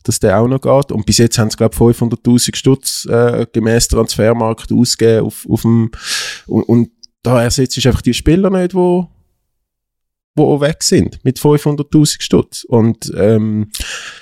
dass 0.04 0.20
der 0.20 0.38
auch 0.38 0.46
noch 0.46 0.60
geht. 0.60 0.92
Und 0.92 1.06
bis 1.06 1.18
jetzt 1.18 1.38
haben 1.38 1.50
sie, 1.50 1.56
glaube 1.56 1.74
ich, 1.74 1.80
500'000 1.80 2.54
Stutz 2.54 3.06
äh, 3.06 3.46
gemäß 3.50 3.88
Transfermarkt 3.88 4.70
ausgegeben 4.72 5.26
auf, 5.26 5.46
auf 5.48 5.62
dem, 5.62 5.90
und, 6.46 6.62
und 6.64 6.90
da 7.22 7.42
ersetzt 7.42 7.78
ist 7.78 7.86
einfach 7.86 8.02
die 8.02 8.14
Spieler 8.14 8.50
nicht, 8.50 8.72
die 8.72 9.06
die 10.36 10.42
auch 10.42 10.60
weg 10.60 10.82
sind, 10.82 11.18
mit 11.24 11.38
500.000 11.38 12.22
Stutz. 12.22 12.64
Und 12.64 13.12
ähm, 13.16 13.70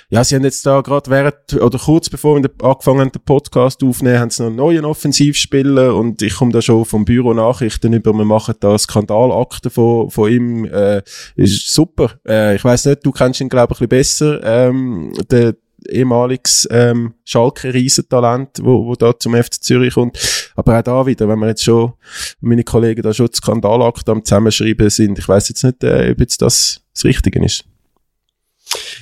ja, 0.08 0.24
sie 0.24 0.34
haben 0.34 0.42
jetzt 0.42 0.66
da 0.66 0.80
gerade 0.80 1.10
während, 1.10 1.54
oder 1.54 1.78
kurz 1.78 2.10
bevor 2.10 2.42
wir 2.42 2.50
angefangen 2.62 3.00
haben, 3.00 3.12
den 3.12 3.22
Podcast 3.22 3.84
aufnehmen, 3.84 4.18
haben 4.18 4.30
sie 4.30 4.42
noch 4.42 4.48
einen 4.48 4.56
neuen 4.56 4.84
Offensivspieler 4.84 5.94
und 5.94 6.20
ich 6.22 6.34
komme 6.34 6.52
da 6.52 6.60
schon 6.60 6.84
vom 6.84 7.04
Büro 7.04 7.32
Nachrichten 7.32 7.92
über, 7.92 8.12
wir 8.12 8.24
machen 8.24 8.56
da 8.58 8.76
Skandalakte 8.76 9.70
von, 9.70 10.10
von 10.10 10.30
ihm, 10.32 10.64
äh, 10.64 11.02
ist 11.36 11.72
super. 11.72 12.12
Äh, 12.26 12.56
ich 12.56 12.64
weiß 12.64 12.86
nicht, 12.86 13.06
du 13.06 13.12
kennst 13.12 13.40
ihn, 13.40 13.48
glaube 13.48 13.74
ich, 13.74 13.80
ein 13.80 13.88
bisschen 13.88 14.40
besser, 14.40 14.68
ähm, 14.68 15.12
der, 15.30 15.54
ehemaliges 15.90 16.68
ähm, 16.70 17.14
Schalke 17.24 17.72
Riesentalent, 17.72 18.58
wo, 18.62 18.86
wo 18.86 18.94
da 18.94 19.18
zum 19.18 19.34
FC 19.34 19.62
Zürich 19.62 19.94
kommt. 19.94 20.18
Aber 20.56 20.78
auch 20.78 20.82
da 20.82 21.06
wieder, 21.06 21.28
wenn 21.28 21.38
wir 21.38 21.48
jetzt 21.48 21.64
schon, 21.64 21.92
meine 22.40 22.64
Kollegen 22.64 23.02
da 23.02 23.12
schon 23.12 23.32
Skandalakt 23.32 24.08
am 24.08 24.24
Zusammenschreiben 24.24 24.90
sind, 24.90 25.18
ich 25.18 25.28
weiß 25.28 25.48
jetzt 25.48 25.64
nicht, 25.64 25.84
äh, 25.84 26.12
ob 26.12 26.20
jetzt 26.20 26.42
das 26.42 26.82
das 26.92 27.04
Richtige 27.04 27.44
ist. 27.44 27.64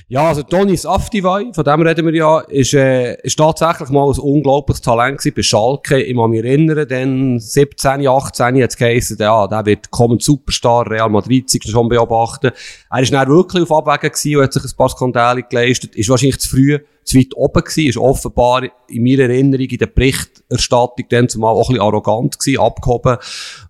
Ja, 0.06 0.28
also 0.28 0.42
Tonis 0.42 0.86
Aftivai, 0.86 1.50
von 1.52 1.64
dem 1.64 1.82
reden 1.82 2.06
wir 2.06 2.14
ja, 2.14 2.38
ist, 2.40 2.74
äh, 2.74 3.14
ist 3.22 3.36
tatsächlich 3.36 3.88
mal 3.88 4.08
ein 4.10 4.18
unglaubliches 4.18 4.80
Talent 4.80 5.18
gewesen 5.18 5.34
bei 5.34 5.42
Schalke. 5.42 6.00
Ich 6.00 6.16
kann 6.16 6.30
mich 6.30 6.44
erinnern, 6.44 6.86
dann 6.88 7.40
17, 7.40 8.06
18 8.06 8.62
hat 8.62 8.70
es 8.70 8.76
geheißen, 8.76 9.16
ja, 9.18 9.46
der 9.46 9.66
wird 9.66 9.90
kommen 9.90 10.20
Superstar, 10.20 10.90
Real 10.90 11.08
Madrid, 11.08 11.50
sich 11.50 11.62
schon 11.64 11.88
beobachten. 11.88 12.52
Er 12.90 13.02
ist 13.02 13.12
dann 13.12 13.28
wirklich 13.28 13.62
auf 13.62 13.72
Abwägen 13.72 14.12
gewesen 14.12 14.36
und 14.36 14.44
hat 14.44 14.52
sich 14.52 14.64
ein 14.64 14.76
paar 14.76 14.88
Skandale 14.88 15.42
geleistet, 15.42 15.96
ist 15.96 16.08
wahrscheinlich 16.08 16.38
zu 16.38 16.48
früh 16.48 16.78
zu 17.08 17.18
weit 17.18 17.34
oben 17.34 17.64
gewesen, 17.64 17.88
ist 17.88 17.96
offenbar 17.96 18.64
in 18.88 19.02
meiner 19.02 19.22
Erinnerung 19.22 19.66
in 19.66 19.78
der 19.78 19.86
Berichterstattung 19.86 21.06
dann 21.08 21.28
zumal 21.28 21.54
auch 21.54 21.68
ein 21.68 21.74
bisschen 21.74 21.80
arrogant 21.80 22.38
gewesen, 22.38 22.60
abgehoben 22.60 23.16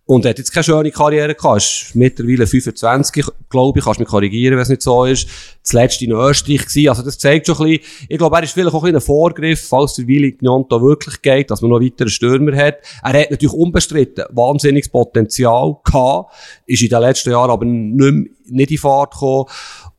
und 0.08 0.24
hat 0.24 0.38
jetzt 0.38 0.54
keine 0.54 0.64
schöne 0.64 0.90
Karriere 0.90 1.34
gehabt. 1.34 1.58
Ist 1.58 1.94
mittlerweile 1.94 2.46
25, 2.46 3.26
glaube 3.50 3.78
ich, 3.78 3.84
kannst 3.84 4.00
mich 4.00 4.08
korrigieren, 4.08 4.56
wenn 4.56 4.62
es 4.62 4.70
nicht 4.70 4.80
so 4.80 5.04
ist. 5.04 5.28
Zuletzt 5.62 6.00
in 6.00 6.12
Österreich 6.12 6.60
gewesen. 6.60 6.88
Also 6.88 7.02
das 7.02 7.18
zeigt 7.18 7.46
schon 7.46 7.58
ein 7.58 7.72
bisschen, 7.72 8.06
ich 8.08 8.16
glaube, 8.16 8.36
er 8.36 8.42
ist 8.42 8.52
vielleicht 8.52 8.74
auch 8.74 8.82
ein, 8.82 8.92
bisschen 8.92 8.96
ein 8.96 9.02
Vorgriff, 9.02 9.68
falls 9.68 9.96
der 9.96 10.06
Willi 10.06 10.32
Gnonto 10.32 10.80
wirklich 10.80 11.20
geht, 11.20 11.50
dass 11.50 11.60
man 11.60 11.72
noch 11.72 11.82
weitere 11.82 12.08
Stürmer 12.08 12.56
hat. 12.56 12.78
Er 13.02 13.20
hat 13.20 13.30
natürlich 13.30 13.52
unbestritten 13.52 14.24
wahnsinniges 14.30 14.88
Potenzial 14.88 15.76
gehabt, 15.84 16.32
ist 16.64 16.82
in 16.82 16.88
den 16.88 17.00
letzten 17.02 17.30
Jahren 17.30 17.50
aber 17.50 17.66
nicht, 17.66 18.50
nicht 18.50 18.70
in 18.70 18.78
Fahrt 18.78 19.12
gekommen. 19.12 19.44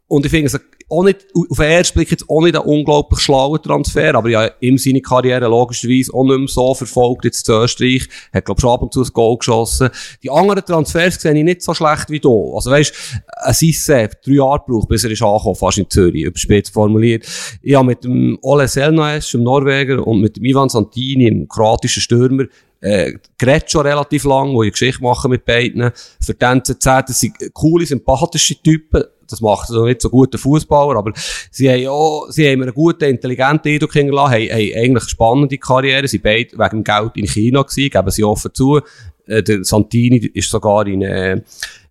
Und 0.07 0.25
ich 0.25 0.31
finde 0.31 0.47
es 0.47 0.59
auch 0.89 1.03
nicht, 1.03 1.27
auf 1.35 1.57
den 1.57 1.65
ersten 1.65 1.97
Blick 1.97 2.11
jetzt 2.11 2.29
auch 2.29 2.41
nicht 2.41 2.55
ein 2.55 2.63
unglaublich 2.63 3.19
schlauer 3.19 3.61
Transfer, 3.61 4.15
aber 4.15 4.29
ja, 4.29 4.49
ihm 4.59 4.77
seine 4.77 5.01
Karriere 5.01 5.47
logischerweise 5.47 6.13
auch 6.13 6.23
nicht 6.23 6.37
mehr 6.37 6.47
so 6.47 6.73
verfolgt 6.73 7.25
jetzt 7.25 7.47
in 7.47 7.55
Österreich. 7.55 8.07
Hat, 8.33 8.45
glaub 8.45 8.59
schon 8.59 8.71
ab 8.71 8.81
und 8.81 8.93
zu 8.93 9.01
ein 9.01 9.09
Goal 9.13 9.37
geschossen. 9.37 9.89
Die 10.23 10.31
anderen 10.31 10.65
Transfers 10.65 11.21
sehe 11.21 11.37
ich 11.37 11.43
nicht 11.43 11.61
so 11.61 11.73
schlecht 11.73 12.09
wie 12.09 12.19
du. 12.19 12.55
Also 12.55 12.71
weisst, 12.71 12.93
ein 13.43 13.53
Sisse 13.53 14.09
drei 14.25 14.33
Jahre 14.33 14.63
braucht, 14.67 14.89
bis 14.89 15.03
er 15.03 15.11
ist 15.11 15.21
angekommen, 15.21 15.55
fast 15.55 15.77
in 15.77 15.89
Zürich, 15.89 16.23
überspitzt 16.23 16.73
formuliert. 16.73 17.27
Habe 17.73 17.85
mit 17.85 18.03
dem 18.03 18.39
Ole 18.41 18.67
Selnaes, 18.67 19.29
dem 19.29 19.43
Norweger, 19.43 20.05
und 20.05 20.21
mit 20.21 20.37
dem 20.37 20.45
Ivan 20.45 20.69
Santini, 20.69 21.29
dem 21.29 21.47
kroatischen 21.47 22.01
Stürmer, 22.01 22.45
äh, 22.81 23.13
geredet 23.37 23.69
schon 23.69 23.85
relativ 23.85 24.23
lang, 24.23 24.53
wo 24.53 24.63
ich 24.63 24.71
Geschichte 24.71 25.03
machen 25.03 25.31
mit 25.31 25.45
beiden. 25.45 25.91
Für 26.21 26.33
die 26.33 26.45
NZZ, 26.45 26.85
das 26.85 27.19
sind 27.19 27.35
coole, 27.53 27.85
sympathische 27.85 28.55
Typen 28.61 29.03
das 29.31 29.41
macht 29.41 29.69
also 29.69 29.85
nicht 29.85 30.01
so 30.01 30.09
guten 30.09 30.37
Fußballer, 30.37 30.97
aber 30.97 31.13
sie 31.51 31.69
haben 31.69 31.87
auch, 31.87 32.27
sie 32.29 32.49
haben 32.49 32.61
einen 32.61 32.73
guten, 32.73 33.05
intelligenten 33.05 33.71
Eindruck 33.71 33.93
hingelassen, 33.93 34.33
haben, 34.33 34.49
haben 34.49 34.73
eigentlich 34.75 35.09
spannende 35.09 35.57
Karriere, 35.57 36.07
sie 36.07 36.19
beide 36.19 36.57
wegen 36.57 36.83
Geld 36.83 37.11
in 37.15 37.25
China 37.25 37.61
gewesen, 37.61 37.89
geben 37.89 38.11
sie 38.11 38.23
offen 38.23 38.53
zu. 38.53 38.81
Äh, 39.25 39.43
der 39.43 39.63
Santini 39.63 40.17
ist 40.33 40.49
sogar 40.49 40.87
in, 40.87 41.01
äh, 41.01 41.41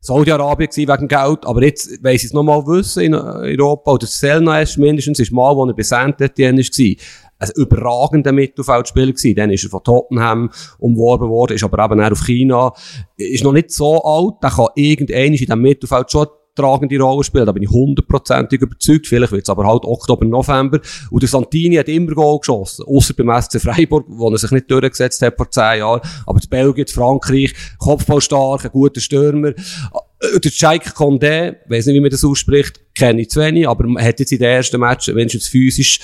Saudi-Arabien 0.00 0.70
gewesen 0.70 0.88
wegen 0.88 1.08
Geld, 1.08 1.44
aber 1.44 1.62
jetzt 1.62 2.02
weiss 2.02 2.22
ich 2.22 2.28
es 2.28 2.32
nochmal 2.32 2.64
wissen 2.66 3.02
in 3.02 3.14
Europa, 3.14 3.92
oder 3.92 4.06
Selna 4.06 4.60
ist 4.60 4.78
mindestens, 4.78 5.18
ist 5.18 5.32
mal, 5.32 5.54
wo 5.56 5.66
er 5.66 5.74
bei 5.74 5.82
Saint-Etienne 5.82 6.62
war, 6.62 6.96
ein 7.40 7.50
überragender 7.56 8.32
Mittelfeldspieler 8.32 9.12
gewesen. 9.12 9.36
Dann 9.36 9.50
ist 9.50 9.64
er 9.64 9.70
von 9.70 9.84
Tottenham 9.84 10.50
umworben 10.78 11.28
worden, 11.28 11.54
ist 11.54 11.64
aber 11.64 11.84
eben 11.84 12.00
auch 12.00 12.10
auf 12.10 12.24
China. 12.24 12.72
Ist 13.16 13.44
noch 13.44 13.52
nicht 13.52 13.70
so 13.70 14.02
alt, 14.02 14.42
der 14.42 14.50
kann 14.50 14.68
irgendwann 14.74 15.24
in 15.24 15.32
diesem 15.32 15.60
Mittelfeld 15.60 16.10
schon 16.10 16.26
tragende 16.62 16.98
Rolle 16.98 17.24
spielen. 17.24 17.46
Da 17.46 17.52
bin 17.52 17.62
ich 17.62 17.70
hundertprozentig 17.70 18.60
überzeugt. 18.60 19.06
Vielleicht 19.06 19.32
wird 19.32 19.44
es 19.44 19.50
aber 19.50 19.66
halt 19.66 19.84
Oktober, 19.84 20.24
November. 20.24 20.80
Und 21.10 21.22
der 21.22 21.28
Santini 21.28 21.76
hat 21.76 21.88
immer 21.88 22.12
Goal 22.12 22.38
geschossen. 22.40 22.84
Außer 22.86 23.14
beim 23.14 23.40
SC 23.40 23.60
Freiburg, 23.60 24.06
wo 24.08 24.30
er 24.30 24.38
sich 24.38 24.50
nicht 24.50 24.70
durchgesetzt 24.70 25.22
hat 25.22 25.36
vor 25.36 25.50
zehn 25.50 25.78
Jahren. 25.78 26.00
Aber 26.26 26.40
in 26.42 26.48
Belgien, 26.48 26.86
in 26.86 26.92
Frankreich, 26.92 27.54
Kopfballstark, 27.78 28.64
ein 28.64 28.70
guter 28.70 29.00
Stürmer. 29.00 29.48
Äh, 29.48 30.40
der 30.40 30.50
Scheik 30.50 30.86
Condé, 30.94 31.56
weiss 31.68 31.86
nicht, 31.86 31.94
wie 31.94 32.00
man 32.00 32.10
das 32.10 32.24
ausspricht, 32.24 32.80
kenne 32.94 33.22
ich 33.22 33.30
zu 33.30 33.40
wenig, 33.40 33.68
aber 33.68 33.84
er 33.98 34.08
hat 34.08 34.20
jetzt 34.20 34.32
in 34.32 34.38
den 34.38 34.48
ersten 34.48 34.80
Matchen, 34.80 35.14
wenn 35.14 35.28
jetzt 35.28 35.48
physisch 35.48 36.00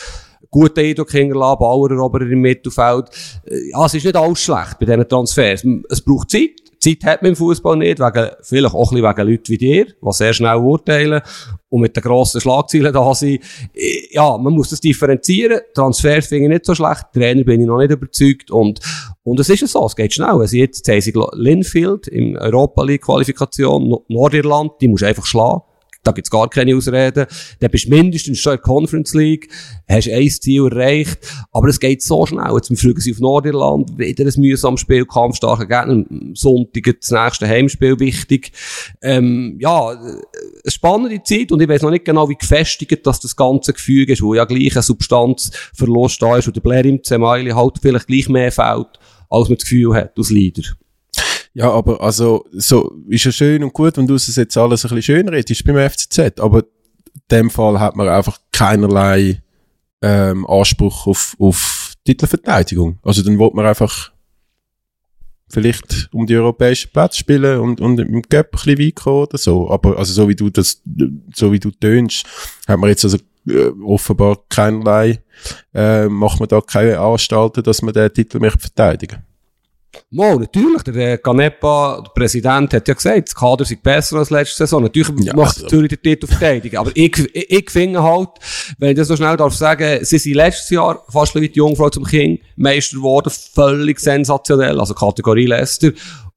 guten 0.51 0.81
Eindruck 0.81 1.11
hinterlassen, 1.11 1.59
Bauereroberer 1.59 2.31
im 2.31 2.41
Mittelfeld. 2.41 3.07
Äh, 3.45 3.71
ja, 3.71 3.85
es 3.87 3.95
ist 3.95 4.05
nicht 4.05 4.17
alles 4.17 4.41
schlecht 4.41 4.79
bei 4.79 4.87
diesen 4.87 5.09
Transfers. 5.09 5.65
Es 5.89 6.01
braucht 6.01 6.31
Zeit. 6.31 6.64
Zeit 6.91 7.05
hat 7.05 7.23
man 7.23 7.31
im 7.31 7.37
Fußball 7.37 7.77
nicht, 7.77 7.99
wegen, 7.99 8.31
vielleicht 8.43 8.75
auch 8.75 8.93
ein 8.93 9.03
bisschen 9.03 9.17
wegen 9.17 9.31
Leuten 9.31 9.49
wie 9.49 9.59
dir, 9.59 9.87
die 9.87 10.13
sehr 10.13 10.33
schnell 10.33 10.57
urteilen 10.57 11.21
und 11.69 11.81
mit 11.81 11.97
den 11.97 12.03
grossen 12.03 12.41
Schlagzeilen 12.41 12.93
da 12.93 13.15
sind. 13.15 13.43
Ja, 14.11 14.39
man 14.39 14.53
muss 14.53 14.71
das 14.71 14.81
differenzieren. 14.81 15.61
Transfers 15.75 16.27
finde 16.27 16.45
ich 16.45 16.51
nicht 16.51 16.67
so 16.67 16.75
schlecht. 16.75 17.07
Trainer 17.13 17.45
bin 17.45 17.61
ich 17.61 17.67
noch 17.67 17.79
nicht 17.79 17.91
überzeugt. 17.91 18.51
Und, 18.51 18.81
und 19.23 19.41
es 19.41 19.49
ist 19.49 19.61
ja 19.61 19.67
so, 19.67 19.85
es 19.87 19.97
geht 19.97 20.15
schnell. 20.15 20.29
Also 20.29 20.57
jetzt, 20.57 20.87
jetzt 20.87 20.89
haben 20.89 21.01
sie 21.01 21.41
Linfield 21.41 22.07
im 22.09 22.37
Europa 22.37 22.85
League 22.85 23.03
Qualifikation, 23.03 23.99
Nordirland, 24.09 24.73
die 24.81 24.89
muss 24.89 25.03
einfach 25.03 25.27
schlagen 25.27 25.63
da 26.05 26.13
gibt's 26.13 26.31
gar 26.31 26.49
keine 26.49 26.77
Ausreden. 26.77 27.27
Dann 27.61 27.71
bist 27.71 27.87
du 27.87 27.91
mindestens 27.91 28.39
schon 28.39 28.53
in 28.53 28.59
der 28.59 28.63
Conference 28.63 29.15
League, 29.15 29.49
hast 29.89 30.09
ein 30.09 30.29
Ziel 30.29 30.67
erreicht, 30.71 31.19
aber 31.53 31.69
es 31.69 31.81
geht 31.81 32.03
so 32.03 32.25
schnell. 32.27 32.55
Jetzt 32.55 32.79
fliegen 32.79 33.01
sie 33.01 33.13
auf 33.13 33.21
Nordirland, 33.21 33.99
wieder 33.99 34.25
ein 34.25 34.41
mühsames 34.41 34.81
Spiel, 34.81 35.07
kampfstarker 35.07 35.67
Gegner, 35.67 36.05
Sonntag 36.35 37.01
das 37.01 37.11
nächste 37.11 37.49
Heimspiel 37.49 37.99
wichtig. 37.99 38.53
Ähm, 39.03 39.57
ja, 39.61 39.89
eine 39.89 40.21
spannende 40.67 41.23
Zeit 41.23 41.51
und 41.53 41.61
ich 41.61 41.69
weiß 41.69 41.83
noch 41.83 41.91
nicht 41.91 42.05
genau, 42.05 42.29
wie 42.29 42.37
gefestigt 42.37 43.07
das, 43.07 43.21
das 43.21 43.35
ganze 43.35 43.73
Gefüge 43.73 44.13
ist, 44.13 44.23
wo 44.23 44.35
ja 44.35 44.45
gleich 44.45 44.77
ein 44.77 44.83
Substanzverlust 44.83 46.21
da 46.23 46.37
ist 46.37 46.47
und 46.47 46.57
der 46.57 46.61
Blair 46.61 46.85
im 46.85 47.03
Zemaili 47.03 47.51
halt 47.51 47.79
vielleicht 47.81 48.07
gleich 48.07 48.29
mehr 48.29 48.53
fällt, 48.53 48.99
als 49.31 49.49
man 49.49 49.57
das 49.57 49.65
Gefühl 49.65 49.95
hat, 49.95 50.19
aus 50.19 50.31
Leader. 50.31 50.63
Ja, 51.55 51.71
aber 51.71 52.01
also, 52.01 52.45
so, 52.51 52.97
ist 53.09 53.25
ja 53.25 53.33
schön 53.33 53.63
und 53.63 53.73
gut, 53.73 53.97
wenn 53.97 54.09
du 54.09 54.17
es 54.17 54.35
jetzt 54.35 54.57
alles 54.57 54.85
ein 54.85 54.89
bisschen 54.89 55.03
schön 55.03 55.29
redest 55.29 55.65
beim 55.65 55.89
FCZ, 55.89 56.41
aber 56.41 56.59
in 56.59 57.21
dem 57.31 57.51
Fall 57.51 57.79
hat 57.79 57.95
man 57.95 58.09
einfach 58.09 58.39
keinerlei 58.51 59.41
ähm, 60.03 60.45
Anspruch 60.47 61.07
auf, 61.07 61.37
auf 61.39 61.95
Titelverteidigung. 62.05 62.99
Also 63.05 63.23
dann 63.23 63.39
wird 63.39 63.55
man 63.55 63.67
einfach 63.67 64.13
vielleicht 65.49 66.09
um 66.13 66.27
die 66.27 66.35
europäischen 66.35 66.91
Plätze 66.91 67.21
spielen 67.21 67.61
und, 67.61 67.81
und 67.81 68.01
im 68.01 68.23
Cup 68.23 68.47
ein 68.47 68.51
bisschen 68.51 68.79
weit 68.81 69.07
oder 69.07 69.39
so. 69.39 69.71
Aber 69.71 69.97
also 69.97 70.13
so 70.13 70.29
wie 70.29 70.35
du 70.35 70.51
das, 70.51 70.83
so 71.33 71.53
wie 71.53 71.61
du 71.61 71.71
tönst, 71.71 72.27
hat 72.67 72.81
man 72.81 72.91
jetzt 72.91 73.05
also 73.05 73.19
äh, 73.47 73.71
offenbar 73.85 74.39
keinerlei, 74.49 75.23
äh, 75.73 76.09
macht 76.09 76.41
man 76.41 76.49
da 76.49 76.61
keine 76.61 76.99
Anstalten, 76.99 77.63
dass 77.63 77.81
man 77.81 77.95
den 77.95 78.13
Titel 78.13 78.41
möchte 78.41 78.59
verteidigen 78.59 79.25
Mo, 80.11 80.39
natürlich, 80.39 80.83
der 80.83 81.19
Canepa, 81.19 82.03
der 82.05 82.11
Präsident, 82.11 82.73
hat 82.73 82.87
ja 82.89 82.95
gesagt, 82.95 83.29
das 83.29 83.35
Kader 83.35 83.65
sei 83.65 83.79
besser 83.83 84.17
als 84.17 84.31
letzte 84.31 84.57
Saison. 84.59 84.83
Natürlich 84.83 85.09
ja, 85.25 85.35
macht 85.35 85.57
also. 85.57 85.67
Zürich 85.67 85.89
den 85.89 86.03
Titel 86.03 86.27
verteidigen. 86.27 86.77
Aber 86.77 86.91
ich, 86.95 87.19
ich, 87.33 87.51
ich 87.51 87.71
finde 87.71 88.03
halt, 88.03 88.31
wenn 88.79 88.91
ich 88.91 88.97
das 88.97 89.09
so 89.09 89.17
schnell 89.17 89.37
darf 89.37 89.55
sagen, 89.55 90.05
sie 90.05 90.19
sind 90.19 90.35
letztes 90.35 90.71
Jahr 90.71 91.05
fast 91.09 91.35
wie 91.35 91.49
die 91.49 91.57
Jungfrau 91.57 91.91
zum 91.91 92.05
King 92.05 92.39
Meister 92.57 92.97
geworden, 92.97 93.31
völlig 93.31 94.01
sensationell, 94.01 94.79
also 94.79 94.95
Kategorie 94.95 95.47
Leicester. 95.47 95.91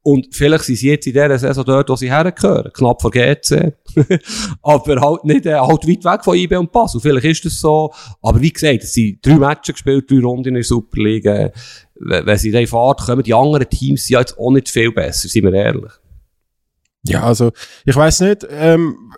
Und 0.07 0.33
vielleicht 0.33 0.63
sind 0.63 0.77
sie 0.77 0.87
jetzt 0.89 1.05
in 1.05 1.13
dieser 1.13 1.37
Saison 1.37 1.65
dort, 1.65 1.89
wo 1.89 1.95
sie 1.97 2.09
hergehören. 2.09 2.71
Knapp 2.71 3.01
vor 3.01 3.11
GC. 3.11 3.73
aber 4.61 5.01
halt 5.01 5.25
nicht, 5.25 5.45
äh, 5.45 5.55
halt 5.55 5.85
weit 5.85 6.05
weg 6.05 6.23
von 6.23 6.37
IB 6.37 6.55
und 6.55 6.71
Pass. 6.71 6.95
Und 6.95 7.01
vielleicht 7.01 7.25
ist 7.25 7.45
das 7.45 7.59
so. 7.59 7.91
Aber 8.21 8.39
wie 8.39 8.53
gesagt, 8.53 8.83
es 8.83 8.93
sind 8.93 9.25
drei 9.25 9.35
Matches 9.35 9.75
gespielt, 9.75 10.09
drei 10.09 10.19
Runden 10.19 10.49
in 10.49 10.53
der 10.53 10.63
Superliga 10.63 11.51
wenn 11.99 12.37
sie 12.37 12.49
in 12.49 12.55
die 12.55 12.67
Fahrt 12.67 13.01
kommen, 13.01 13.23
die 13.23 13.33
anderen 13.33 13.67
Teams 13.69 14.05
sind 14.05 14.19
jetzt 14.19 14.37
auch 14.37 14.51
nicht 14.51 14.69
viel 14.69 14.91
besser, 14.91 15.27
sind 15.27 15.43
wir 15.43 15.53
ehrlich. 15.53 15.91
Ja, 17.03 17.23
also 17.23 17.51
ich 17.85 17.95
weiß 17.95 18.21
nicht, 18.21 18.45
ähm, 18.49 19.13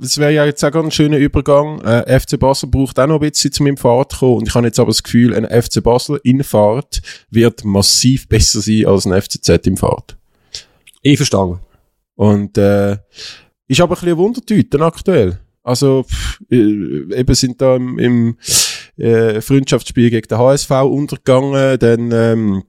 es 0.00 0.18
wäre 0.18 0.32
ja 0.32 0.44
jetzt 0.44 0.64
auch 0.64 0.74
ein 0.74 0.90
schöner 0.90 1.16
Übergang. 1.18 1.80
Äh, 1.80 2.20
FC 2.20 2.38
Basel 2.38 2.68
braucht 2.68 2.98
auch 2.98 3.06
noch 3.06 3.20
ein 3.20 3.30
bisschen 3.30 3.52
zu 3.52 3.62
meinem 3.62 3.76
Fahrt 3.76 4.18
kommen 4.18 4.38
und 4.38 4.48
ich 4.48 4.54
habe 4.54 4.66
jetzt 4.66 4.78
aber 4.78 4.90
das 4.90 5.02
Gefühl, 5.02 5.34
ein 5.34 5.44
FC 5.44 5.82
Basel 5.82 6.20
in 6.22 6.44
Fahrt 6.44 7.02
wird 7.30 7.64
massiv 7.64 8.28
besser 8.28 8.60
sein 8.60 8.86
als 8.86 9.06
ein 9.06 9.20
FCZ 9.20 9.66
im 9.66 9.76
Fahrt. 9.76 10.16
Ich 11.04 11.18
verstehe. 11.18 11.60
Und 12.16 12.56
äh, 12.56 12.96
ist 13.68 13.80
aber 13.80 13.92
ein 13.92 13.94
bisschen 13.94 14.08
eine 14.08 14.18
Wundertüte 14.18 14.80
aktuell. 14.80 15.38
Also 15.62 16.04
pff, 16.04 16.40
äh, 16.50 17.20
eben 17.20 17.34
sind 17.34 17.60
da 17.60 17.76
im, 17.76 17.98
im 17.98 18.38
äh, 18.96 19.40
Freundschaftsspiel 19.42 20.08
gegen 20.10 20.26
den 20.26 20.38
HSV 20.38 20.70
untergegangen, 20.70 21.78
dann 21.78 22.10
ähm, 22.10 22.62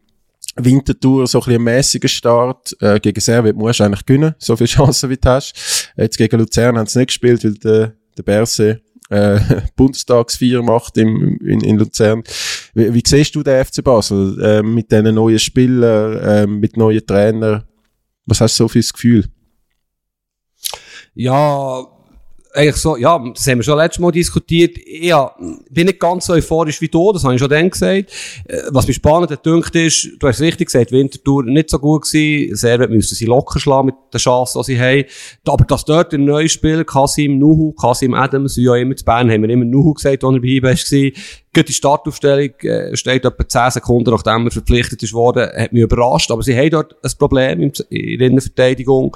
Wintertour 0.57 1.27
so 1.27 1.39
ein 1.39 1.45
bisschen 1.45 1.63
mäßiger 1.63 2.07
Start. 2.09 2.75
Äh, 2.81 2.99
gegen 2.99 3.21
Servet 3.21 3.55
musst 3.55 3.79
du 3.79 3.86
eigentlich 3.86 4.05
gewinnen, 4.05 4.36
so 4.38 4.57
viele 4.57 4.67
Chancen 4.69 5.09
wie 5.09 5.17
du 5.17 5.29
hast. 5.29 5.93
Jetzt 5.95 6.17
gegen 6.17 6.39
Luzern 6.39 6.77
haben 6.77 6.88
sie 6.88 6.99
nicht 6.99 7.07
gespielt, 7.07 7.43
weil 7.45 7.53
der, 7.53 7.93
der 8.17 8.23
Berse 8.23 8.81
äh, 9.09 9.39
Bundestagsfeier 9.77 10.61
macht 10.61 10.97
im, 10.97 11.38
in, 11.38 11.61
in 11.61 11.77
Luzern. 11.77 12.21
Wie, 12.73 12.93
wie 12.93 13.03
siehst 13.05 13.33
du 13.36 13.43
den 13.43 13.63
FC 13.63 13.81
Basel 13.81 14.41
äh, 14.41 14.61
mit 14.61 14.91
diesen 14.91 15.15
neuen 15.15 15.39
Spielern, 15.39 16.17
äh, 16.17 16.47
mit 16.47 16.75
neuen 16.75 17.05
Trainern? 17.05 17.63
Was 18.26 18.41
hast 18.41 18.59
du 18.59 18.63
so 18.63 18.67
für 18.67 18.80
das 18.80 18.93
Gefühl? 18.93 19.26
Ja, 21.13 21.86
eigentlich 22.55 22.76
so, 22.78 22.95
ja, 22.95 23.21
das 23.34 23.47
haben 23.47 23.59
wir 23.59 23.63
schon 23.63 23.78
letztes 23.78 23.99
Mal 23.99 24.11
diskutiert. 24.11 24.78
Ich 24.78 25.13
bin 25.69 25.86
nicht 25.88 25.99
ganz 25.99 26.26
so 26.26 26.34
euphorisch 26.34 26.80
wie 26.80 26.88
du, 26.88 27.11
das 27.11 27.23
habe 27.23 27.36
ich 27.36 27.39
schon 27.39 27.49
dann 27.49 27.69
gesagt. 27.69 28.11
Äh, 28.45 28.61
was 28.69 28.88
mich 28.88 28.95
spannend 28.95 29.45
dünkt 29.45 29.76
ist, 29.76 30.11
du 30.19 30.28
hast 30.28 30.39
richtig 30.39 30.67
gesagt, 30.67 30.91
Wintertour 30.91 31.43
nicht 31.43 31.69
so 31.69 31.80
gut 31.80 32.03
gewesen. 32.03 32.55
Servet 32.55 32.89
müssen 32.89 33.15
sie 33.15 33.26
locker 33.26 33.59
schlagen 33.59 33.88
mit 33.88 33.95
den 34.13 34.19
Chancen, 34.19 34.61
die 34.61 34.73
sie 34.73 34.80
haben. 34.80 35.03
Aber 35.45 35.65
dass 35.65 35.86
dort 35.86 36.13
ein 36.13 36.23
neuer 36.23 36.47
Spieler, 36.47 36.86
Kasim 36.86 37.38
Nuhu, 37.38 37.73
Kasim 37.73 38.13
Adams, 38.13 38.57
wie 38.57 38.63
ja 38.63 38.76
immer 38.76 38.95
zu 38.95 39.03
Bern, 39.03 39.30
haben 39.30 39.41
wir 39.41 39.49
immer 39.49 39.65
Nuhu 39.65 39.93
gesagt, 39.93 40.23
als 40.23 40.34
er 40.34 40.41
bei 40.41 40.47
IBE 40.47 40.63
war, 40.63 41.11
die 41.64 41.74
Startaufstellung 41.74 42.51
äh, 42.62 42.95
steht 42.95 43.26
etwa 43.26 43.47
10 43.47 43.72
Sekunden, 43.72 44.12
nachdem 44.12 44.45
er 44.45 44.51
verpflichtet 44.51 45.01
ist 45.03 45.14
worden, 45.14 45.49
hat 45.56 45.74
mich 45.74 45.84
überrascht. 45.84 46.32
Aber 46.32 46.43
sie 46.43 46.56
haben 46.56 46.70
dort 46.70 46.95
ein 47.03 47.12
Problem 47.18 47.62
in 47.62 47.72
der 48.18 48.28
Innenverteidigung. 48.28 49.16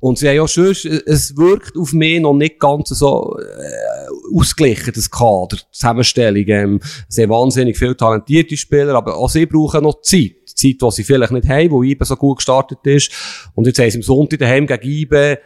Und 0.00 0.18
sie 0.18 0.28
haben 0.28 0.40
auch 0.40 0.48
schon, 0.48 0.70
es 0.70 1.36
wirkt 1.36 1.76
auf 1.76 1.92
mich 1.92 2.20
noch 2.20 2.34
nicht 2.34 2.58
ganz 2.58 2.90
so 2.90 3.36
äh, 3.38 4.36
ausgeglichen, 4.36 4.92
das 4.94 5.10
Kader, 5.10 5.56
die 5.56 5.72
Zusammenstellung. 5.72 6.44
Ähm, 6.48 6.80
sie 7.08 7.28
wahnsinnig 7.28 7.78
viele 7.78 7.96
talentierte 7.96 8.56
Spieler, 8.56 8.94
aber 8.94 9.16
auch 9.16 9.28
sie 9.28 9.46
brauchen 9.46 9.82
noch 9.82 10.00
Zeit. 10.02 10.36
Zeit, 10.60 10.82
die 10.82 10.90
sie 10.90 11.04
vielleicht 11.04 11.32
nicht 11.32 11.48
haben, 11.48 11.70
wo 11.70 11.82
IBE 11.82 12.04
so 12.04 12.16
gut 12.16 12.38
gestartet 12.38 12.78
ist. 12.84 13.10
Und 13.54 13.66
jetzt 13.66 13.78
haben 13.78 13.90
sie 13.90 13.98
am 13.98 14.02
Sonntag 14.02 14.40
daheim 14.40 14.66
gegen 14.66 14.82
IBE 14.82 15.38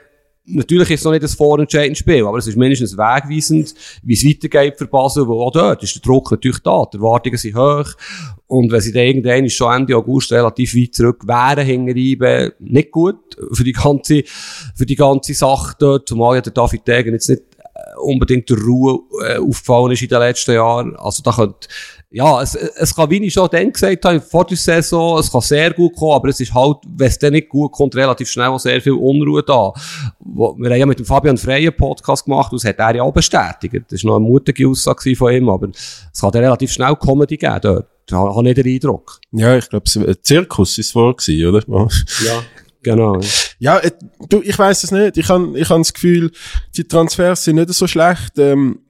natürlich 0.46 0.90
ist 0.90 1.00
es 1.00 1.04
noch 1.04 1.12
nicht 1.12 1.24
das 1.24 1.34
vorentscheidende 1.34 1.96
Spiel, 1.96 2.26
aber 2.26 2.38
es 2.38 2.46
ist 2.46 2.56
mindestens 2.56 2.96
wegweisend, 2.96 3.74
wie 4.02 4.14
es 4.14 4.24
weitergeht 4.24 4.78
für 4.78 4.86
Basel, 4.86 5.26
wo 5.26 5.42
auch 5.42 5.52
dort 5.52 5.82
ist 5.82 5.94
der 5.94 6.02
Druck 6.02 6.30
natürlich 6.30 6.58
da, 6.60 6.84
die 6.92 6.98
Erwartungen 6.98 7.38
sind 7.38 7.56
hoch. 7.56 7.94
Und 8.46 8.70
wenn 8.70 8.80
sie 8.80 8.92
dann 8.92 9.04
irgendwann 9.04 9.48
schon 9.48 9.72
Ende 9.72 9.96
August 9.96 10.32
relativ 10.32 10.74
weit 10.74 10.94
zurück 10.94 11.26
wären, 11.26 11.64
hingereiben, 11.64 12.52
nicht 12.58 12.90
gut 12.90 13.36
für 13.52 13.64
die 13.64 13.72
ganze, 13.72 14.22
für 14.74 14.86
die 14.86 14.96
ganze 14.96 15.34
Sache 15.34 15.74
dort, 15.78 16.08
zumal 16.08 16.36
ja 16.36 16.42
der 16.42 16.52
David 16.52 16.86
Degen 16.86 17.14
jetzt 17.14 17.30
nicht 17.30 17.42
unbedingt 18.04 18.50
der 18.50 18.58
Ruhe 18.58 19.00
äh, 19.26 19.38
aufgefallen 19.38 19.92
ist 19.92 20.02
in 20.02 20.08
den 20.08 20.20
letzten 20.20 20.52
Jahren. 20.54 20.96
Also 20.96 21.22
da 21.22 21.32
könnte 21.32 21.68
ja, 22.14 22.40
es, 22.40 22.54
es 22.54 22.94
kann, 22.94 23.10
wie 23.10 23.24
ich 23.24 23.32
schon 23.32 23.48
dann 23.50 23.72
gesagt 23.72 24.04
habe, 24.04 24.20
vor 24.20 24.46
der 24.46 24.56
Saison, 24.56 25.18
es 25.18 25.32
kann 25.32 25.40
sehr 25.40 25.72
gut 25.72 25.96
kommen, 25.96 26.12
aber 26.12 26.28
es 26.28 26.38
ist 26.38 26.54
halt, 26.54 26.76
wenn 26.86 27.08
es 27.08 27.18
dann 27.18 27.32
nicht 27.32 27.48
gut 27.48 27.72
kommt, 27.72 27.96
relativ 27.96 28.28
schnell 28.28 28.46
auch 28.46 28.60
sehr 28.60 28.80
viel 28.80 28.92
Unruhe 28.92 29.42
da. 29.42 29.72
Wir 30.20 30.70
haben 30.70 30.76
ja 30.76 30.86
mit 30.86 31.00
dem 31.00 31.06
Fabian 31.06 31.36
Freien 31.36 31.74
Podcast 31.76 32.24
gemacht, 32.24 32.52
und 32.52 32.62
das 32.62 32.68
hat 32.68 32.78
er 32.78 32.94
ja 32.94 33.02
auch 33.02 33.12
bestätigt. 33.12 33.86
Das 33.88 34.04
war 34.04 34.10
noch 34.10 34.16
eine 34.18 34.26
mutige 34.26 34.68
Aussage 34.68 35.16
von 35.16 35.32
ihm, 35.32 35.48
aber 35.48 35.70
es 35.70 36.20
kann 36.20 36.30
dann 36.30 36.44
relativ 36.44 36.70
schnell 36.70 36.94
Comedy 36.94 37.36
geben 37.36 37.58
dort. 37.60 37.88
Da 38.06 38.18
habe 38.18 38.48
ich 38.48 38.54
den 38.54 38.66
Eindruck. 38.66 39.18
Ja, 39.32 39.56
ich 39.56 39.68
glaube, 39.68 39.90
ein 39.96 40.16
Zirkus 40.22 40.78
ist 40.78 40.90
es 40.90 40.94
wohl 40.94 41.16
gewesen, 41.16 41.48
oder? 41.48 41.88
Ja. 42.24 42.42
Genau. 42.84 43.18
Ja, 43.58 43.78
äh, 43.78 43.90
du, 44.28 44.42
ich 44.42 44.58
weiß 44.58 44.84
es 44.84 44.92
nicht. 44.92 45.16
Ich 45.16 45.28
habe 45.28 45.58
ich 45.58 45.68
hab 45.68 45.78
das 45.78 45.92
Gefühl, 45.92 46.30
die 46.76 46.84
Transfers 46.84 47.44
sind 47.44 47.56
nicht 47.56 47.72
so 47.74 47.86
schlecht. 47.86 48.38
Ähm, 48.38 48.80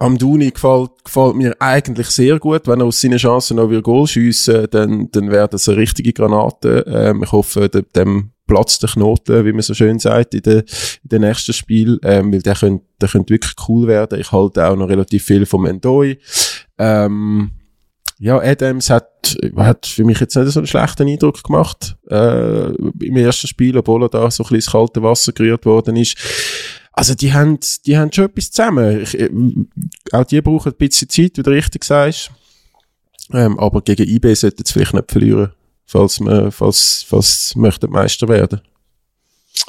am 0.00 0.18
Duni 0.18 0.50
gefällt, 0.50 0.90
gefällt 1.04 1.36
mir 1.36 1.54
eigentlich 1.60 2.08
sehr 2.08 2.38
gut. 2.38 2.66
Wenn 2.66 2.80
er 2.80 2.86
aus 2.86 3.00
seinen 3.00 3.18
Chancen 3.18 3.56
noch 3.56 3.70
wieder 3.70 3.82
Goal 3.82 4.06
schiessen, 4.06 4.66
dann, 4.70 5.08
dann 5.12 5.30
wäre 5.30 5.48
das 5.48 5.68
eine 5.68 5.78
richtige 5.78 6.12
Granate. 6.12 6.84
Ähm, 6.88 7.22
ich 7.22 7.30
hoffe, 7.30 7.68
dem, 7.68 7.86
dem 7.94 8.30
platzt 8.46 8.82
der 8.82 8.90
Knoten, 8.90 9.44
wie 9.44 9.52
man 9.52 9.62
so 9.62 9.74
schön 9.74 9.98
sagt, 9.98 10.34
in 10.34 10.42
den, 10.42 10.58
in 10.58 11.08
den 11.08 11.20
nächsten 11.22 11.52
Spiel, 11.52 11.98
ähm, 12.02 12.32
weil 12.32 12.42
der 12.42 12.54
könnte, 12.54 12.84
der 13.00 13.08
könnte 13.08 13.32
wirklich 13.34 13.54
cool 13.68 13.86
werden. 13.86 14.20
Ich 14.20 14.32
halte 14.32 14.66
auch 14.66 14.76
noch 14.76 14.88
relativ 14.88 15.24
viel 15.24 15.46
vom 15.46 15.66
Endoi. 15.66 16.18
Ähm, 16.78 17.52
ja, 18.24 18.38
Adams 18.38 18.88
hat, 18.88 19.36
hat 19.54 19.84
für 19.84 20.02
mich 20.02 20.18
jetzt 20.18 20.34
nicht 20.34 20.50
so 20.50 20.58
einen 20.58 20.66
schlechten 20.66 21.06
Eindruck 21.06 21.44
gemacht, 21.44 21.94
äh, 22.08 22.70
im 22.70 23.16
ersten 23.18 23.46
Spiel, 23.46 23.76
obwohl 23.76 24.02
er 24.04 24.08
da 24.08 24.30
so 24.30 24.42
ein 24.42 24.44
bisschen 24.44 24.56
ins 24.56 24.70
kalte 24.70 25.02
Wasser 25.02 25.32
gerührt 25.32 25.66
worden 25.66 25.96
ist. 25.96 26.16
Also, 26.92 27.14
die 27.14 27.34
haben, 27.34 27.58
die 27.84 27.98
haben 27.98 28.10
schon 28.10 28.24
etwas 28.24 28.50
zusammen. 28.50 29.02
Ich, 29.02 29.20
äh, 29.20 29.28
auch 30.12 30.24
die 30.24 30.40
brauchen 30.40 30.72
ein 30.72 30.78
bisschen 30.78 31.10
Zeit, 31.10 31.32
wie 31.36 31.42
du 31.42 31.50
richtig 31.50 31.84
sagst. 31.84 32.30
Ähm, 33.30 33.58
aber 33.58 33.82
gegen 33.82 34.08
IB 34.08 34.32
sollten 34.32 34.64
sie 34.64 34.72
vielleicht 34.72 34.94
nicht 34.94 35.12
verlieren, 35.12 35.52
falls 35.84 36.18
man, 36.18 36.50
falls, 36.50 37.04
falls 37.06 37.54
möchten 37.56 37.90
Meister 37.90 38.26
werden. 38.28 38.62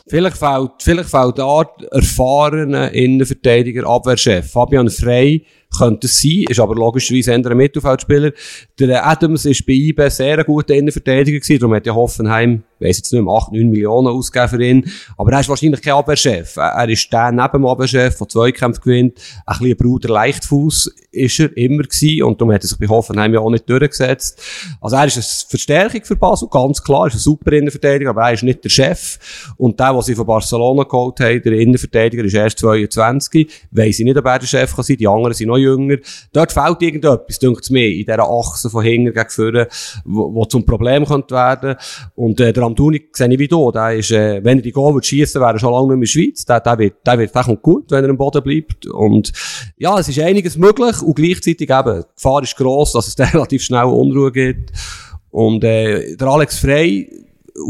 Vielleicht 0.08 0.38
fällt, 0.38 0.72
vielleicht 0.80 1.10
fällt 1.10 1.40
da 1.40 1.62
erfahrener 1.92 2.90
Innenverteidiger, 2.92 3.86
Abwehrchef 3.86 4.50
Fabian 4.50 4.90
Frey 4.90 5.46
könnte 5.78 6.08
es 6.08 6.22
sein, 6.22 6.46
ist 6.50 6.60
aber 6.60 6.76
logischerweise 6.76 7.32
eher 7.32 7.46
ein 7.46 7.58
Mittelfeldspieler. 7.58 8.32
Der 8.80 9.08
Adams 9.08 9.46
ist 9.46 9.66
bei 9.66 9.74
IB 9.74 10.10
sehr 10.10 10.40
ein 10.40 10.46
guter 10.46 10.74
Innenverteidiger 10.74 11.40
gewesen, 11.40 11.60
darum 11.60 11.76
hat 11.76 11.86
ja 11.86 11.94
Hoffenheim, 11.94 12.64
weiss 12.80 12.98
jetzt 12.98 13.14
nicht 13.14 13.22
mehr, 13.24 13.34
8, 13.34 13.52
9 13.52 13.70
Millionen 13.70 14.08
ausgegeben 14.08 14.50
für 14.50 14.64
ihn. 14.64 14.92
Aber 15.18 15.32
er 15.32 15.40
ist 15.42 15.50
wahrscheinlich 15.50 15.82
kein 15.82 15.94
Abwehrchef. 15.94 16.58
Er 16.58 16.90
ist 16.90 17.12
der 17.12 17.32
neben 17.32 17.52
dem 17.52 17.66
Abwehrchef, 17.66 18.18
der 18.18 18.28
Zweikämpfe 18.28 18.82
gewinnt. 18.82 19.20
Ein 19.46 19.58
bisschen 19.60 19.78
Bruder 19.78 20.10
Leichtfuß 20.10 20.94
ist 21.12 21.40
er 21.40 21.56
immer 21.56 21.84
gewesen 21.84 22.24
und 22.24 22.40
darum 22.40 22.54
hat 22.54 22.64
er 22.64 22.68
sich 22.68 22.78
bei 22.78 22.88
Hoffenheim 22.88 23.34
ja 23.34 23.40
auch 23.40 23.50
nicht 23.50 23.70
durchgesetzt. 23.70 24.42
Also 24.82 24.96
er 24.98 25.06
ist 25.06 25.16
eine 25.16 25.50
Verstärkung 25.50 26.04
für 26.04 26.16
Basel, 26.16 26.50
ganz 26.50 26.84
klar, 26.84 27.08
ist 27.08 27.16
ein 27.16 27.20
super 27.20 27.54
Innenverteidiger, 27.54 28.10
aber 28.10 28.24
er 28.24 28.34
ist 28.34 28.44
nicht 28.44 28.64
der 28.64 28.70
Chef. 28.70 29.54
Und 29.58 29.80
der, 29.80 29.96
was 29.96 30.08
sie 30.08 30.16
von 30.16 30.26
Barcelona 30.26 30.84
geholt 30.84 31.20
haben, 31.20 31.42
der 31.42 31.54
Innenverteidiger, 31.54 32.24
ist 32.24 32.34
erst 32.34 32.60
22. 32.60 33.50
Weiss 33.72 34.00
ich 34.00 34.06
nicht, 34.06 34.18
ob 34.18 34.26
er 34.26 34.40
der 34.40 34.48
Chef 34.48 34.76
kann 34.76 34.84
sein, 34.84 34.98
die 34.98 35.08
anderen 35.08 35.34
sind 35.34 35.48
noch 35.48 35.58
jünger. 35.66 35.98
Dort 36.34 36.52
fehlt 36.52 36.82
irgendetwas, 36.82 37.40
denkt 37.40 37.64
es 37.64 37.70
mir, 37.70 37.88
in 37.88 38.06
dieser 38.06 38.30
Achse 38.30 38.70
von 38.70 38.84
hinten 38.84 39.14
gegen 39.14 39.30
vorne, 39.30 39.68
wo, 40.06 40.34
wo 40.34 40.46
zum 40.46 40.66
Problem 40.66 41.06
könnte 41.06 41.36
werden. 41.36 41.76
Und 42.16 42.40
äh, 42.40 42.54
der 42.54 42.64
Amtuni 42.64 43.10
sehe 43.12 43.32
ich 43.32 43.40
wie 43.40 43.48
du, 43.48 43.72
der 43.72 43.96
ist, 43.96 44.12
äh, 44.12 44.44
wenn 44.44 44.60
er 44.60 44.62
die 44.62 44.72
Goal 44.72 44.94
würde 44.94 45.06
schiessen, 45.06 45.42
wäre 45.42 45.54
er 45.54 45.60
schon 45.60 45.72
lange 45.72 45.88
nicht 45.88 45.90
mehr 45.90 45.96
in 45.96 46.02
der 46.02 46.08
Schweiz. 46.08 46.46
Der, 46.46 46.60
der 46.60 46.80
wird, 46.80 46.96
der 47.06 47.20
wird, 47.20 47.36
der 47.36 47.44
kommt 47.44 47.62
gut, 47.62 47.92
wenn 47.92 48.04
er 48.04 48.10
am 48.10 48.18
Boden 48.18 48.44
bleibt. 48.44 48.86
Und 48.88 49.32
ja, 49.78 50.00
es 50.00 50.08
ist 50.08 50.20
einiges 50.20 50.58
möglich 50.58 51.02
und 51.02 51.16
gleichzeitig 51.16 51.70
eben, 51.70 52.02
die 52.02 52.16
Gefahr 52.16 52.44
ist 52.44 52.56
gross, 52.56 52.94
dass 52.94 53.08
es 53.08 53.20
relativ 53.34 53.64
schnell 53.64 53.86
Unruhe 53.86 54.32
gibt. 54.32 54.72
Und 55.30 55.64
äh, 55.64 56.16
der 56.16 56.28
Alex 56.28 56.60
Frey, 56.60 57.10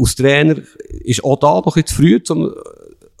als 0.00 0.14
Trainer, 0.14 0.56
ist 1.00 1.24
auch 1.24 1.38
da 1.38 1.60
noch 1.64 1.76
etwas 1.76 1.96
früh, 1.96 2.20
um 2.28 2.52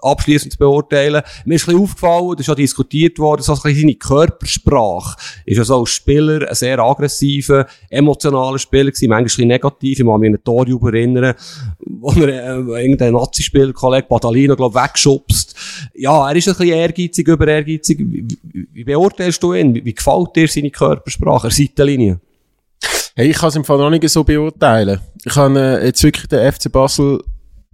abschließend 0.02 0.52
zu 0.52 0.58
beurteilen. 0.58 1.22
Mir 1.44 1.54
ist 1.54 1.62
ein 1.62 1.66
bisschen 1.66 1.82
aufgefallen, 1.82 2.30
das 2.32 2.40
ist 2.40 2.46
schon 2.46 2.56
diskutiert 2.56 3.18
worden, 3.18 3.42
so 3.42 3.52
ein 3.52 3.60
bisschen 3.62 3.80
seine 3.80 3.94
Körpersprache 3.94 5.16
ist 5.44 5.58
ja 5.58 5.64
so 5.64 5.80
als 5.80 5.90
Spieler 5.90 6.48
ein 6.48 6.54
sehr 6.54 6.78
aggressiver, 6.78 7.66
emotionaler 7.88 8.58
Spieler 8.58 8.90
gewesen, 8.90 9.08
manchmal 9.08 9.20
ein 9.20 9.24
bisschen 9.24 9.48
negativ. 9.48 9.98
Ich 9.98 10.04
kann 10.04 10.20
mich 10.20 10.28
an 10.28 10.34
einen 10.34 10.44
Torjubel 10.44 10.94
erinnern, 10.94 11.34
wo 11.80 12.10
er 12.10 12.28
äh, 12.28 12.82
irgendein 12.82 13.12
Nazi-Spieler, 13.12 13.72
Badalino, 13.72 14.56
glaub 14.56 14.74
weggeschubst. 14.74 15.54
Ja, 15.94 16.28
er 16.28 16.36
ist 16.36 16.48
ein 16.48 16.54
bisschen 16.54 16.74
ehrgeizig, 16.74 17.28
über 17.28 17.46
ehrgeizig. 17.46 17.98
Wie, 18.00 18.26
wie, 18.72 18.84
beurteilst 18.84 19.42
du 19.42 19.54
ihn? 19.54 19.74
Wie, 19.74 19.84
wie 19.84 19.94
gefällt 19.94 20.36
dir 20.36 20.48
seine 20.48 20.70
Körpersprache, 20.70 21.48
er 21.48 21.50
Seitenlinie? 21.50 22.20
Hey, 23.14 23.30
ich 23.30 23.38
kann 23.38 23.48
es 23.48 23.56
im 23.56 23.64
Fall 23.64 23.78
noch 23.78 23.90
nicht 23.90 24.08
so 24.08 24.24
beurteilen. 24.24 25.00
Ich 25.24 25.34
habe 25.36 25.58
äh, 25.58 25.86
jetzt 25.86 26.02
wirklich 26.02 26.26
den 26.26 26.52
FC 26.52 26.70
Basel 26.70 27.22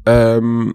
ähm, 0.06 0.74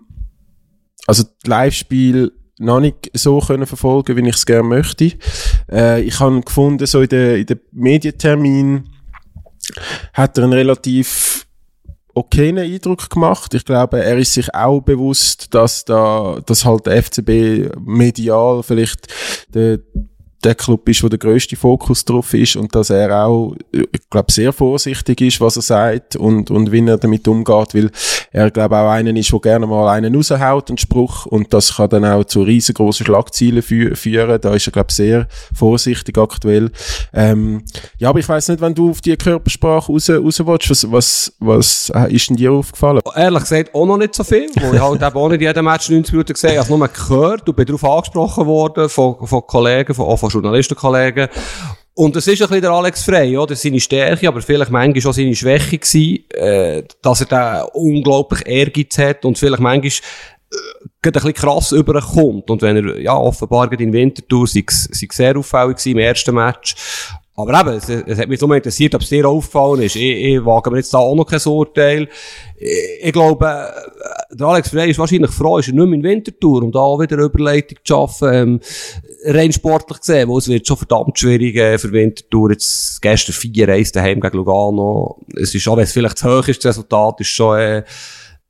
also 1.07 1.23
Live-Spiel 1.45 2.31
noch 2.59 2.79
nicht 2.79 3.11
so 3.13 3.39
können 3.39 3.65
verfolgen, 3.65 4.15
wie 4.17 4.27
ich 4.27 4.35
es 4.35 4.45
gerne 4.45 4.67
möchte. 4.67 5.13
Äh, 5.71 6.01
ich 6.01 6.19
habe 6.19 6.41
gefunden, 6.41 6.85
so 6.85 7.01
in 7.01 7.09
den, 7.09 7.37
in 7.37 7.45
den 7.45 7.59
Medientermin 7.71 8.89
hat 10.13 10.37
er 10.37 10.43
einen 10.43 10.53
relativ 10.53 11.45
okayen 12.13 12.57
Eindruck 12.57 13.09
gemacht. 13.09 13.53
Ich 13.53 13.63
glaube, 13.63 14.03
er 14.03 14.17
ist 14.17 14.33
sich 14.33 14.53
auch 14.53 14.81
bewusst, 14.81 15.53
dass 15.53 15.85
da, 15.85 16.39
dass 16.45 16.65
halt 16.65 16.87
der 16.87 17.03
FCB 17.03 17.77
medial 17.79 18.63
vielleicht 18.63 19.07
der 19.53 19.79
der 20.43 20.55
Club 20.55 20.87
ist, 20.89 21.03
wo 21.03 21.09
der 21.09 21.19
größte 21.19 21.55
Fokus 21.55 22.05
drauf 22.05 22.33
ist 22.33 22.55
und 22.55 22.73
dass 22.75 22.89
er 22.89 23.25
auch, 23.25 23.55
ich 23.71 24.09
glaube, 24.09 24.31
sehr 24.31 24.53
vorsichtig 24.53 25.21
ist, 25.21 25.41
was 25.41 25.55
er 25.55 25.61
sagt 25.61 26.15
und, 26.15 26.51
und 26.51 26.71
wie 26.71 26.85
er 26.87 26.97
damit 26.97 27.27
umgeht, 27.27 27.73
weil 27.73 27.91
er, 28.31 28.51
glaube 28.51 28.77
auch 28.77 28.89
einen 28.89 29.15
ist, 29.17 29.31
der 29.31 29.39
gerne 29.39 29.65
mal 29.65 29.89
einen 29.89 30.15
raushaut, 30.15 30.69
einen 30.69 30.77
Spruch, 30.77 31.25
und 31.25 31.53
das 31.53 31.75
kann 31.75 31.89
dann 31.89 32.05
auch 32.05 32.23
zu 32.23 32.43
riesengroßen 32.43 33.05
Schlagzielen 33.05 33.61
fü 33.61 33.95
führen. 33.95 34.39
Da 34.39 34.53
ist 34.53 34.67
er, 34.67 34.71
glaube 34.71 34.91
sehr 34.91 35.27
vorsichtig 35.55 36.17
aktuell. 36.17 36.71
Ähm, 37.13 37.63
ja, 37.97 38.09
aber 38.09 38.19
ich 38.19 38.29
weiß 38.29 38.49
nicht, 38.49 38.61
wenn 38.61 38.75
du 38.75 38.91
auf 38.91 39.01
die 39.01 39.17
Körpersprache 39.17 39.91
raus, 39.91 40.09
raus 40.09 40.39
willst, 40.39 40.69
was, 40.69 40.91
was, 40.91 41.33
was 41.39 41.91
ist 42.09 42.29
denn 42.29 42.37
dir 42.37 42.51
aufgefallen? 42.51 43.01
Ehrlich 43.15 43.41
gesagt, 43.41 43.73
auch 43.73 43.85
noch 43.85 43.97
nicht 43.97 44.13
so 44.13 44.23
viel, 44.23 44.49
weil 44.55 44.75
ich 44.75 44.81
halt 44.81 45.01
eben 45.01 45.15
auch 45.15 45.29
nicht 45.29 45.41
jeden 45.41 45.65
Match 45.65 45.89
90 45.89 46.13
Minuten 46.13 46.33
gesehen 46.33 46.51
habe. 46.51 46.69
Habe 46.69 46.77
nur 46.77 46.87
gehört 46.87 47.49
und 47.49 47.55
bin 47.55 47.65
darauf 47.65 47.83
angesprochen 47.83 48.45
worden 48.45 48.89
von, 48.89 49.15
von 49.25 49.41
Kollegen, 49.47 49.93
von, 49.93 50.05
auch 50.05 50.26
von 50.29 50.41
Journalistenkollegen. 50.41 51.29
Und 51.93 52.15
das 52.15 52.27
ist 52.27 52.41
ein 52.41 52.47
bisschen 52.47 52.61
der 52.61 52.71
Alex 52.71 53.03
Frey, 53.03 53.35
oder? 53.35 53.55
Seine 53.55 53.79
Stärke, 53.79 54.27
aber 54.27 54.41
vielleicht 54.41 54.69
manchmal 54.69 55.09
auch 55.09 55.15
seine 55.15 55.35
Schwäche 55.35 55.79
gewesen, 55.79 56.29
äh, 56.29 56.83
dass 57.01 57.21
er 57.21 57.27
da 57.27 57.61
unglaublich 57.73 58.45
Ehrgeiz 58.45 58.97
hat 58.99 59.25
und 59.25 59.37
vielleicht 59.37 59.61
manchmal 59.61 59.91
äh, 59.91 61.07
ein 61.07 61.11
bisschen 61.11 61.33
krass 61.33 61.71
überkommt. 61.71 62.51
Und 62.51 62.61
wenn 62.61 62.77
er, 62.77 63.01
ja, 63.01 63.17
offenbar 63.17 63.71
in 63.79 63.91
Winterthur, 63.91 64.45
sei, 64.45 64.63
sei 64.67 65.07
sehr 65.11 65.37
auffällig 65.37 65.83
im 65.87 65.97
ersten 65.97 66.35
Match. 66.35 66.75
Aber 67.39 67.59
eben, 67.59 67.77
es, 67.77 67.87
es 67.87 68.17
hat 68.17 68.29
mich 68.29 68.39
so 68.39 68.51
interessiert, 68.51 68.95
ob 68.95 69.01
es 69.01 69.09
dir 69.09 69.27
aufgefallen 69.29 69.83
ist. 69.83 69.95
Ich, 69.95 70.01
ich 70.01 70.43
wage 70.43 70.71
mir 70.71 70.77
jetzt 70.77 70.91
da 70.91 70.97
auch 70.97 71.13
noch 71.13 71.25
kein 71.25 71.39
Urteil. 71.45 72.09
Ich, 72.57 72.69
ich 73.03 73.13
glaube, 73.13 73.45
äh, 73.45 74.35
der 74.35 74.47
Alex 74.47 74.69
Frey 74.69 74.89
ist 74.89 74.97
wahrscheinlich 74.97 75.29
froh, 75.29 75.59
ist 75.59 75.67
er 75.67 75.75
nicht 75.75 75.85
mehr 75.85 75.99
in 75.99 76.03
Winterthur, 76.03 76.63
um 76.63 76.71
da 76.71 76.79
auch 76.79 76.99
wieder 76.99 77.15
eine 77.15 77.25
Überleitung 77.25 77.77
zu 77.83 77.93
schaffen. 77.93 78.33
Ähm, 78.33 78.59
rein 79.25 79.53
sportlich 79.53 79.99
gesehen, 79.99 80.29
wo 80.29 80.39
es 80.39 80.47
wird 80.47 80.65
schon 80.65 80.77
verdammt 80.77 81.19
schwierig 81.19 81.55
äh, 81.57 81.77
für 81.77 81.91
Winterthur. 81.91 82.53
Jetzt 82.53 82.99
gestern 83.03 83.33
vier 83.33 83.67
Reisen 83.67 83.93
daheim 83.93 84.19
gegen 84.19 84.37
Lugano. 84.37 85.19
Es 85.39 85.53
ist 85.53 85.67
auch, 85.67 85.77
wenn 85.77 85.83
es 85.83 85.93
vielleicht 85.93 86.17
zu 86.17 86.27
hoch 86.27 86.47
ist, 86.47 86.65
das 86.65 86.75
Resultat 86.75 87.21
ist 87.21 87.27
schon, 87.27 87.59
äh, 87.59 87.83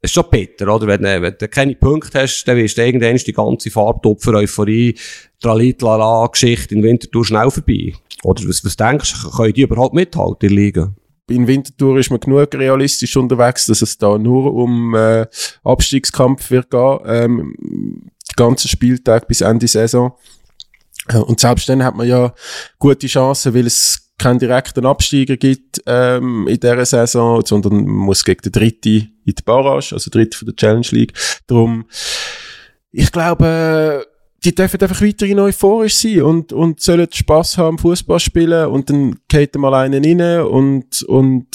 ist 0.02 0.14
schon 0.14 0.30
bitter, 0.30 0.74
oder? 0.74 0.88
Wenn, 0.88 1.04
wenn 1.04 1.36
du 1.38 1.48
keine 1.48 1.76
Punkte 1.76 2.22
hast, 2.22 2.44
dann 2.46 2.58
wirst 2.58 2.78
du 2.78 2.86
irgendwann 2.86 3.18
die 3.18 3.34
ganze 3.34 3.72
Farbtopfer, 3.72 4.34
Euphorie, 4.34 4.96
Tralit-Lala-Geschichte 5.42 6.76
in 6.76 6.84
Winterthur 6.84 7.26
schnell 7.26 7.50
vorbei. 7.52 7.94
Oder 8.24 8.48
was, 8.48 8.64
was 8.64 8.78
denkst 8.78 9.14
du, 9.24 9.30
können 9.32 9.54
die 9.54 9.62
überhaupt 9.62 9.94
mithalten 9.94 10.50
in 10.50 10.56
der 10.56 10.64
Liga? 10.64 10.94
in 11.30 11.48
Winterthur 11.48 12.00
ist 12.00 12.10
man 12.10 12.20
genug 12.20 12.54
realistisch 12.56 13.18
unterwegs, 13.18 13.66
dass 13.66 13.82
es 13.82 13.98
da 13.98 14.18
nur 14.18 14.54
um 14.54 14.96
äh, 14.96 15.26
Abstiegskampf 15.64 16.50
wird 16.52 16.70
gehen, 16.70 17.00
ähm, 17.06 17.54
die 17.60 18.36
ganzen 18.36 18.70
Spieltag 18.70 19.28
bis 19.28 19.42
Ende 19.42 19.68
Saison. 19.68 20.14
Äh, 21.10 21.18
und 21.18 21.40
selbst 21.40 21.68
dann 21.70 21.84
hat 21.84 21.96
man 21.96 22.08
ja 22.08 22.34
gute 22.80 23.08
Chancen, 23.08 23.54
weil 23.54 23.68
es 23.68 24.07
keinen 24.18 24.40
direkten 24.40 24.86
Absteiger 24.86 25.38
gibt 25.38 25.82
ähm, 25.86 26.48
in 26.48 26.60
dieser 26.60 26.86
Saison, 26.86 27.46
sondern 27.46 27.86
muss 27.86 28.24
gegen 28.24 28.42
den 28.42 28.52
Dritte 28.52 28.90
in 28.90 29.12
die 29.26 29.44
Barrage, 29.46 29.94
also 29.94 30.10
Dritte 30.10 30.38
von 30.38 30.48
der 30.48 30.56
Challenge 30.56 30.88
League. 30.92 31.14
Darum, 31.46 31.86
ich 32.92 33.12
glaube, 33.12 34.06
die 34.44 34.56
dürfen 34.56 34.82
einfach 34.82 35.02
weiterhin 35.02 35.40
euphorisch 35.40 35.96
sein 35.96 36.22
und, 36.22 36.54
und 36.54 36.80
sollen 36.80 37.08
Spass 37.12 37.58
haben, 37.58 37.78
Fußball 37.78 38.20
spielen 38.20 38.68
und 38.68 38.90
dann 38.90 39.20
geht 39.28 39.56
mal 39.56 39.74
einen 39.74 40.04
rein 40.04 40.42
und, 40.42 41.02
und 41.04 41.48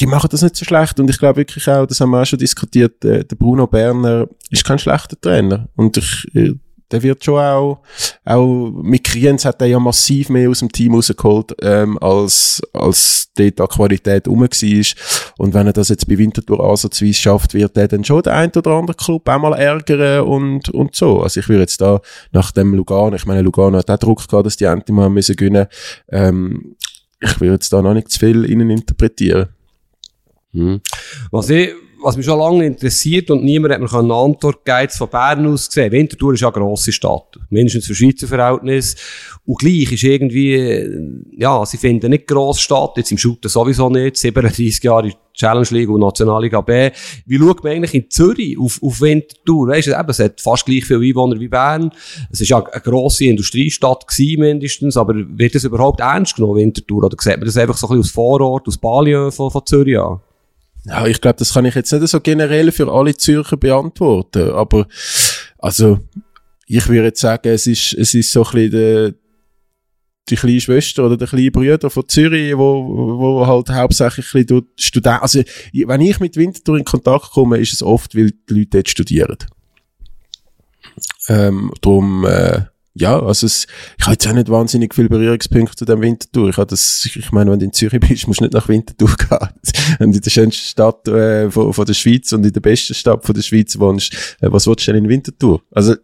die 0.00 0.06
machen 0.06 0.28
das 0.30 0.42
nicht 0.42 0.56
so 0.56 0.64
schlecht 0.64 1.00
und 1.00 1.08
ich 1.10 1.18
glaube 1.18 1.38
wirklich 1.38 1.66
auch, 1.68 1.86
das 1.86 2.00
haben 2.00 2.10
wir 2.10 2.22
auch 2.22 2.26
schon 2.26 2.38
diskutiert, 2.38 3.02
der, 3.02 3.24
der 3.24 3.36
Bruno 3.36 3.66
Berner 3.66 4.28
ist 4.50 4.64
kein 4.64 4.78
schlechter 4.78 5.20
Trainer 5.20 5.68
und 5.76 5.96
ich, 5.96 6.26
der 6.90 7.02
wird 7.02 7.24
schon 7.24 7.38
auch, 7.38 7.80
auch 8.24 8.70
mit 8.82 9.04
Kriens 9.04 9.44
hat 9.44 9.60
er 9.60 9.68
ja 9.68 9.78
massiv 9.78 10.28
mehr 10.28 10.50
aus 10.50 10.60
dem 10.60 10.70
Team 10.70 10.94
rausgeholt, 10.94 11.54
ähm, 11.62 11.98
als, 11.98 12.60
als 12.72 13.30
dort 13.36 13.60
an 13.60 13.68
Qualität 13.68 14.28
rum 14.28 14.40
war. 14.40 15.34
Und 15.38 15.54
wenn 15.54 15.66
er 15.66 15.72
das 15.72 15.88
jetzt 15.88 16.08
bei 16.08 16.18
Winterthur 16.18 16.60
ansatzweise 16.60 17.14
schafft, 17.14 17.54
wird 17.54 17.76
er 17.76 17.88
dann 17.88 18.04
schon 18.04 18.22
den 18.22 18.32
ein 18.32 18.50
oder 18.50 18.72
anderen 18.72 18.96
Club 18.96 19.28
einmal 19.28 19.54
ärgern 19.54 20.24
und, 20.26 20.68
und 20.70 20.94
so. 20.94 21.22
Also 21.22 21.40
ich 21.40 21.48
würde 21.48 21.62
jetzt 21.62 21.80
da 21.80 22.00
nach 22.32 22.50
dem 22.52 22.74
Lugano, 22.74 23.16
ich 23.16 23.26
meine, 23.26 23.42
Lugano 23.42 23.78
hat 23.78 23.90
auch 23.90 23.98
Druck 23.98 24.28
gehabt, 24.28 24.46
dass 24.46 24.56
die 24.56 24.64
endlich 24.64 24.94
mal 24.94 25.10
müssen 25.10 25.36
gewinnen, 25.36 25.66
ähm, 26.08 26.76
ich 27.20 27.40
würde 27.40 27.54
jetzt 27.54 27.72
da 27.72 27.82
noch 27.82 27.94
nicht 27.94 28.10
zu 28.10 28.18
viel 28.18 28.44
innen 28.44 28.70
interpretieren. 28.70 29.48
Hm. 30.52 30.80
Was 31.30 31.50
ich 31.50 31.70
was 32.02 32.16
mich 32.16 32.26
schon 32.26 32.38
lange 32.38 32.66
interessiert 32.66 33.30
und 33.30 33.44
niemand 33.44 33.74
hat 33.74 33.80
mir 33.80 33.92
eine 33.92 34.14
Antwort 34.14 34.64
gegeben, 34.64 34.90
von 34.90 35.08
Bern 35.08 35.46
aus 35.46 35.68
gesehen. 35.68 35.92
Winterthur 35.92 36.34
ist 36.34 36.40
ja 36.40 36.48
eine 36.48 36.54
grosse 36.54 36.92
Stadt. 36.92 37.38
Mindestens 37.50 37.86
für 37.86 37.94
Schweizer 37.94 38.26
Verhältnis. 38.26 38.96
Und 39.44 39.58
gleich 39.58 39.92
ist 39.92 40.02
irgendwie, 40.02 40.88
ja, 41.36 41.64
sie 41.66 41.76
finden 41.76 42.10
nicht 42.10 42.26
gross 42.26 42.60
statt. 42.60 42.92
Jetzt 42.96 43.10
im 43.10 43.18
Shooten 43.18 43.48
sowieso 43.48 43.90
nicht. 43.90 44.16
37 44.16 44.82
Jahre 44.82 45.12
Challenge 45.34 45.66
League 45.70 45.88
und 45.88 46.00
Nationalliga 46.00 46.60
B. 46.60 46.90
Wie 47.26 47.38
schaut 47.38 47.62
man 47.64 47.72
eigentlich 47.72 47.94
in 47.94 48.10
Zürich 48.10 48.58
auf, 48.58 48.82
auf 48.82 49.00
Winterthur? 49.00 49.68
Weißt 49.68 49.88
du, 49.88 49.92
eben, 49.92 50.10
es 50.10 50.18
hat 50.18 50.40
fast 50.40 50.66
gleich 50.66 50.84
viele 50.84 51.04
Einwohner 51.04 51.38
wie 51.38 51.48
Bern. 51.48 51.90
Es 52.30 52.40
ist 52.40 52.48
ja 52.48 52.62
eine 52.62 52.80
grosse 52.80 53.26
Industriestadt 53.26 54.06
gewesen, 54.06 54.40
mindestens, 54.40 54.96
aber 54.96 55.14
wird 55.16 55.54
das 55.54 55.64
überhaupt 55.64 56.00
ernst 56.00 56.36
genommen, 56.36 56.56
Winterthur? 56.56 57.04
Oder 57.04 57.16
sieht 57.18 57.36
man 57.36 57.46
das 57.46 57.56
einfach 57.56 57.76
so 57.76 57.86
ein 57.86 57.98
bisschen 57.98 58.10
aus 58.10 58.10
Vorort, 58.10 58.68
aus 58.68 58.78
Balien 58.78 59.30
von, 59.32 59.50
von 59.50 59.64
Zürich 59.64 59.98
an? 59.98 60.20
Ja, 60.84 61.06
ich 61.06 61.20
glaube, 61.20 61.38
das 61.38 61.52
kann 61.52 61.64
ich 61.64 61.74
jetzt 61.74 61.92
nicht 61.92 62.08
so 62.08 62.20
generell 62.20 62.72
für 62.72 62.90
alle 62.90 63.16
Zürcher 63.16 63.56
beantworten, 63.56 64.50
aber 64.50 64.86
also 65.58 66.00
ich 66.66 66.88
würde 66.88 67.08
jetzt 67.08 67.20
sagen, 67.20 67.48
es 67.48 67.66
ist, 67.66 67.92
es 67.94 68.14
ist 68.14 68.32
so 68.32 68.44
ein 68.44 68.52
bisschen 68.52 68.70
der, 68.70 69.14
die 70.28 70.36
kleine 70.36 70.60
Schwester 70.60 71.04
oder 71.04 71.16
der 71.16 71.28
kleine 71.28 71.50
Bruder 71.50 71.90
von 71.90 72.08
Zürich, 72.08 72.56
wo, 72.56 73.18
wo 73.18 73.46
halt 73.46 73.70
hauptsächlich 73.70 74.26
ein 74.34 74.46
bisschen 74.46 74.68
Studenten, 74.78 75.22
also 75.22 75.42
wenn 75.72 76.00
ich 76.00 76.20
mit 76.20 76.36
Winterthur 76.36 76.78
in 76.78 76.84
Kontakt 76.84 77.32
komme, 77.32 77.58
ist 77.58 77.72
es 77.72 77.82
oft, 77.82 78.16
weil 78.16 78.30
die 78.48 78.54
Leute 78.54 78.70
dort 78.70 78.88
studieren. 78.88 79.36
Ähm, 81.28 81.72
darum, 81.82 82.24
äh, 82.24 82.62
ja, 82.94 83.20
also 83.20 83.46
es, 83.46 83.66
ich 83.98 84.04
habe 84.04 84.14
jetzt 84.14 84.26
auch 84.26 84.32
nicht 84.32 84.48
wahnsinnig 84.48 84.94
viele 84.94 85.08
Berührungspunkte 85.08 85.76
zu 85.76 85.84
dem 85.84 86.00
Winterthur. 86.00 86.48
Ich 86.48 86.56
das, 86.56 87.06
ich 87.06 87.30
meine, 87.30 87.52
wenn 87.52 87.60
du 87.60 87.66
in 87.66 87.72
Zürich 87.72 88.00
bist, 88.00 88.26
musst 88.26 88.40
du 88.40 88.44
nicht 88.44 88.54
nach 88.54 88.68
Winterthur 88.68 89.14
gehen. 89.16 89.48
Und 90.00 90.16
in 90.16 90.20
der 90.20 90.30
schönsten 90.30 90.66
Stadt 90.66 91.06
äh, 91.06 91.50
von, 91.50 91.72
von 91.72 91.84
der 91.84 91.94
Schweiz 91.94 92.32
und 92.32 92.44
in 92.44 92.52
der 92.52 92.60
besten 92.60 92.94
Stadt 92.94 93.24
von 93.24 93.34
der 93.34 93.42
Schweiz 93.42 93.78
wohnst, 93.78 94.12
äh, 94.40 94.50
was 94.50 94.66
willst 94.66 94.86
du 94.86 94.92
denn 94.92 95.04
in 95.04 95.10
Winterthur? 95.10 95.62
Also, 95.70 95.94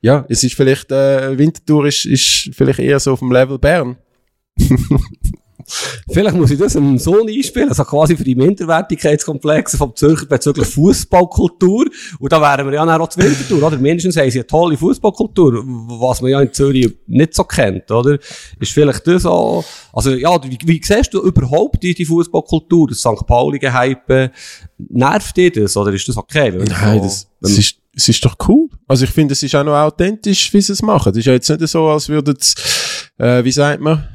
ja, 0.00 0.24
es 0.28 0.42
ist 0.42 0.54
vielleicht, 0.54 0.90
äh, 0.90 1.36
Winterthur 1.36 1.86
ist, 1.86 2.04
ist 2.06 2.50
vielleicht 2.52 2.78
eher 2.78 2.98
so 3.00 3.12
auf 3.12 3.18
dem 3.18 3.32
Level 3.32 3.58
Bern. 3.58 3.96
Vielleicht 6.08 6.36
muss 6.36 6.50
ich 6.50 6.58
das 6.58 6.76
einem 6.76 6.98
Sohn 6.98 7.28
einspielen, 7.28 7.68
also 7.68 7.84
quasi 7.84 8.16
für 8.16 8.24
die 8.24 8.34
Minderwertigkeitskomplexe 8.34 9.76
vom 9.76 9.94
Zürcher 9.96 10.26
bezüglich 10.26 10.68
Fußballkultur. 10.68 11.86
Und 12.18 12.32
da 12.32 12.40
wären 12.40 12.66
wir 12.66 12.74
ja 12.74 12.98
auch 12.98 13.08
zu 13.08 13.20
Winterthur, 13.20 13.62
oder? 13.62 13.76
Mindestens 13.76 14.16
haben 14.16 14.30
sie 14.30 14.38
eine 14.38 14.46
tolle 14.46 14.76
Fußballkultur, 14.76 15.64
was 15.64 16.22
man 16.22 16.30
ja 16.30 16.40
in 16.40 16.52
Zürich 16.52 16.96
nicht 17.06 17.34
so 17.34 17.44
kennt, 17.44 17.90
oder? 17.90 18.18
Ist 18.60 18.72
vielleicht 18.72 19.06
das 19.06 19.26
auch, 19.26 19.64
also 19.92 20.14
ja, 20.14 20.38
wie, 20.44 20.58
wie 20.64 20.80
siehst 20.82 21.12
du 21.12 21.22
überhaupt 21.22 21.82
die, 21.82 21.94
die 21.94 22.04
Fußballkultur, 22.04 22.88
das 22.88 22.98
St. 23.00 23.26
Pauli-Gehype, 23.26 24.30
nervt 24.78 25.36
dir 25.36 25.50
das, 25.50 25.76
oder 25.76 25.92
ist 25.92 26.08
das 26.08 26.16
okay? 26.16 26.52
Nein, 26.52 26.98
so, 26.98 27.04
das, 27.04 27.28
das 27.40 27.58
ist, 27.58 27.76
es 27.94 28.08
ist 28.08 28.24
doch 28.24 28.36
cool. 28.46 28.68
Also 28.86 29.04
ich 29.04 29.10
finde, 29.10 29.32
es 29.32 29.42
ist 29.42 29.54
auch 29.54 29.64
noch 29.64 29.74
authentisch, 29.74 30.52
wie 30.52 30.60
sie 30.60 30.72
es 30.72 30.82
machen. 30.82 31.10
Es 31.12 31.18
ist 31.18 31.26
ja 31.26 31.32
jetzt 31.32 31.48
nicht 31.48 31.66
so, 31.66 31.86
als 31.88 32.08
würde 32.08 32.34
es, 32.38 32.54
äh, 33.18 33.42
wie 33.42 33.52
sagt 33.52 33.80
man, 33.80 34.06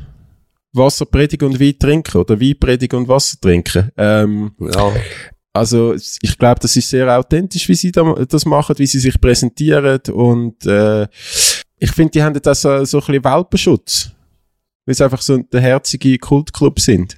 Wasser 0.73 1.05
predigen 1.05 1.49
und 1.49 1.59
Wein 1.59 1.77
trinken 1.77 2.17
oder 2.17 2.39
Wein 2.39 2.55
predigen 2.59 2.99
und 2.99 3.07
Wasser 3.07 3.37
trinken. 3.39 3.91
Ähm, 3.97 4.51
ja. 4.59 4.93
Also 5.53 5.93
ich 5.93 6.37
glaube, 6.37 6.61
das 6.61 6.75
ist 6.75 6.89
sehr 6.89 7.17
authentisch, 7.17 7.67
wie 7.67 7.75
sie 7.75 7.91
das 7.91 8.45
machen, 8.45 8.77
wie 8.77 8.87
sie 8.87 8.99
sich 8.99 9.19
präsentieren 9.19 9.99
und 10.13 10.65
äh, 10.65 11.07
ich 11.83 11.91
finde, 11.91 12.11
die 12.11 12.23
haben 12.23 12.35
jetzt 12.35 12.47
auch 12.47 12.55
so, 12.55 12.85
so 12.85 12.99
ein 12.99 13.05
bisschen 13.05 13.23
Welpenschutz, 13.23 14.11
weil 14.85 14.95
sie 14.95 15.03
einfach 15.03 15.21
so 15.21 15.37
der 15.37 15.61
herzige 15.61 16.17
Kultclub 16.19 16.79
sind. 16.79 17.17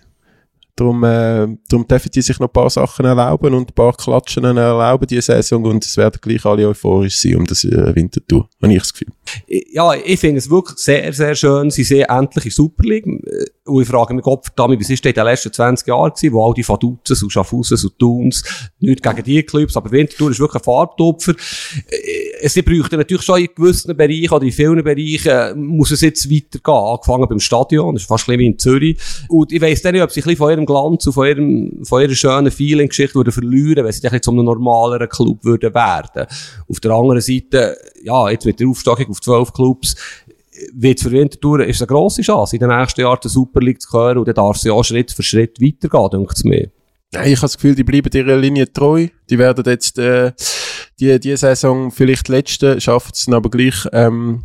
Darum, 0.76 1.04
äh, 1.04 1.48
darum 1.70 1.88
dürfen 1.88 2.10
die 2.12 2.22
sich 2.22 2.40
noch 2.40 2.48
ein 2.48 2.54
paar 2.54 2.70
Sachen 2.70 3.06
erlauben 3.06 3.54
und 3.54 3.70
ein 3.70 3.76
paar 3.76 3.94
Klatschen 3.96 4.44
erlauben 4.44 5.06
diese 5.06 5.22
Saison 5.22 5.64
und 5.66 5.86
es 5.86 5.98
werden 5.98 6.20
gleich 6.20 6.44
alle 6.46 6.68
euphorisch 6.68 7.22
sein 7.22 7.36
um 7.36 7.46
das 7.46 7.64
äh, 7.64 7.96
Wintertour, 7.96 8.50
habe 8.62 8.74
ich 8.74 8.80
das 8.80 8.94
Gefühl. 8.94 9.14
Ja, 9.48 9.94
ich 9.94 10.20
finde 10.20 10.40
es 10.40 10.50
wirklich 10.50 10.80
sehr, 10.80 11.14
sehr 11.14 11.36
schön. 11.36 11.70
Sie 11.70 11.84
sehen 11.84 12.06
endlich 12.10 12.46
in 12.46 12.52
Super 12.52 12.84
League. 12.84 13.06
Und 13.66 13.82
ich 13.82 13.88
frage 13.88 14.14
mich, 14.14 14.24
Gott 14.24 14.46
verdammt, 14.46 14.80
was 14.80 14.90
ist 14.90 15.06
in 15.06 15.14
den 15.14 15.24
letzten 15.24 15.54
20 15.54 15.88
Jahren 15.88 16.12
gewesen, 16.12 16.34
wo 16.34 16.46
all 16.46 16.54
die 16.54 16.68
Vaduzes 16.68 17.24
und 17.24 17.32
Schaffhausen 17.32 17.78
und 17.84 18.00
Tuns, 18.00 18.44
nicht 18.80 19.02
gegen 19.02 19.24
die 19.24 19.44
Clubs, 19.44 19.78
aber 19.78 19.92
Wintertour 19.92 20.32
ist 20.32 20.40
wirklich 20.40 20.62
ein 20.62 20.66
Farbtopfer. 20.66 21.34
Äh, 21.90 22.50
sie 22.50 22.62
bräuchten 22.62 22.98
natürlich 22.98 23.24
schon 23.24 23.40
in 23.40 23.50
gewissen 23.56 23.96
Bereichen 23.96 24.34
oder 24.34 24.46
in 24.46 24.52
vielen 24.52 24.84
Bereichen 24.84 25.66
muss 25.66 25.92
es 25.92 26.02
jetzt 26.02 26.30
weitergehen. 26.30 26.74
Angefangen 26.74 27.30
beim 27.30 27.40
Stadion, 27.40 27.96
das 27.96 28.04
ist 28.04 28.08
fast 28.08 28.28
ein 28.28 28.38
bisschen 28.38 28.40
wie 28.40 28.48
in 28.48 28.60
Zürich. 28.60 28.98
Und 29.30 29.52
ich 29.52 29.62
weiss 29.62 29.84
nicht, 29.84 30.02
ob 30.02 30.12
sie 30.12 30.20
ein 30.20 30.24
bisschen 30.24 30.38
von 30.38 30.52
ihrem 30.52 30.63
Glanz 30.66 31.06
und 31.08 31.14
von, 31.14 31.28
ihrem, 31.28 31.84
von 31.84 32.02
ihrer 32.02 32.16
schönen 32.16 32.52
Feeling-Geschichte 32.52 33.16
würden 33.16 33.32
verlieren, 33.32 33.86
wenn 33.86 33.92
sie 33.92 34.02
dann 34.02 34.22
zu 34.22 34.32
einem 34.32 34.46
normaleren 34.46 35.10
Club 35.10 35.44
würden 35.44 35.74
werden. 35.74 36.28
Auf 36.70 36.80
der 36.80 36.92
anderen 36.92 37.22
Seite, 37.22 37.78
ja, 38.04 38.30
jetzt 38.30 38.46
mit 38.46 38.60
der 38.60 38.68
Aufstockung 38.68 39.10
auf 39.10 39.22
zwölf 39.22 39.54
Clubs, 39.54 39.96
wird 40.74 41.00
für 41.00 41.12
Winterthur 41.12 41.66
ist 41.66 41.82
eine 41.82 41.88
grosse 41.88 42.22
Chance, 42.22 42.56
in 42.56 42.60
den 42.60 42.70
nächsten 42.70 43.02
Jahren 43.02 43.20
der 43.24 43.32
Super 43.32 43.60
League 43.60 43.82
zu 43.82 43.92
hören 43.92 44.20
und 44.20 44.28
dann 44.28 44.36
darf 44.36 44.58
sie 44.58 44.70
auch 44.70 44.84
Schritt 44.84 45.12
für 45.12 45.24
Schritt 45.24 45.60
weitergehen, 45.60 46.10
denke 46.12 46.34
ich 46.38 46.44
mir. 46.44 46.72
Ich 47.12 47.38
habe 47.38 47.42
das 47.42 47.58
Gefühl, 47.58 47.76
die 47.76 47.84
bleiben 47.84 48.10
ihrer 48.12 48.38
Linie 48.38 48.72
treu. 48.72 49.08
Die 49.30 49.38
werden 49.38 49.64
jetzt 49.68 50.00
äh, 50.00 50.32
die, 51.00 51.20
die 51.20 51.38
Saison 51.38 51.92
vielleicht 51.92 52.28
letzte, 52.28 52.82
schaffen 52.82 53.12
es 53.14 53.28
aber 53.28 53.52
gleich 53.52 53.88
ähm, 53.92 54.44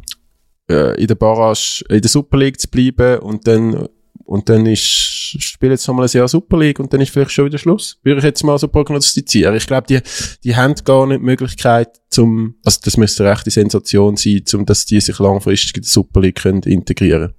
äh, 0.71 1.01
in 1.01 1.07
der 1.07 1.14
Barrage, 1.14 1.85
in 1.89 2.01
der 2.01 2.11
Super 2.11 2.37
League 2.37 2.61
zu 2.61 2.69
bleiben 2.69 3.21
und 3.21 3.47
dann 3.47 3.89
und 4.29 4.51
dann 4.51 4.66
ist, 4.66 4.83
spielen 4.83 5.72
jetzt 5.72 5.89
nochmal 5.89 6.07
ein 6.07 6.12
Jahr 6.12 6.29
Super 6.29 6.59
League 6.59 6.79
und 6.79 6.93
dann 6.93 7.01
ist 7.01 7.11
vielleicht 7.11 7.31
schon 7.31 7.47
wieder 7.47 7.57
Schluss. 7.57 7.99
Würde 8.03 8.18
ich 8.18 8.24
jetzt 8.24 8.45
mal 8.45 8.59
so 8.59 8.68
prognostizieren. 8.68 9.57
Ich 9.57 9.66
glaube, 9.66 9.87
die, 9.87 10.01
die 10.45 10.55
haben 10.55 10.74
gar 10.85 11.07
nicht 11.07 11.20
die 11.20 11.24
Möglichkeit 11.24 11.99
zum, 12.11 12.57
also 12.62 12.79
das 12.85 12.99
müsste 12.99 13.24
eine 13.24 13.33
rechte 13.33 13.51
Sensation 13.51 14.18
sein, 14.18 14.43
zum, 14.45 14.66
dass 14.66 14.85
die 14.85 15.01
sich 15.01 15.18
langfristig 15.18 15.79
in 15.79 15.83
der 15.83 15.89
Super 15.89 16.20
League 16.20 16.43
können 16.43 16.62
integrieren 16.62 17.33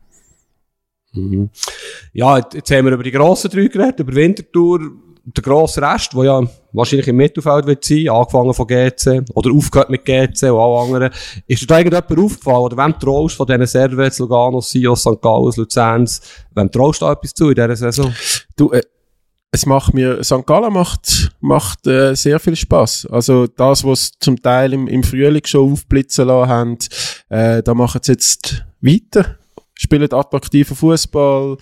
mhm. 1.14 1.52
Ja, 2.12 2.40
jetzt 2.40 2.72
haben 2.72 2.86
wir 2.86 2.94
über 2.94 3.04
die 3.04 3.12
grossen 3.12 3.52
drei 3.52 3.68
geredet, 3.68 4.00
über 4.00 4.16
Wintertour, 4.16 4.80
der 5.36 5.44
grosse 5.44 5.82
Rest, 5.82 6.14
der 6.14 6.24
ja 6.24 6.44
wahrscheinlich 6.74 7.08
im 7.08 7.18
Mittelfeld 7.18 7.66
wird 7.66 7.84
sein, 7.84 8.10
angefangen 8.10 8.54
von 8.54 8.68
GC, 8.68 9.24
oder 9.34 9.52
aufgehört 9.52 9.90
mit 9.90 10.06
GC 10.06 10.44
und 10.44 10.60
alle 10.60 10.80
anderen. 10.80 11.14
Ist 11.48 11.62
dir 11.62 11.68
da 11.68 11.78
irgendjemand 11.78 12.20
aufgefallen, 12.20 12.58
oder 12.58 12.78
wem 12.78 13.00
traust 13.00 13.36
von 13.36 13.48
diesen 13.48 13.66
Servets, 13.66 14.20
Lugano, 14.20 14.62
Sios, 14.62 15.02
St. 15.02 15.22
Gallen, 15.22 15.54
Luzerns, 15.56 16.22
wem 16.54 16.72
traust 16.72 17.02
du 17.02 17.06
da 17.06 17.14
etwas 17.14 17.34
zu 17.34 17.50
in 17.50 17.56
dieser 17.56 17.76
Saison? 17.76 18.14
Du, 18.56 18.72
äh, 18.72 18.82
es 19.52 19.66
macht 19.66 19.94
mir, 19.94 20.24
St. 20.24 20.46
Gallen 20.46 20.74
macht, 20.74 21.32
macht 21.40 21.88
äh, 21.88 22.16
sehr 22.16 22.40
viel 22.40 22.56
Spaß. 22.56 23.08
Also 23.12 23.48
das, 23.48 23.84
was 23.84 24.12
zum 24.20 24.42
Teil 24.42 24.74
im, 24.74 24.88
im 24.88 25.04
Frühling 25.04 25.46
schon 25.46 25.72
aufblitzen 25.72 26.28
lassen 26.28 26.50
haben, 26.50 26.78
äh, 27.30 27.64
da 27.64 27.74
machen 27.74 28.02
sie 28.04 28.12
jetzt 28.12 28.64
weiter 28.82 29.38
spielen 29.80 30.12
attraktiven 30.12 30.76
Fußball. 30.76 31.58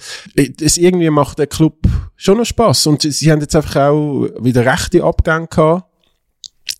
Es 0.60 0.78
irgendwie 0.78 1.10
macht 1.10 1.38
der 1.38 1.48
Club 1.48 1.78
schon 2.16 2.38
noch 2.38 2.46
Spaß 2.46 2.88
und 2.88 3.04
sie, 3.04 3.12
sie 3.12 3.32
haben 3.32 3.42
jetzt 3.42 3.56
einfach 3.56 3.76
auch 3.90 4.28
wieder 4.40 4.66
rechte 4.66 5.04
Abgänge 5.04 5.48
gehabt 5.48 5.84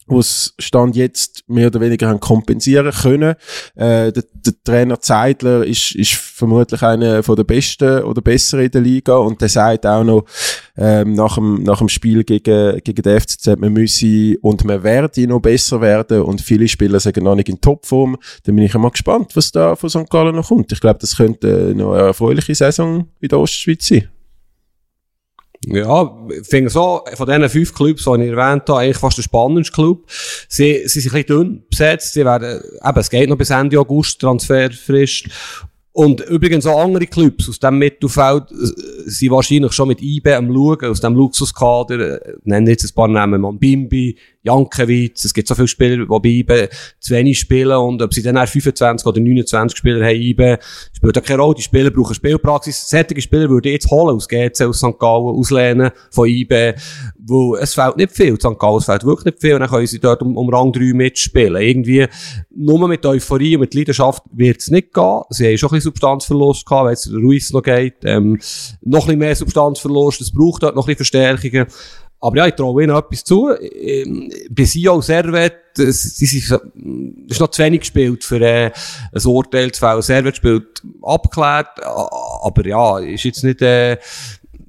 wo 0.10 0.20
es 0.20 0.54
Stand 0.58 0.96
jetzt 0.96 1.44
mehr 1.48 1.68
oder 1.68 1.82
weniger 1.82 2.08
haben 2.08 2.22
kompensieren 2.22 2.92
können. 2.92 3.36
Äh, 3.76 4.12
der, 4.14 4.24
der, 4.34 4.54
Trainer 4.64 5.02
Zeidler 5.02 5.66
ist, 5.66 5.96
ist 5.96 6.14
vermutlich 6.14 6.82
einer 6.82 7.24
von 7.24 7.36
der 7.36 7.44
besten 7.44 8.04
oder 8.04 8.22
besseren 8.22 8.66
in 8.66 8.72
der 8.72 8.82
Liga 8.82 9.18
und 9.18 9.42
der 9.42 9.50
sagt 9.50 9.86
auch 9.86 10.06
noch 10.06 10.24
ähm, 10.78 11.14
nach, 11.14 11.36
dem, 11.36 11.64
nach 11.64 11.80
dem 11.80 11.90
Spiel 11.90 12.24
gegen, 12.24 12.80
gegen 12.84 13.02
den 13.02 13.20
FCZ, 13.20 13.58
man 13.58 13.74
müsse 13.74 14.38
und 14.42 14.64
man 14.64 14.84
werde 14.84 15.28
noch 15.28 15.40
besser 15.40 15.82
werden 15.82 16.22
und 16.22 16.42
viele 16.42 16.68
Spieler 16.68 17.00
sagen 17.00 17.24
noch 17.24 17.36
nicht 17.36 17.50
in 17.50 17.60
Topform. 17.60 18.18
Dann 18.44 18.56
bin 18.56 18.66
ich 18.66 18.76
einmal 18.76 18.92
gespannt, 18.92 19.36
was 19.36 19.52
da 19.52 19.76
von 19.76 19.90
St. 19.90 20.10
Gallen 20.10 20.36
noch 20.36 20.50
kommt. 20.50 20.72
Ich 20.72 20.80
glaube, 20.80 21.00
das 21.00 21.18
könnte 21.18 21.74
noch 21.76 21.94
eine 21.94 22.08
erfreuliche 22.08 22.54
Saison 22.56 23.08
in 23.20 23.30
der 23.30 23.40
Ostschweiz 23.40 23.88
sein. 23.88 24.10
Ja, 25.66 26.16
ich 26.30 26.48
finde 26.48 26.70
so, 26.70 27.04
von 27.16 27.28
diesen 27.28 27.50
fünf 27.50 27.74
Clubs, 27.74 28.04
die 28.04 28.24
ich 28.24 28.32
erwähnt 28.32 28.70
habe, 28.70 28.80
eigentlich 28.80 28.98
fast 28.98 29.18
der 29.18 29.24
spannendste 29.24 29.74
Club. 29.74 30.06
Sie, 30.48 30.84
sie 30.86 31.00
sind 31.00 31.14
ein 31.14 31.24
bisschen 31.24 31.40
dünn 31.40 31.64
besetzt. 31.70 32.14
Sie 32.14 32.24
werden, 32.24 32.62
eben, 32.88 33.00
es 33.00 33.10
geht 33.10 33.30
noch 33.30 33.38
bis 33.38 33.50
Ende 33.50 33.80
August, 33.80 34.22
Transferfrist. 34.22 35.26
Und 35.98 36.22
übrigens 36.22 36.68
auch 36.68 36.80
andere 36.80 37.08
Clubs 37.08 37.50
aus 37.50 37.58
dem 37.58 37.80
Mittelfeld 37.80 38.52
äh, 38.52 38.56
sind 39.10 39.32
wahrscheinlich 39.32 39.74
schon 39.74 39.88
mit 39.88 40.00
IB 40.00 40.32
am 40.32 40.54
Schauen, 40.54 40.92
aus 40.92 41.02
dem 41.02 41.16
Luxuskader, 41.16 42.24
äh, 42.24 42.34
nennen 42.44 42.68
jetzt 42.68 42.86
ein 42.86 42.94
paar 42.94 43.08
Namen, 43.08 43.58
Bimbi, 43.58 44.16
Jankiewicz, 44.48 45.26
es 45.26 45.34
gibt 45.34 45.48
so 45.48 45.56
viele 45.56 45.68
Spieler, 45.68 45.98
die 45.98 46.06
bei 46.06 46.30
IBE 46.30 46.70
zu 47.00 47.14
wenig 47.14 47.40
spielen 47.40 47.78
und 47.78 48.02
ob 48.02 48.14
sie 48.14 48.24
dann 48.24 48.36
25 48.36 49.06
oder 49.06 49.20
29 49.20 49.78
Spieler 49.78 50.06
haben 50.06 50.16
IBE, 50.16 50.58
spielt 50.94 51.18
auch 51.18 51.24
keine 51.24 51.42
Rolle. 51.42 51.56
Die 51.56 51.62
Spieler 51.62 51.92
brauchen 51.92 52.16
Spielpraxis. 52.16 52.90
Sättige 52.90 53.22
Spieler 53.22 53.50
würde 53.50 53.70
ich 53.70 53.74
jetzt 53.74 53.92
holen 53.92 54.16
aus 54.16 54.28
GC, 54.28 54.62
aus 54.62 54.78
St. 54.78 54.98
Gallen, 55.00 55.36
auslehnen 55.36 55.92
von 56.12 56.28
IBE, 56.28 56.76
wo 57.20 57.56
es 57.56 57.74
fehlt 57.74 57.98
nicht 57.98 58.12
viel. 58.14 58.36
St. 58.36 58.58
Gallen, 58.58 58.82
fehlt 58.82 59.04
wirklich 59.04 59.26
nicht 59.26 59.42
viel 59.42 59.54
und 59.56 59.62
dann 59.62 59.70
können 59.70 59.88
sie 59.88 60.00
dort 60.00 60.22
um, 60.22 60.38
um 60.38 60.50
Rang 60.50 60.72
3 60.72 60.94
mitspielen. 60.94 61.62
Irgendwie, 61.62 62.08
nur 62.56 62.88
mit 62.88 63.06
Euphorie 63.06 63.56
und 63.56 63.62
mit 63.62 63.74
Leidenschaft 63.74 64.24
wird 64.32 64.60
es 64.60 64.70
nicht 64.70 64.94
gehen. 64.94 65.22
Sie 65.30 65.48
haben 65.48 65.58
schon 65.58 65.70
ein 65.70 65.76
bisschen 65.76 65.92
Substanzverlust 65.92 66.66
gehabt, 66.66 66.88
wenn 66.88 66.94
es 66.94 67.12
Ruiz 67.12 67.52
noch 67.52 67.64
geht, 67.64 67.96
ähm, 68.04 68.40
noch 68.82 69.02
ein 69.02 69.06
bisschen 69.06 69.20
mehr 69.20 69.36
Substanzverlust, 69.36 70.22
es 70.22 70.32
braucht 70.32 70.64
dort 70.64 70.76
noch 70.76 70.88
ein 70.88 70.96
bisschen 70.96 71.06
Verstärkungen. 71.06 71.68
Aber 72.20 72.38
ja, 72.38 72.48
ich 72.48 72.56
traue 72.56 72.84
ihnen 72.84 72.96
etwas 72.96 73.24
zu. 73.24 73.50
Ähm, 73.60 74.32
bei 74.50 74.66
Sio 74.66 75.02
Servet, 75.02 75.78
es, 75.78 76.20
ist 76.22 76.50
noch 77.40 77.50
zu 77.50 77.64
wenig 77.64 77.82
gespielt 77.82 78.24
für 78.24 78.42
äh, 78.42 78.72
ein 79.14 79.26
Urteil 79.26 79.72
zu 79.72 79.80
fällen. 79.80 80.02
Servet 80.02 80.38
spielt 80.38 80.82
abgeklärt, 81.04 81.84
aber 81.84 82.66
ja, 82.66 82.98
ist 83.00 83.24
jetzt 83.24 83.44
nicht, 83.44 83.62
äh, 83.62 83.98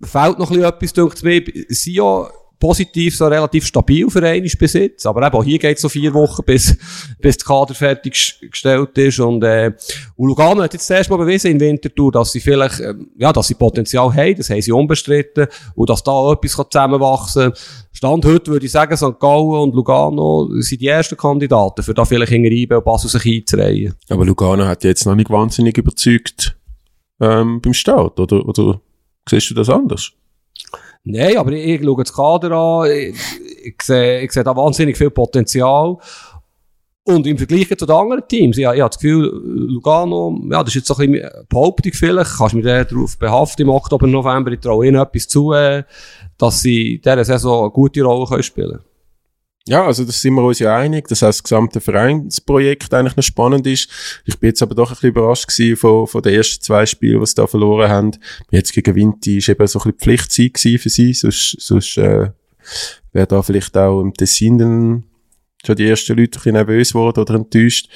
fehlt 0.02 0.38
noch 0.38 0.50
ein 0.50 0.58
bisschen 0.58 0.64
etwas, 0.64 0.92
denkt 0.92 1.24
mir. 1.24 1.42
Sion 1.70 2.26
positiv 2.58 3.16
so 3.16 3.26
relativ 3.26 3.64
stabil 3.66 4.08
für 4.10 4.22
einen 4.22 4.50
bis 4.58 4.72
jetzt. 4.72 5.06
Aber 5.06 5.24
eben 5.26 5.36
auch 5.36 5.44
hier 5.44 5.58
geht 5.58 5.76
es 5.76 5.82
so 5.82 5.88
vier 5.88 6.12
Wochen, 6.14 6.42
bis, 6.44 6.76
bis 7.20 7.36
der 7.38 7.46
Kader 7.46 7.74
fertig 7.74 8.38
gestellt 8.50 8.98
ist. 8.98 9.20
Und, 9.20 9.44
äh, 9.44 9.72
und 10.16 10.28
Lugano 10.28 10.62
hat 10.62 10.72
jetzt 10.72 10.86
zuerst 10.86 11.08
mal 11.10 11.16
bewiesen 11.16 11.52
in 11.52 11.60
Winterthur, 11.60 12.12
dass 12.12 12.32
sie 12.32 12.40
vielleicht, 12.40 12.80
äh, 12.80 12.94
ja, 13.16 13.32
dass 13.32 13.46
sie 13.46 13.54
Potenzial 13.54 14.12
haben, 14.12 14.36
das 14.36 14.50
haben 14.50 14.60
sie 14.60 14.72
unbestritten. 14.72 15.46
Und 15.74 15.88
dass 15.88 16.02
da 16.02 16.10
auch 16.10 16.32
etwas 16.32 16.52
zusammenwachsen 16.52 17.52
kann. 17.52 17.60
Stand 17.92 18.24
heute 18.26 18.52
würde 18.52 18.66
ich 18.66 18.72
sagen, 18.72 18.96
St. 18.96 19.18
Gallen 19.18 19.62
und 19.62 19.74
Lugano 19.74 20.48
sind 20.60 20.80
die 20.80 20.86
ersten 20.86 21.16
Kandidaten, 21.16 21.82
für 21.82 21.94
da 21.94 22.04
vielleicht 22.04 22.30
hinter 22.30 22.50
IB 22.50 22.74
und 22.76 22.84
Basel 22.84 23.10
sich 23.10 23.38
einzureihen. 23.38 23.94
Aber 24.08 24.24
Lugano 24.24 24.66
hat 24.66 24.84
jetzt 24.84 25.04
noch 25.04 25.16
nicht 25.16 25.30
wahnsinnig 25.30 25.76
überzeugt, 25.76 26.56
ähm, 27.20 27.60
beim 27.60 27.74
Start, 27.74 28.20
oder, 28.20 28.46
oder 28.46 28.80
siehst 29.28 29.50
du 29.50 29.54
das 29.54 29.68
anders? 29.68 30.12
Nein, 31.04 31.36
aber 31.36 31.52
ich, 31.52 31.66
ich 31.66 31.82
schaue 31.82 32.02
das 32.04 32.12
Kader 32.12 32.52
an, 32.52 32.90
ich, 32.90 33.14
ich, 33.64 33.82
sehe, 33.82 34.20
ich 34.20 34.32
sehe 34.32 34.44
da 34.44 34.54
wahnsinnig 34.54 34.96
viel 34.96 35.10
Potenzial. 35.10 35.96
Und 37.04 37.26
im 37.26 37.38
Vergleich 37.38 37.68
zu 37.68 37.86
den 37.86 37.96
anderen 37.96 38.28
Teams, 38.28 38.58
ja, 38.58 38.74
ich 38.74 38.80
habe 38.82 38.90
das 38.90 38.98
Gefühl, 38.98 39.30
Lugano, 39.42 40.38
ja, 40.50 40.62
das 40.62 40.68
ist 40.68 40.74
jetzt 40.74 40.88
so 40.88 40.96
ein 40.96 41.10
bisschen 41.10 41.30
Behauptung 41.48 41.92
vielleicht, 41.94 42.36
kannst 42.36 42.54
mich 42.54 42.64
darauf 42.64 43.18
behaften 43.18 43.62
im 43.62 43.70
Oktober, 43.70 44.06
November, 44.06 44.52
ich 44.52 44.60
traue 44.60 44.86
ihnen 44.86 45.00
etwas 45.00 45.26
zu, 45.26 45.54
äh, 45.54 45.84
dass 46.36 46.60
sie 46.60 46.96
in 46.96 47.00
dieser 47.00 47.24
Saison 47.24 47.62
eine 47.62 47.70
gute 47.70 48.02
Rolle 48.02 48.42
spielen 48.42 48.72
können. 48.72 48.84
Ja, 49.68 49.84
also 49.84 50.02
das 50.02 50.22
sind 50.22 50.32
wir 50.32 50.42
uns 50.42 50.60
ja 50.60 50.74
einig, 50.74 51.08
dass 51.08 51.18
das 51.18 51.42
gesamte 51.42 51.82
Vereinsprojekt 51.82 52.94
eigentlich 52.94 53.16
noch 53.16 53.22
spannend 53.22 53.66
ist. 53.66 53.90
Ich 54.24 54.38
bin 54.38 54.48
jetzt 54.48 54.62
aber 54.62 54.74
doch 54.74 54.88
ein 54.88 54.94
bisschen 54.94 55.10
überrascht 55.10 55.46
gewesen 55.46 55.76
von, 55.76 56.06
von 56.06 56.22
den 56.22 56.32
ersten 56.32 56.62
zwei 56.62 56.86
Spielen, 56.86 57.20
die 57.20 57.26
sie 57.26 57.34
da 57.34 57.46
verloren 57.46 57.90
haben. 57.90 58.10
Jetzt 58.50 58.72
gegen 58.72 58.94
Vinti 58.94 59.36
ist 59.36 59.50
eben 59.50 59.66
so 59.66 59.78
ein 59.78 59.92
bisschen 59.92 59.98
Pflichtzeit 59.98 60.80
für 60.80 60.88
sie, 60.88 61.12
sonst, 61.12 61.60
sonst 61.60 61.98
äh, 61.98 62.30
wäre 63.12 63.26
da 63.26 63.42
vielleicht 63.42 63.76
auch 63.76 64.00
im 64.00 64.14
Tessin 64.14 64.56
dann 64.56 65.04
schon 65.62 65.76
die 65.76 65.86
ersten 65.86 66.16
Leute 66.16 66.22
ein 66.22 66.30
bisschen 66.30 66.52
nervös 66.54 66.92
geworden 66.94 67.20
oder 67.20 67.34
enttäuscht. 67.34 67.90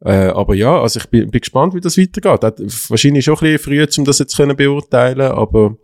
Äh, 0.00 0.30
aber 0.30 0.56
ja, 0.56 0.80
also 0.80 0.98
ich 0.98 1.06
bin, 1.06 1.30
bin 1.30 1.40
gespannt, 1.40 1.72
wie 1.74 1.80
das 1.80 1.96
weitergeht. 1.96 2.42
Hat 2.42 2.58
wahrscheinlich 2.90 3.24
schon 3.24 3.36
ein 3.36 3.40
bisschen 3.42 3.58
früh, 3.60 3.86
um 3.98 4.04
das 4.04 4.18
jetzt 4.18 4.36
können 4.36 4.56
beurteilen, 4.56 5.30
aber 5.30 5.76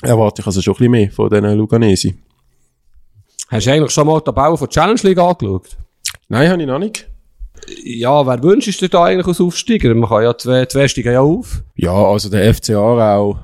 erwarte 0.00 0.42
ich 0.42 0.46
also 0.46 0.62
schon 0.62 0.74
ein 0.74 0.76
bisschen 0.76 0.92
mehr 0.92 1.10
von 1.10 1.28
diesen 1.28 1.58
Luganesi. 1.58 2.14
Hast 3.48 3.66
du 3.66 3.72
eigentlich 3.72 3.92
schon 3.92 4.06
mal 4.06 4.20
die 4.20 4.30
Bau 4.30 4.56
von 4.56 4.68
Challenge 4.68 5.00
League 5.02 5.18
angeschaut? 5.18 5.78
Nein, 6.28 6.50
habe 6.50 6.60
ich 6.60 6.68
noch 6.68 6.78
nicht. 6.78 7.08
Ja, 7.82 8.26
wer 8.26 8.42
wünscht 8.42 8.80
dir 8.80 8.90
da 8.90 9.04
eigentlich 9.04 9.26
als 9.26 9.40
Aufsteiger? 9.40 9.94
Man 9.94 10.08
kann 10.08 10.22
ja 10.22 10.36
zwei, 10.36 10.66
zwei 10.66 10.86
steigen 10.86 11.14
ja 11.14 11.20
auf. 11.20 11.62
Ja, 11.74 11.92
also 11.92 12.28
der 12.28 12.54
FC 12.54 12.70
Aarau, 12.70 13.38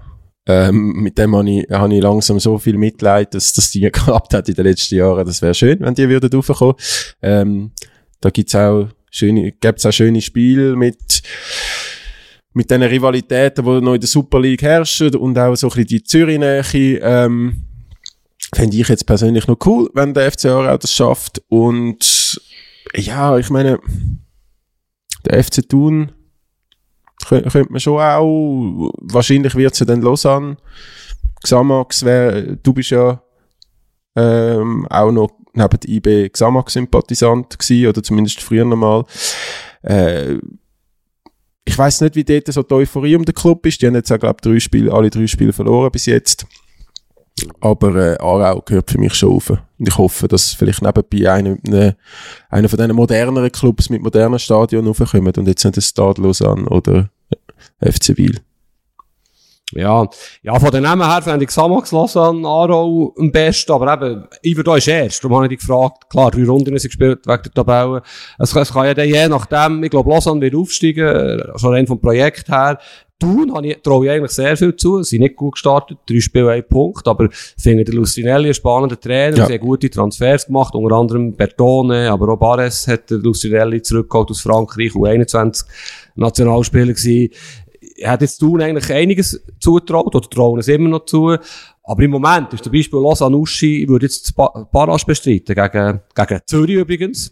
ähm, 0.46 0.92
mit 1.02 1.16
dem 1.16 1.34
habe 1.34 1.50
ich, 1.50 1.66
hab 1.70 1.90
ich 1.90 2.02
langsam 2.02 2.38
so 2.38 2.58
viel 2.58 2.76
Mitleid, 2.76 3.32
dass 3.32 3.54
das 3.54 3.70
die 3.70 3.80
gehabt 3.90 4.34
hat 4.34 4.46
in 4.46 4.54
den 4.54 4.66
letzten 4.66 4.96
Jahren. 4.96 5.26
Das 5.26 5.40
wäre 5.40 5.54
schön, 5.54 5.80
wenn 5.80 5.94
die 5.94 6.08
würden 6.08 6.30
raufkommen. 6.30 6.74
Ähm, 7.22 7.72
da 8.20 8.28
gibt's 8.28 8.54
auch 8.54 8.88
schöne, 9.10 9.52
gibt's 9.52 9.86
auch 9.86 9.92
schöne 9.92 10.20
Spiele 10.20 10.76
mit, 10.76 11.22
mit 12.52 12.70
den 12.70 12.82
Rivalitäten, 12.82 13.64
die 13.64 13.80
noch 13.80 13.94
in 13.94 14.00
der 14.00 14.08
Super 14.08 14.38
League 14.38 14.62
herrschen 14.62 15.16
und 15.16 15.38
auch 15.38 15.54
so 15.56 15.68
ein 15.68 15.70
bisschen 15.70 15.86
die 15.86 16.04
Zürich-Nähe, 16.04 16.62
ähm, 17.00 17.64
Fände 18.54 18.76
ich 18.76 18.88
jetzt 18.88 19.06
persönlich 19.06 19.46
noch 19.46 19.58
cool, 19.66 19.90
wenn 19.94 20.14
der 20.14 20.30
FC 20.30 20.46
Aarau 20.46 20.76
das 20.76 20.92
schafft. 20.92 21.42
Und 21.48 22.40
ja, 22.94 23.36
ich 23.38 23.50
meine, 23.50 23.78
der 25.24 25.42
FC 25.42 25.68
Thun 25.68 26.12
könnte, 27.26 27.66
man 27.70 27.80
schon 27.80 28.00
auch, 28.00 28.92
wahrscheinlich 29.00 29.54
wird 29.54 29.72
es 29.72 29.78
ja 29.80 29.86
dann 29.86 30.02
Lausanne. 30.02 30.56
Xamax 31.42 32.04
wäre, 32.04 32.56
du 32.56 32.72
bist 32.72 32.90
ja 32.90 33.22
ähm, 34.16 34.86
auch 34.88 35.10
noch 35.10 35.30
neben 35.52 35.80
der 35.80 35.90
IB 35.90 36.28
Xamax-Sympathisant 36.30 37.58
gewesen, 37.58 37.88
oder 37.88 38.02
zumindest 38.02 38.40
früher 38.40 38.64
nochmal. 38.64 39.04
Äh, 39.82 40.38
ich 41.64 41.78
weiß 41.78 42.02
nicht, 42.02 42.16
wie 42.16 42.24
dort 42.24 42.52
so 42.52 42.62
die 42.62 42.74
Euphorie 42.74 43.16
um 43.16 43.24
den 43.24 43.34
Club 43.34 43.64
ist. 43.66 43.80
Die 43.80 43.86
haben 43.86 43.94
jetzt 43.94 44.12
auch, 44.12 44.18
glaube 44.18 44.36
ich, 44.38 44.42
drei 44.42 44.60
Spiele, 44.60 44.92
alle 44.92 45.10
drei 45.10 45.26
Spiele 45.26 45.52
verloren 45.52 45.90
bis 45.90 46.06
jetzt. 46.06 46.46
Aber 47.60 47.94
äh, 47.96 48.16
Aarau 48.18 48.60
gehört 48.60 48.90
für 48.90 48.98
mich 48.98 49.14
schon 49.14 49.32
auf. 49.32 49.50
Und 49.50 49.88
ich 49.88 49.98
hoffe, 49.98 50.28
dass 50.28 50.52
vielleicht 50.52 50.82
nebenbei 50.82 51.30
einer, 51.30 51.56
eine, 51.66 51.96
einer 52.50 52.68
von 52.68 52.78
diesen 52.78 52.94
moderneren 52.94 53.50
Clubs 53.52 53.90
mit 53.90 54.02
modernen 54.02 54.38
Stadion 54.38 54.88
aufkommt 54.88 55.38
und 55.38 55.48
jetzt 55.48 55.64
nicht 55.64 55.76
ein 55.76 55.82
Stade 55.82 56.22
Lausanne 56.22 56.68
oder 56.68 57.08
FC 57.80 58.16
Wiel. 58.16 58.40
Ja, 59.72 60.06
ja, 60.42 60.60
von 60.60 60.70
den 60.70 60.82
Namen 60.82 61.10
her 61.10 61.22
fände 61.22 61.44
ich 61.44 61.50
Samax 61.50 61.90
Lausanne 61.90 62.46
Aarau 62.46 63.12
am 63.18 63.32
besten, 63.32 63.72
aber 63.72 63.94
eben, 63.94 64.24
Iver 64.42 64.76
ist 64.76 64.86
erst, 64.86 65.24
darum 65.24 65.36
habe 65.36 65.46
ich 65.46 65.48
dich 65.50 65.60
gefragt, 65.60 66.08
klar, 66.10 66.30
drei 66.30 66.44
Runden 66.44 66.78
sind 66.78 66.90
gespielt, 66.90 67.26
wegen 67.26 67.42
der 67.42 67.52
Tabelle. 67.52 68.02
Es, 68.38 68.54
es 68.54 68.72
kann 68.72 68.86
ja 68.86 68.94
dann 68.94 69.08
je 69.08 69.26
nachdem, 69.26 69.82
ich 69.82 69.90
glaube, 69.90 70.10
Lausanne 70.10 70.42
wird 70.42 70.54
aufsteigen, 70.54 71.42
schon 71.56 71.72
rein 71.72 71.86
vom 71.86 72.00
Projekt 72.00 72.48
her, 72.48 72.78
Thun 73.18 73.54
habe 73.54 73.66
ich, 73.68 73.80
traue 73.82 74.06
ich 74.06 74.12
eigentlich 74.12 74.32
sehr 74.32 74.56
viel 74.56 74.74
zu. 74.74 75.02
Sie 75.02 75.10
sind 75.10 75.20
nicht 75.20 75.36
gut 75.36 75.52
gestartet, 75.52 75.98
drei 76.06 76.20
Spiele, 76.20 76.50
ein 76.50 76.66
Punkt, 76.66 77.06
aber 77.06 77.26
ich 77.26 77.62
finde 77.62 77.84
den 77.84 77.94
Lucinelli 77.94 78.48
ein 78.48 78.54
spannender 78.54 78.98
Trainer, 78.98 79.36
ja. 79.36 79.46
sehr 79.46 79.58
gute 79.58 79.88
Transfers 79.88 80.46
gemacht, 80.46 80.74
unter 80.74 80.96
anderem 80.96 81.34
Bertone, 81.34 82.10
aber 82.10 82.32
auch 82.32 82.38
Bares 82.38 82.88
hat 82.88 83.10
der 83.10 83.18
Lucinelli 83.18 83.82
zurückgeholt 83.82 84.30
aus 84.30 84.40
Frankreich, 84.40 84.92
U21 84.92 85.64
Nationalspieler 86.16 86.92
gewesen. 86.92 87.30
Er 87.96 88.10
hat 88.10 88.22
jetzt 88.22 88.38
Thun 88.38 88.60
eigentlich 88.60 88.92
einiges 88.92 89.44
zutraut, 89.60 90.14
oder 90.14 90.28
trauen 90.28 90.58
es 90.58 90.68
immer 90.68 90.88
noch 90.88 91.04
zu, 91.04 91.36
aber 91.86 92.02
im 92.02 92.12
Moment 92.12 92.50
ist 92.54 92.64
zum 92.64 92.72
Beispiel 92.72 92.98
Lausanne 92.98 93.36
Uschi, 93.36 93.82
ich 93.82 93.88
würde 93.88 94.06
jetzt 94.06 94.34
Barrage 94.34 95.04
bestreiten, 95.06 95.54
gegen, 95.54 96.00
gegen 96.14 96.40
Zürich 96.46 96.76
übrigens. 96.76 97.30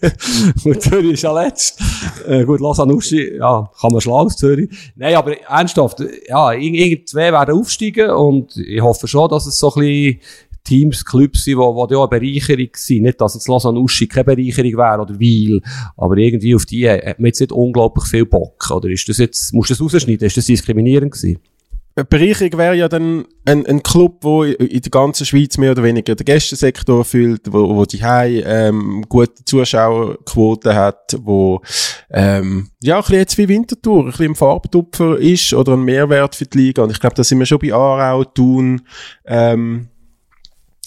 gut, 0.64 0.82
Zürich 0.82 1.12
ist 1.12 1.22
ja 1.22 1.32
letzt. 1.32 1.80
Äh, 2.26 2.44
gut, 2.44 2.60
Lausanne 2.60 2.92
Uschi, 2.92 3.36
ja, 3.36 3.70
kann 3.80 3.92
man 3.92 4.00
schlagen 4.00 4.26
aus 4.26 4.36
Zürich. 4.36 4.68
Nein, 4.96 5.14
aber 5.14 5.40
ernsthaft, 5.42 6.02
ja, 6.28 6.52
irgendwie 6.52 7.04
zwei 7.04 7.32
werden 7.32 7.56
aufsteigen 7.56 8.10
und 8.10 8.56
ich 8.56 8.80
hoffe 8.80 9.06
schon, 9.06 9.28
dass 9.28 9.46
es 9.46 9.58
so 9.58 9.72
ein 9.74 9.80
bisschen 9.80 10.20
Teams, 10.64 11.04
Clubs 11.04 11.44
sind, 11.44 11.58
die, 11.58 11.86
die 11.88 11.94
ja 11.94 12.00
eine 12.00 12.08
Bereicherung 12.08 12.70
sind. 12.72 13.02
Nicht, 13.02 13.20
dass 13.20 13.34
jetzt 13.34 13.46
Lausanne 13.46 13.78
Uschi 13.78 14.08
keine 14.08 14.24
Bereicherung 14.24 14.72
wäre 14.72 15.02
oder 15.02 15.20
Weil, 15.20 15.60
aber 15.96 16.16
irgendwie 16.16 16.54
auf 16.56 16.66
die 16.66 16.88
hat 16.90 17.20
man 17.20 17.26
jetzt 17.26 17.40
nicht 17.40 17.52
unglaublich 17.52 18.06
viel 18.06 18.26
Bock. 18.26 18.70
Oder 18.72 18.88
ist 18.88 19.08
das 19.08 19.18
jetzt, 19.18 19.52
musst 19.52 19.70
du 19.70 19.74
das 19.74 19.80
rausschneiden? 19.82 20.26
Ist 20.26 20.36
das 20.36 20.46
diskriminierend 20.46 21.12
gewesen? 21.12 21.38
Bereicherung 22.02 22.58
wäre 22.58 22.74
ja 22.74 22.88
dann 22.88 23.24
ein, 23.44 23.64
ein 23.66 23.82
Club, 23.84 24.18
wo 24.22 24.42
in 24.42 24.80
der 24.80 24.90
ganzen 24.90 25.24
Schweiz 25.24 25.58
mehr 25.58 25.70
oder 25.70 25.84
weniger 25.84 26.16
den 26.16 26.24
Gästensektor 26.24 27.04
füllt, 27.04 27.52
wo, 27.52 27.76
wo 27.76 27.84
die 27.84 28.02
Hai 28.02 28.42
ähm, 28.44 29.04
gute 29.08 29.44
Zuschauerquote 29.44 30.74
hat, 30.74 31.16
wo 31.20 31.60
ähm, 32.10 32.70
ja 32.82 32.96
ein 32.96 33.02
bisschen 33.02 33.16
jetzt 33.18 33.38
wie 33.38 33.48
Wintertour, 33.48 34.00
ein 34.00 34.10
bisschen 34.10 34.26
im 34.26 34.34
Farbtupfer 34.34 35.18
ist 35.18 35.54
oder 35.54 35.74
ein 35.74 35.84
Mehrwert 35.84 36.34
für 36.34 36.46
die 36.46 36.58
Liga. 36.58 36.82
Und 36.82 36.90
ich 36.90 36.98
glaube, 36.98 37.14
da 37.14 37.22
sind 37.22 37.38
wir 37.38 37.46
schon 37.46 37.60
bei 37.60 37.72
Aarau, 37.72 38.24
Thun. 38.24 38.82
Ähm, 39.24 39.88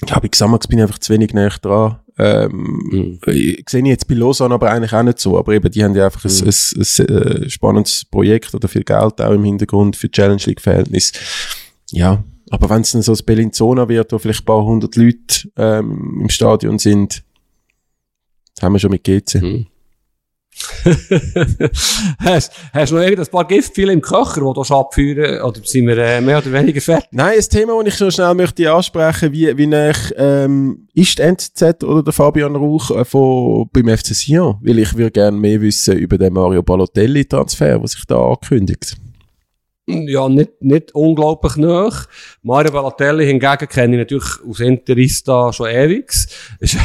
ja, 0.06 0.20
bei 0.20 0.28
Xamax 0.28 0.68
bin 0.68 0.80
ich 0.80 0.84
einfach 0.84 1.00
zu 1.00 1.14
wenig 1.14 1.34
näher 1.34 1.56
dran. 1.62 2.00
Ähm, 2.20 2.82
mhm. 2.92 3.20
Sehe 3.26 3.82
ich 3.82 3.88
jetzt 3.88 4.08
bei 4.08 4.16
Lausanne 4.16 4.54
aber 4.54 4.72
eigentlich 4.72 4.94
auch 4.94 5.04
nicht 5.04 5.20
so. 5.20 5.38
Aber 5.38 5.54
eben, 5.54 5.70
die 5.70 5.84
haben 5.84 5.96
ja 5.96 6.06
einfach 6.06 6.24
mhm. 6.24 6.32
ein, 6.32 6.48
ein, 6.48 7.08
ein, 7.08 7.44
ein, 7.44 7.50
spannendes 7.50 8.06
Projekt 8.06 8.54
oder 8.54 8.68
viel 8.68 8.84
Geld 8.84 9.22
auch 9.22 9.32
im 9.32 9.44
Hintergrund 9.44 9.96
für 9.96 10.10
Challenge 10.10 10.42
League 10.46 10.62
Verhältnis. 10.62 11.14
Ja, 11.92 12.24
aber 12.50 12.70
wenn 12.70 12.82
es 12.82 12.92
dann 12.92 13.02
so 13.02 13.14
ein 13.14 13.26
Bellinzona 13.26 13.88
wird, 13.88 14.12
wo 14.12 14.18
vielleicht 14.18 14.42
ein 14.42 14.46
paar 14.46 14.64
hundert 14.64 14.96
Leute 14.96 15.50
ähm, 15.58 16.20
im 16.22 16.30
Stadion 16.30 16.80
sind, 16.80 17.24
haben 18.62 18.74
wir 18.74 18.80
schon 18.80 18.92
mit 18.92 19.04
GC. 19.04 19.42
Mhm. 19.42 19.68
hast, 22.20 22.52
hast 22.74 22.92
du 22.92 22.96
noch 22.96 23.04
irgendein 23.04 23.28
paar 23.28 23.48
Giftpfeile 23.48 23.94
im 23.94 24.02
Köcher, 24.02 24.42
die 24.42 24.54
du 24.54 24.62
abführen 24.74 25.42
oder 25.42 25.62
sind 25.64 25.88
wir 25.88 25.98
äh, 25.98 26.22
mehr 26.22 26.40
oder 26.40 26.52
weniger 26.52 26.82
fertig? 26.82 27.10
Nein, 27.12 27.38
ein 27.38 27.50
Thema, 27.50 27.84
das 27.84 27.94
ich 27.94 28.00
noch 28.00 28.12
schnell 28.12 28.34
möchte 28.34 28.72
ansprechen, 28.72 29.32
wie, 29.32 29.58
wie 29.58 29.68
nach, 29.68 30.12
ähm, 30.16 30.88
ist 30.94 31.18
die 31.18 31.22
NZZ 31.22 31.84
oder 31.84 32.04
der 32.04 32.14
Fabian 32.14 32.56
Rauch 32.56 32.92
äh, 32.92 33.06
von, 33.06 33.70
beim 33.72 33.88
FC 33.96 34.08
Sion? 34.08 34.58
Weil 34.62 34.80
ich 34.80 34.96
würde 34.96 35.12
gerne 35.12 35.38
mehr 35.38 35.62
wissen 35.62 35.98
über 35.98 36.18
den 36.18 36.34
Mario 36.34 36.64
Balotelli-Transfer, 36.64 37.80
der 37.80 37.88
sich 37.88 38.06
da 38.06 38.18
ankündigt. 38.18 38.98
Ja, 39.90 40.28
nicht, 40.28 40.62
nicht 40.62 40.94
unglaublich 40.94 41.56
nach. 41.56 42.08
Mario 42.44 42.74
Balotelli 42.74 43.26
hingegen 43.26 43.70
kenne 43.70 43.96
ich 43.96 44.00
natürlich 44.00 44.30
aus 44.46 44.60
Interista 44.60 45.54
schon 45.54 45.70
ewig. 45.70 46.10
Ist, 46.10 46.30
ist 46.60 46.78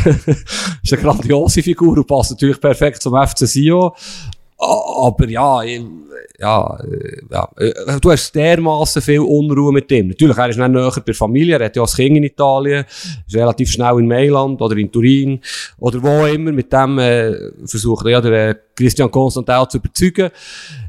eine 0.93 1.03
grandiose 1.03 1.65
Figur 1.65 1.99
und 1.99 2.07
passt 2.07 2.31
natürlich 2.31 2.61
perfekt 2.61 3.03
zum 3.03 3.17
FC 3.17 3.39
Sio. 3.39 3.93
Aber 4.57 5.29
ja, 5.29 5.65
ja, 6.39 6.79
ja, 7.31 7.49
du 8.01 8.11
hast 8.13 8.33
dermaßen 8.33 9.03
viel 9.03 9.19
Unruhe 9.19 9.73
mit 9.73 9.91
ihm. 9.91 10.09
Natürlich, 10.09 10.39
er 10.39 10.51
ist 10.51 10.59
nicht 10.59 10.71
näher 10.71 11.03
bei 11.05 11.13
Familie, 11.13 11.59
er 11.59 11.65
hat 11.65 11.75
ja 11.75 11.83
als 11.83 11.97
Kind 11.97 12.17
in 12.17 12.23
Italien, 12.23 12.85
ist 13.27 13.35
relativ 13.35 13.73
schnell 13.73 13.99
in 13.99 14.07
Mailand 14.07 14.63
oder 14.63 14.77
in 14.77 14.93
Turin 14.93 15.41
oder 15.81 16.01
wo 16.01 16.27
immer. 16.27 16.53
Mit 16.53 16.73
dem 16.73 17.01
äh, 17.01 17.51
versucht 17.67 18.07
er 18.07 18.13
ja 18.13 18.55
Christian 18.77 19.11
Constantin 19.11 19.65
zu 19.69 19.79
überzeugen. 19.79 20.31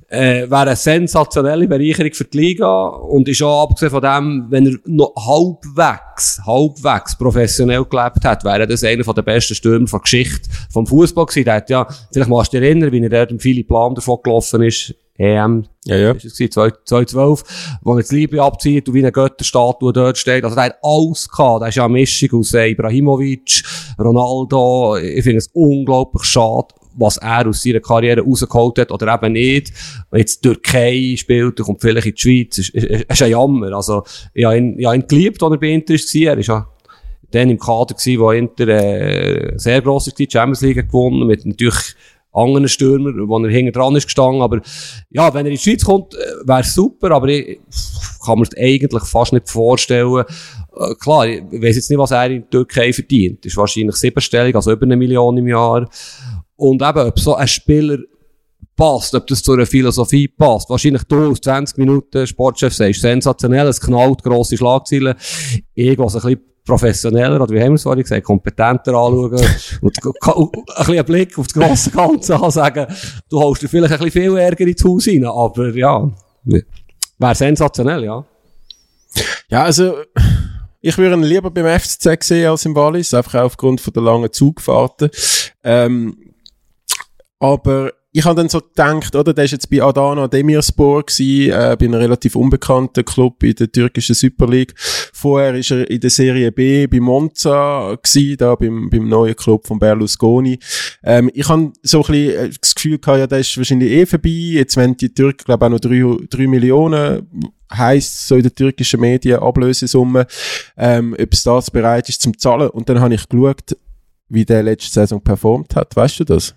Äh, 0.08 0.50
wäre 0.50 0.62
eine 0.62 0.76
sensationelle 0.76 1.68
Bereicherung 1.68 2.14
für 2.14 2.26
die 2.26 2.38
Liga 2.38 2.88
und 2.88 3.28
ist 3.28 3.42
auch 3.42 3.64
abgesehen 3.64 3.90
von 3.90 4.02
dem, 4.02 4.46
wenn 4.50 4.68
er 4.68 4.78
noch 4.86 5.12
halbwegs, 5.16 6.40
halbwegs 6.46 7.18
professionell 7.18 7.84
gelebt 7.86 8.24
hat, 8.24 8.44
wäre 8.44 8.68
das 8.68 8.84
einer 8.84 9.04
der 9.04 9.22
besten 9.24 9.56
Stürmer 9.56 9.88
der 9.92 10.00
Geschichte 10.00 10.50
vom 10.70 10.86
Fußball 10.86 11.26
gewesen. 11.26 11.46
Der 11.46 11.56
hat 11.56 11.70
ja, 11.72 11.88
vielleicht 12.12 12.30
machst 12.30 12.54
du 12.54 12.60
dich 12.60 12.68
erinnern, 12.68 12.92
wie 12.92 13.02
er 13.02 13.10
dort 13.10 13.32
im 13.32 13.40
Philipp 13.40 13.72
Lahm 13.72 13.96
davon 13.96 14.20
gelaufen 14.24 14.62
ist, 14.62 14.94
EM, 15.18 15.66
Ja, 15.86 15.96
ja. 15.96 16.12
ist 16.12 16.26
es 16.26 16.38
gewesen, 16.38 16.54
2012, 16.86 17.80
wo 17.84 17.94
er 17.94 18.02
das 18.02 18.12
Liebe 18.12 18.42
abzieht 18.42 18.88
und 18.88 18.96
wie 18.96 19.00
eine 19.00 19.12
Götterstatue 19.12 19.94
dort 19.94 20.18
steht. 20.18 20.44
Also 20.44 20.56
der 20.56 20.66
hat 20.66 20.78
alles 20.82 21.30
gehabt. 21.30 21.62
Der 21.62 21.70
ist 21.70 21.76
ja 21.76 21.86
eine 21.86 21.94
Mischung 21.94 22.40
aus 22.40 22.54
Ibrahimovic, 22.54 23.64
Ronaldo. 24.00 24.98
Ich 24.98 25.24
finde 25.24 25.38
es 25.38 25.50
unglaublich 25.54 26.24
schade, 26.24 26.74
was 26.96 27.18
er 27.18 27.48
aus 27.48 27.64
seiner 27.64 27.80
Karriere 27.80 28.22
rausgeholt 28.22 28.80
hat 28.80 28.92
oder 28.92 29.14
eben 29.14 29.34
nicht. 29.34 29.72
Wenn 30.12 30.20
jetzt 30.20 30.42
Türkei 30.42 31.16
spielt, 31.18 31.60
dann 31.60 31.66
kommt 31.66 31.82
vielleicht 31.82 32.08
in 32.08 32.16
die 32.16 32.22
Schweiz. 32.22 32.58
Ist, 32.58 32.70
ist, 32.70 33.06
ist 33.10 33.22
ein 33.22 33.32
Jammer. 33.32 33.74
Also, 33.74 34.04
ich 34.34 34.46
habe 34.46 34.58
ihn, 34.58 34.80
ich 34.80 34.86
habe 34.86 34.96
ihn 34.96 35.08
geliebt, 35.08 35.42
als 35.42 35.52
er 35.52 35.58
bei 35.58 35.70
Inter 35.70 35.94
war. 35.94 36.34
Er 36.34 36.38
ist 36.38 36.48
ja 36.48 36.68
dann 37.32 37.50
im 37.50 37.60
Kader 37.60 37.96
gewesen, 37.96 38.20
wo 38.20 38.32
Inter 38.32 38.68
äh, 38.68 39.54
sehr 39.58 39.82
gross 39.82 40.08
war, 40.08 40.14
die 40.14 40.28
Champions 40.32 40.62
League 40.62 40.88
gewonnen, 40.88 41.28
mit 41.28 41.46
natürlich 41.46 41.96
anderen 42.34 42.68
Stürmer, 42.68 43.12
wo 43.28 43.38
er 43.40 43.50
hinten 43.50 43.74
dran 43.74 43.96
ist 43.96 44.06
gestanden. 44.06 44.42
Aber 44.42 44.62
ja, 45.12 45.34
wenn 45.34 45.46
er 45.46 45.52
in 45.52 45.58
die 45.58 45.62
Schweiz 45.62 45.84
kommt, 45.84 46.14
äh, 46.14 46.48
wäre 46.48 46.64
super, 46.64 47.12
aber 47.12 47.28
ich 47.28 47.60
kann 48.26 48.40
mir 48.40 48.46
das 48.46 48.58
eigentlich 48.58 49.04
fast 49.04 49.34
nicht 49.34 49.50
vorstellen. 49.50 50.24
Äh, 50.76 50.96
klar, 50.96 51.28
ich 51.28 51.44
weiss 51.62 51.76
jetzt 51.76 51.90
nicht, 51.90 52.00
was 52.00 52.12
er 52.12 52.26
in 52.26 52.42
der 52.42 52.50
Türkei 52.50 52.92
verdient. 52.92 53.46
Ist 53.46 53.58
wahrscheinlich 53.58 53.96
siebenstellig, 53.96 54.56
also 54.56 54.72
über 54.72 54.84
eine 54.84 54.96
Million 54.96 55.38
im 55.38 55.48
Jahr. 55.48 55.88
Und 56.56 56.82
eben, 56.82 57.00
ob 57.00 57.20
so 57.20 57.36
ein 57.36 57.48
Spieler 57.48 57.98
passt, 58.76 59.14
ob 59.16 59.28
das 59.28 59.44
zu 59.44 59.54
einer 59.54 59.66
Philosophie 59.66 60.28
passt. 60.28 60.70
Wahrscheinlich 60.70 61.04
du 61.04 61.32
aus 61.32 61.42
20 61.42 61.78
Minuten 61.78 62.26
Sportchef 62.26 62.74
sagst, 62.74 63.02
sensationell, 63.02 63.68
es 63.68 63.82
knallt, 63.82 64.24
grosse 64.24 64.58
Schlagzeilen. 64.58 65.16
Irgendwas 65.76 66.16
ein 66.16 66.22
bisschen 66.22 66.54
professioneller, 66.66 67.42
oder 67.42 67.54
wie 67.54 67.62
haben 67.62 67.72
wir 67.72 67.76
es 67.76 67.84
vorhin 67.84 68.04
gesagt, 68.04 68.24
kompetenter 68.24 68.94
anschauen 68.94 69.32
und 69.82 69.98
ein 70.06 70.50
bisschen 70.78 70.94
einen 70.94 71.06
Blick 71.06 71.38
auf 71.38 71.48
das 71.48 71.54
grosse 71.54 71.92
Ganze 71.92 72.40
haben, 72.40 72.52
sagen, 72.52 72.88
du 73.30 73.40
holst 73.40 73.64
dir 73.64 73.68
vielleicht 73.68 73.94
ein 73.94 74.00
bisschen 74.00 74.32
viel 74.32 74.38
Ärger 74.38 74.66
ins 74.66 74.84
Haus 74.84 75.08
rein, 75.08 75.26
aber 75.26 75.76
ja, 75.76 76.10
wäre 76.44 77.36
sensationell, 77.36 78.06
ja. 78.06 78.26
Ja, 79.50 79.64
also, 79.64 79.96
ich 80.80 80.98
würde 80.98 81.16
ihn 81.16 81.24
lieber 81.24 81.52
beim 81.52 81.80
FCZ 81.80 82.24
sehen 82.24 82.50
als 82.50 82.66
im 82.66 82.76
Wallis, 82.76 83.14
einfach 83.14 83.42
aufgrund 83.42 83.82
von 83.82 83.94
der 83.94 84.04
langen 84.04 84.32
Zugfahrten. 84.32 85.10
Ähm, 85.64 86.33
aber 87.40 87.92
ich 88.16 88.26
habe 88.26 88.36
dann 88.36 88.48
so 88.48 88.62
gedacht, 88.62 89.16
oder, 89.16 89.34
der 89.34 89.46
ist 89.46 89.52
jetzt 89.52 89.70
bei 89.72 89.82
Adana 89.82 90.28
Demirspor 90.28 91.04
gewesen, 91.04 91.52
äh, 91.52 91.76
bei 91.78 91.86
einem 91.86 91.96
relativ 91.96 92.36
unbekannten 92.36 93.04
Club 93.04 93.42
in 93.42 93.56
der 93.56 93.72
türkischen 93.72 94.14
Super 94.14 94.48
League. 94.48 94.76
Vorher 94.78 95.56
ist 95.56 95.72
er 95.72 95.90
in 95.90 96.00
der 96.00 96.12
Serie 96.12 96.52
B 96.52 96.86
bei 96.86 97.00
Monza 97.00 97.98
gewesen, 98.02 98.38
da 98.38 98.54
beim, 98.54 98.88
beim 98.92 99.10
neuen 99.10 99.36
Club 99.36 99.66
von 99.66 99.80
Berlusconi. 99.80 100.60
Ähm, 101.04 101.32
ich 101.34 101.50
habe 101.50 101.74
so 101.82 102.04
ein 102.04 102.12
bisschen 102.12 102.36
äh, 102.36 102.50
das 102.50 102.76
Gefühl 102.76 103.00
gehabt, 103.00 103.18
ja, 103.18 103.26
der 103.26 103.40
ist 103.40 103.58
wahrscheinlich 103.58 103.92
eh 103.92 104.06
vorbei. 104.06 104.30
Jetzt 104.30 104.78
wenn 104.78 104.96
die 104.96 105.12
Türken, 105.12 105.46
glaube 105.46 105.66
ich, 105.66 105.68
auch 105.68 105.72
noch 105.72 105.80
drei, 105.80 106.28
drei 106.30 106.48
Millionen 106.48 107.28
heisst 107.76 108.28
so 108.28 108.36
in 108.36 108.44
den 108.44 108.54
türkischen 108.54 109.00
Medien 109.00 109.40
Ablösesumme, 109.40 110.28
ähm, 110.78 111.16
ob 111.20 111.34
es 111.34 111.42
das 111.42 111.72
bereit 111.72 112.10
ist 112.10 112.22
zum 112.22 112.38
Zahlen. 112.38 112.70
Und 112.70 112.90
dann 112.90 113.00
habe 113.00 113.16
ich 113.16 113.28
geschaut, 113.28 113.76
wie 114.30 114.46
der 114.46 114.62
letzte 114.62 114.92
Saison 114.92 115.20
performt 115.20 115.76
hat. 115.76 115.96
Weißt 115.96 116.20
du 116.20 116.26
das? 116.26 116.54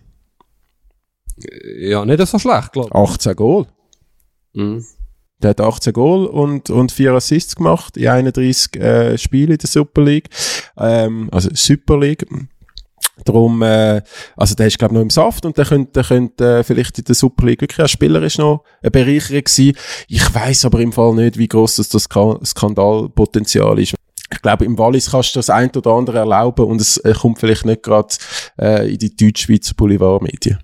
Ja, 1.79 2.05
nicht 2.05 2.27
so 2.27 2.39
schlecht, 2.39 2.73
glaube 2.73 2.89
ich. 2.89 2.95
18 2.95 3.37
Goal. 3.37 3.67
Mhm. 4.55 4.85
Der 5.43 5.51
hat 5.51 5.61
18 5.61 5.93
Goal 5.93 6.27
und, 6.27 6.71
und 6.71 6.93
4 6.93 7.13
Assists 7.13 7.57
gemacht 7.57 7.97
in 7.99 8.09
31 8.09 8.77
äh, 8.81 9.19
Spielen 9.19 9.53
in 9.53 9.59
der 9.59 9.69
Super 9.69 10.03
League. 10.03 10.31
Ähm, 10.79 11.29
also 11.31 11.51
Super 11.53 11.99
League. 11.99 12.27
Darum, 13.25 13.63
äh, 13.63 14.03
also 14.37 14.55
der 14.55 14.67
ist 14.67 14.79
glaube 14.79 14.95
noch 14.95 15.01
im 15.01 15.11
Saft 15.11 15.45
und 15.47 15.57
der 15.57 15.65
könnte, 15.65 15.93
der 15.93 16.05
könnte 16.05 16.59
äh, 16.59 16.65
vielleicht 16.65 16.99
in 16.99 17.05
der 17.05 17.15
Super 17.15 17.47
League 17.47 17.61
wirklich 17.61 17.81
als 17.81 17.91
Spieler 17.91 18.23
ist 18.23 18.39
noch 18.39 18.63
eine 18.83 18.91
Bereicherung 18.91 19.43
sein. 19.47 19.73
Ich 20.09 20.35
weiß 20.35 20.67
aber 20.67 20.81
im 20.81 20.93
Fall 20.93 21.15
nicht, 21.15 21.39
wie 21.39 21.49
groß 21.49 21.77
das, 21.77 21.89
das 21.89 22.05
Ska- 22.05 22.39
Skandalpotenzial 22.45 23.79
ist. 23.79 23.95
Ich 24.33 24.43
glaube, 24.43 24.65
im 24.65 24.77
Wallis 24.77 25.11
kannst 25.11 25.35
du 25.35 25.39
das 25.39 25.51
ein 25.51 25.71
oder 25.71 25.93
andere 25.93 26.19
erlauben 26.19 26.67
und 26.67 26.81
es 26.81 26.97
äh, 26.99 27.13
kommt 27.15 27.39
vielleicht 27.39 27.65
nicht 27.65 27.83
gerade 27.83 28.09
äh, 28.61 28.91
in 28.93 28.99
die 28.99 29.15
Deutschschweizer 29.15 29.75
Boulevardmedien. 29.75 30.59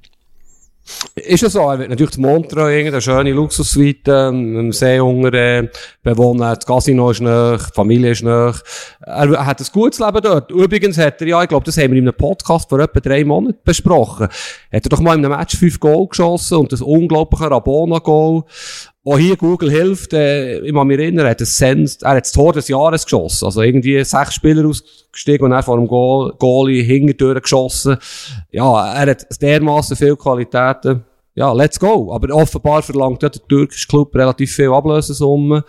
Ist 1.15 1.43
ja 1.43 1.51
so, 1.51 1.61
er 1.61 1.79
wird 1.79 1.91
natürlich 1.91 2.13
zu 2.13 2.21
Montreux 2.21 2.71
irgendeine 2.71 3.01
schöne 3.03 3.33
Luxussuite, 3.33 4.11
ähm, 4.11 4.59
im 4.59 4.73
Seehunger 4.73 5.33
äh, 5.35 5.69
bewohnen, 6.03 6.41
das 6.41 6.65
Casino 6.65 7.11
ist 7.11 7.21
nah, 7.21 7.57
die 7.57 7.75
Familie 7.75 8.13
ist 8.13 8.23
nah. 8.23 8.55
Er 9.01 9.47
hat 9.47 9.61
ein 9.61 9.67
gutes 9.73 10.01
Leben 10.01 10.23
dort. 10.23 10.51
Übrigens 10.51 10.97
hat 10.97 11.21
er, 11.21 11.27
ja, 11.27 11.43
ich 11.43 11.49
glaube, 11.49 11.67
das 11.67 11.77
haben 11.77 11.93
wir 11.93 11.99
in 11.99 12.09
einem 12.09 12.17
Podcast 12.17 12.69
vor 12.69 12.81
etwa 12.81 13.01
drei 13.01 13.25
Monaten 13.25 13.59
besprochen, 13.65 14.29
hat 14.73 14.87
er 14.87 14.89
doch 14.89 15.01
mal 15.01 15.19
in 15.19 15.25
einem 15.25 15.37
Match 15.37 15.57
fünf 15.57 15.79
Goal 15.79 16.09
geschossen 16.09 16.59
und 16.59 16.73
das 16.73 16.81
unglaubliche 16.81 17.51
Rabona-Goal. 17.51 18.45
Auch 19.05 19.19
hier 19.19 19.37
Google 19.37 19.69
hilft, 19.71 20.13
äh, 20.13 20.61
ich 20.61 20.73
kann 20.73 20.87
mich 20.87 20.99
erinnern, 20.99 21.27
er 21.27 21.31
hat, 21.33 21.41
das 21.41 21.57
Sens 21.57 21.97
er 22.03 22.11
hat 22.13 22.25
das 22.25 22.31
Tor 22.33 22.53
des 22.53 22.69
Jahres 22.69 23.05
geschossen. 23.05 23.47
Also 23.47 23.61
irgendwie 23.63 24.03
sechs 24.05 24.35
Spieler 24.35 24.69
ausgestiegen 24.69 25.45
und 25.47 25.53
er 25.53 25.63
vor 25.65 25.77
dem 25.77 25.89
Goal, 25.89 26.33
Goalie 26.39 26.83
hinterdurch 26.85 27.43
geschossen. 27.43 27.97
Ja, 28.53 28.95
er 28.95 29.11
hat 29.11 29.27
dermaßen 29.43 29.97
viele 29.97 30.17
Qualitäten. 30.17 31.03
Ja, 31.35 31.53
let's 31.53 31.81
go. 31.81 32.13
Aber 32.15 32.33
offenbar 32.33 32.83
verlangt 32.83 33.23
ja 33.25 33.29
der 33.29 33.43
türkische 33.49 33.89
Club 33.89 34.15
relativ 34.15 34.55
viel 34.55 34.71
Ablösesumme. 34.73 35.65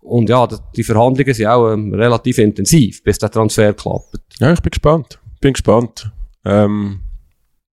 Und 0.00 0.28
ja, 0.28 0.44
die- 0.46 0.56
die 0.76 0.82
Verhandlungen 0.82 1.32
sind 1.32 1.46
auch 1.46 1.70
ähm, 1.70 1.94
relativ 1.94 2.38
intensiv, 2.38 3.02
bis 3.04 3.18
der 3.18 3.30
Transfer 3.30 3.72
klappt. 3.74 4.16
Ja, 4.40 4.52
ich 4.52 4.60
bin 4.60 4.70
gespannt. 4.70 5.20
Bin 5.40 5.52
gespannt. 5.52 6.10
Ähm, 6.44 7.00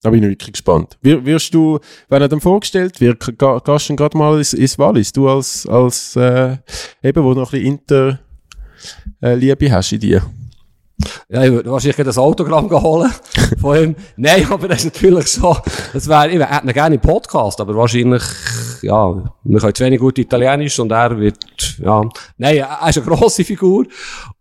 da 0.02 0.10
bin 0.10 0.24
ich 0.24 0.30
wirklich 0.30 0.54
gespannt. 0.54 0.98
Wir, 1.02 1.24
wirst 1.26 1.54
du, 1.54 1.80
wenn 2.10 2.22
er 2.22 2.28
dann 2.28 2.42
vorgestellt 2.42 3.00
wird, 3.00 3.20
gehst 3.38 3.90
du 3.90 3.96
gerade 3.96 4.18
mal 4.18 4.38
ins, 4.38 4.54
ins 4.54 4.80
Wallis? 4.80 5.14
Du 5.14 5.30
als, 5.30 5.68
als 5.68 6.16
äh, 6.16 6.58
eben, 7.04 7.24
wo 7.24 7.34
du 7.34 7.42
noch 7.42 7.54
ein 7.54 7.60
bisschen 7.62 7.74
Inter 7.74 8.20
äh, 9.22 9.70
hast 9.70 9.92
in 9.92 10.00
dir. 10.00 10.24
Ja, 11.30 11.44
ich 11.44 11.52
würde 11.52 11.72
wahrscheinlich 11.72 12.06
das 12.06 12.18
Autogramm 12.18 12.70
holen 12.70 13.12
von 13.60 13.78
ihm. 13.78 13.96
Nein, 14.18 14.46
aber 14.50 14.68
das 14.68 14.80
ist 14.80 14.94
natürlich 14.94 15.28
so. 15.28 15.56
Das 15.94 16.08
wäre, 16.08 16.30
ich 16.30 16.40
hätte 16.40 16.68
ihn 16.68 16.74
gerne 16.74 16.96
im 16.96 17.02
Podcast, 17.02 17.60
aber 17.60 17.76
wahrscheinlich, 17.76 18.24
ja, 18.82 19.34
wir 19.44 19.60
können 19.60 19.76
zu 19.76 19.84
wenig 19.84 20.00
gut 20.00 20.18
Italienisch 20.20 20.80
und 20.80 20.92
er 20.92 21.18
wird, 21.18 21.38
ja, 21.80 22.04
nein, 22.38 22.58
er 22.58 22.90
ist 22.90 22.98
eine 22.98 23.08
grosse 23.08 23.44
Figur. 23.44 23.86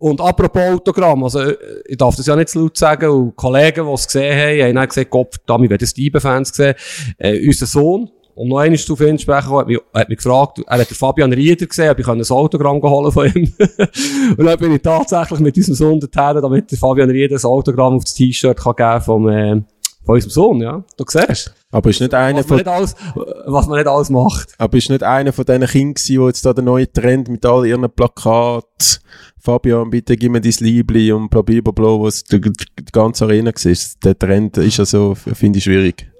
Und 0.01 0.19
apropos 0.19 0.63
Autogramm, 0.63 1.25
also, 1.25 1.43
ich 1.87 1.97
darf 1.99 2.17
das 2.17 2.25
ja 2.25 2.35
nicht 2.35 2.49
zu 2.49 2.61
laut 2.61 2.79
sagen, 2.79 3.11
und 3.11 3.37
Kollegen, 3.37 3.85
die 3.87 3.93
es 3.93 4.07
gesehen 4.07 4.35
haben, 4.35 4.69
haben 4.69 4.75
dann 4.75 4.89
gesagt, 4.89 5.11
Gott, 5.11 5.35
verdammt, 5.35 5.65
ich 5.65 5.71
werde 5.71 5.85
die 5.85 5.91
Steven-Fans 5.91 6.53
gesehen, 6.53 6.75
äh, 7.19 7.47
unser 7.47 7.67
Sohn, 7.67 8.11
um 8.35 8.49
noch 8.49 8.61
einmal 8.61 8.79
darauf 8.79 8.99
hinzusprechen, 8.99 9.51
hat 9.51 9.67
mich, 9.67 9.79
hat 9.93 10.09
mich 10.09 10.17
gefragt, 10.17 10.63
er 10.67 10.79
hat 10.79 10.87
Fabian 10.87 11.35
Rieder 11.35 11.67
gesehen, 11.67 11.91
ob 11.91 11.99
ich 11.99 12.09
ein 12.09 12.23
Autogramm 12.23 12.81
holen 12.81 13.13
von 13.13 13.27
ihm. 13.27 13.53
und 14.39 14.47
dann 14.47 14.59
bin 14.59 14.73
ich 14.73 14.81
tatsächlich 14.81 15.41
mit 15.41 15.55
unserem 15.59 15.75
Sohn 15.75 16.01
dorthin, 16.01 16.41
damit 16.41 16.71
der 16.71 16.79
Fabian 16.79 17.11
Rieder 17.11 17.37
ein 17.37 17.45
Autogramm 17.45 17.97
auf 17.97 18.05
das 18.05 18.15
T-Shirt 18.15 18.57
kann 18.57 18.77
geben 18.77 19.01
vom, 19.03 19.29
äh, 19.29 19.61
von 20.05 20.15
unserem 20.15 20.31
Sohn, 20.31 20.61
ja. 20.61 20.85
Du 20.97 21.05
siehst, 21.07 21.55
Aber 21.71 21.91
ist 21.91 22.01
nicht 22.01 22.15
einer 22.15 22.39
was 22.39 22.49
man 22.49 22.49
von, 22.49 22.57
nicht 22.59 22.69
alles, 22.69 22.95
was 23.47 23.67
man 23.67 23.79
nicht 23.79 23.89
alles 23.89 24.11
macht. 24.11 24.55
aber 24.59 24.79
ist 24.79 24.91
nicht 24.91 25.03
einer 25.03 25.33
von 25.33 25.45
diesen 25.45 25.67
Kindern 25.67 25.95
gewesen, 25.95 26.21
die 26.21 26.27
jetzt 26.27 26.47
da 26.47 26.53
der 26.53 26.65
neue 26.65 26.91
Trend 26.91 27.29
mit 27.29 27.45
all 27.47 27.67
ihren 27.67 27.89
Plakaten, 27.91 28.99
Fabian, 29.39 29.91
bitte 29.91 30.17
gib 30.17 30.33
mir 30.33 30.41
dein 30.41 30.53
Liebli 30.59 31.13
und 31.13 31.31
bla 31.31 31.43
bla 31.43 31.61
bla, 31.61 31.73
bla 31.73 32.01
was 32.01 32.25
die, 32.25 32.41
die, 32.41 32.51
die 32.53 32.93
ganze 32.93 33.25
Arena 33.25 33.51
war. 33.53 33.77
Der 34.05 34.19
Trend 34.19 34.57
ist 34.59 34.77
ja 34.79 34.85
so, 34.85 35.15
finde 35.15 35.59
ich 35.59 35.65
schwierig. 35.65 36.11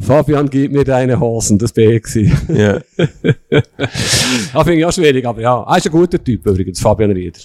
Fabian, 0.00 0.50
gib 0.50 0.72
mir 0.72 0.84
deine 0.84 1.18
Hosen, 1.18 1.58
das 1.58 1.72
bin 1.72 1.90
ich 1.90 2.02
gewesen. 2.02 2.56
Ja. 2.56 2.80
Das 4.52 4.64
finde 4.64 4.78
ich 4.80 4.84
auch 4.84 4.92
schwierig, 4.92 5.24
aber 5.24 5.40
ja. 5.40 5.62
Er 5.62 5.76
ist 5.76 5.86
ein 5.86 5.92
guter 5.92 6.22
Typ 6.22 6.44
übrigens, 6.46 6.80
Fabian 6.80 7.12
Rieder. 7.12 7.40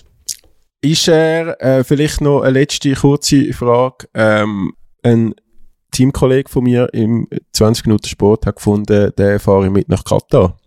Ist 0.81 1.07
er, 1.07 1.61
äh, 1.61 1.83
vielleicht 1.83 2.21
noch 2.21 2.41
eine 2.41 2.59
letzte 2.59 2.93
kurze 2.93 3.53
Frage, 3.53 4.07
ähm, 4.13 4.73
ein 5.03 5.35
Teamkollege 5.91 6.49
von 6.49 6.63
mir 6.63 6.93
im 6.93 7.27
20 7.53 7.85
Minuten 7.85 8.07
Sport 8.07 8.45
hat 8.45 8.57
gefunden, 8.57 9.11
der 9.17 9.39
fahre 9.39 9.65
ich 9.65 9.71
mit 9.71 9.89
nach 9.89 10.03
Katar. 10.03 10.57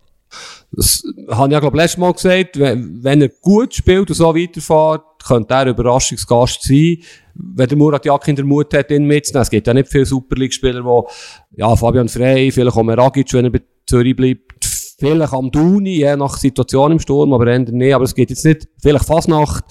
Das 0.73 1.03
habe 1.29 1.49
ich 1.49 1.53
ja, 1.53 1.61
glaube 1.61 1.77
letztes 1.77 1.99
Mal 1.99 2.13
gesagt. 2.13 2.59
Wenn, 2.59 3.23
er 3.23 3.29
gut 3.41 3.75
spielt 3.75 4.09
und 4.09 4.15
so 4.15 4.35
weiterfährt, 4.35 5.03
könnte 5.27 5.55
er 5.55 5.61
ein 5.61 5.69
Überraschungsgast 5.69 6.63
sein. 6.63 6.99
Wenn 7.35 7.69
der 7.69 7.79
Murat 7.79 8.05
Yakin 8.05 8.37
den 8.37 8.47
Mut 8.47 8.73
hat, 8.75 8.91
ihn 8.91 9.07
mitzunehmen. 9.07 9.43
Es 9.43 9.51
gibt 9.51 9.67
ja 9.67 9.75
nicht 9.75 9.89
viele 9.89 10.07
Super 10.07 10.37
League-Spieler, 10.37 10.83
die, 10.83 11.61
ja, 11.61 11.75
Fabian 11.75 12.09
Frey, 12.09 12.53
vielleicht 12.53 12.77
auch 12.77 12.83
Meragic, 12.83 13.33
wenn 13.33 13.47
er 13.47 13.51
bei 13.51 13.63
Zürich 13.87 14.15
bleibt, 14.15 14.60
vielleicht 15.01 15.33
am 15.33 15.51
Duni, 15.51 15.97
je 15.97 16.15
nach 16.17 16.37
Situation 16.37 16.93
im 16.93 17.01
Sturm, 17.01 17.33
aber 17.33 17.47
eher 17.49 17.59
nicht. 17.59 17.95
Aber 17.95 18.05
es 18.05 18.15
geht 18.15 18.31
jetzt 18.31 18.45
nicht, 18.45 18.69
vielleicht 18.81 19.07
Fasnacht, 19.07 19.65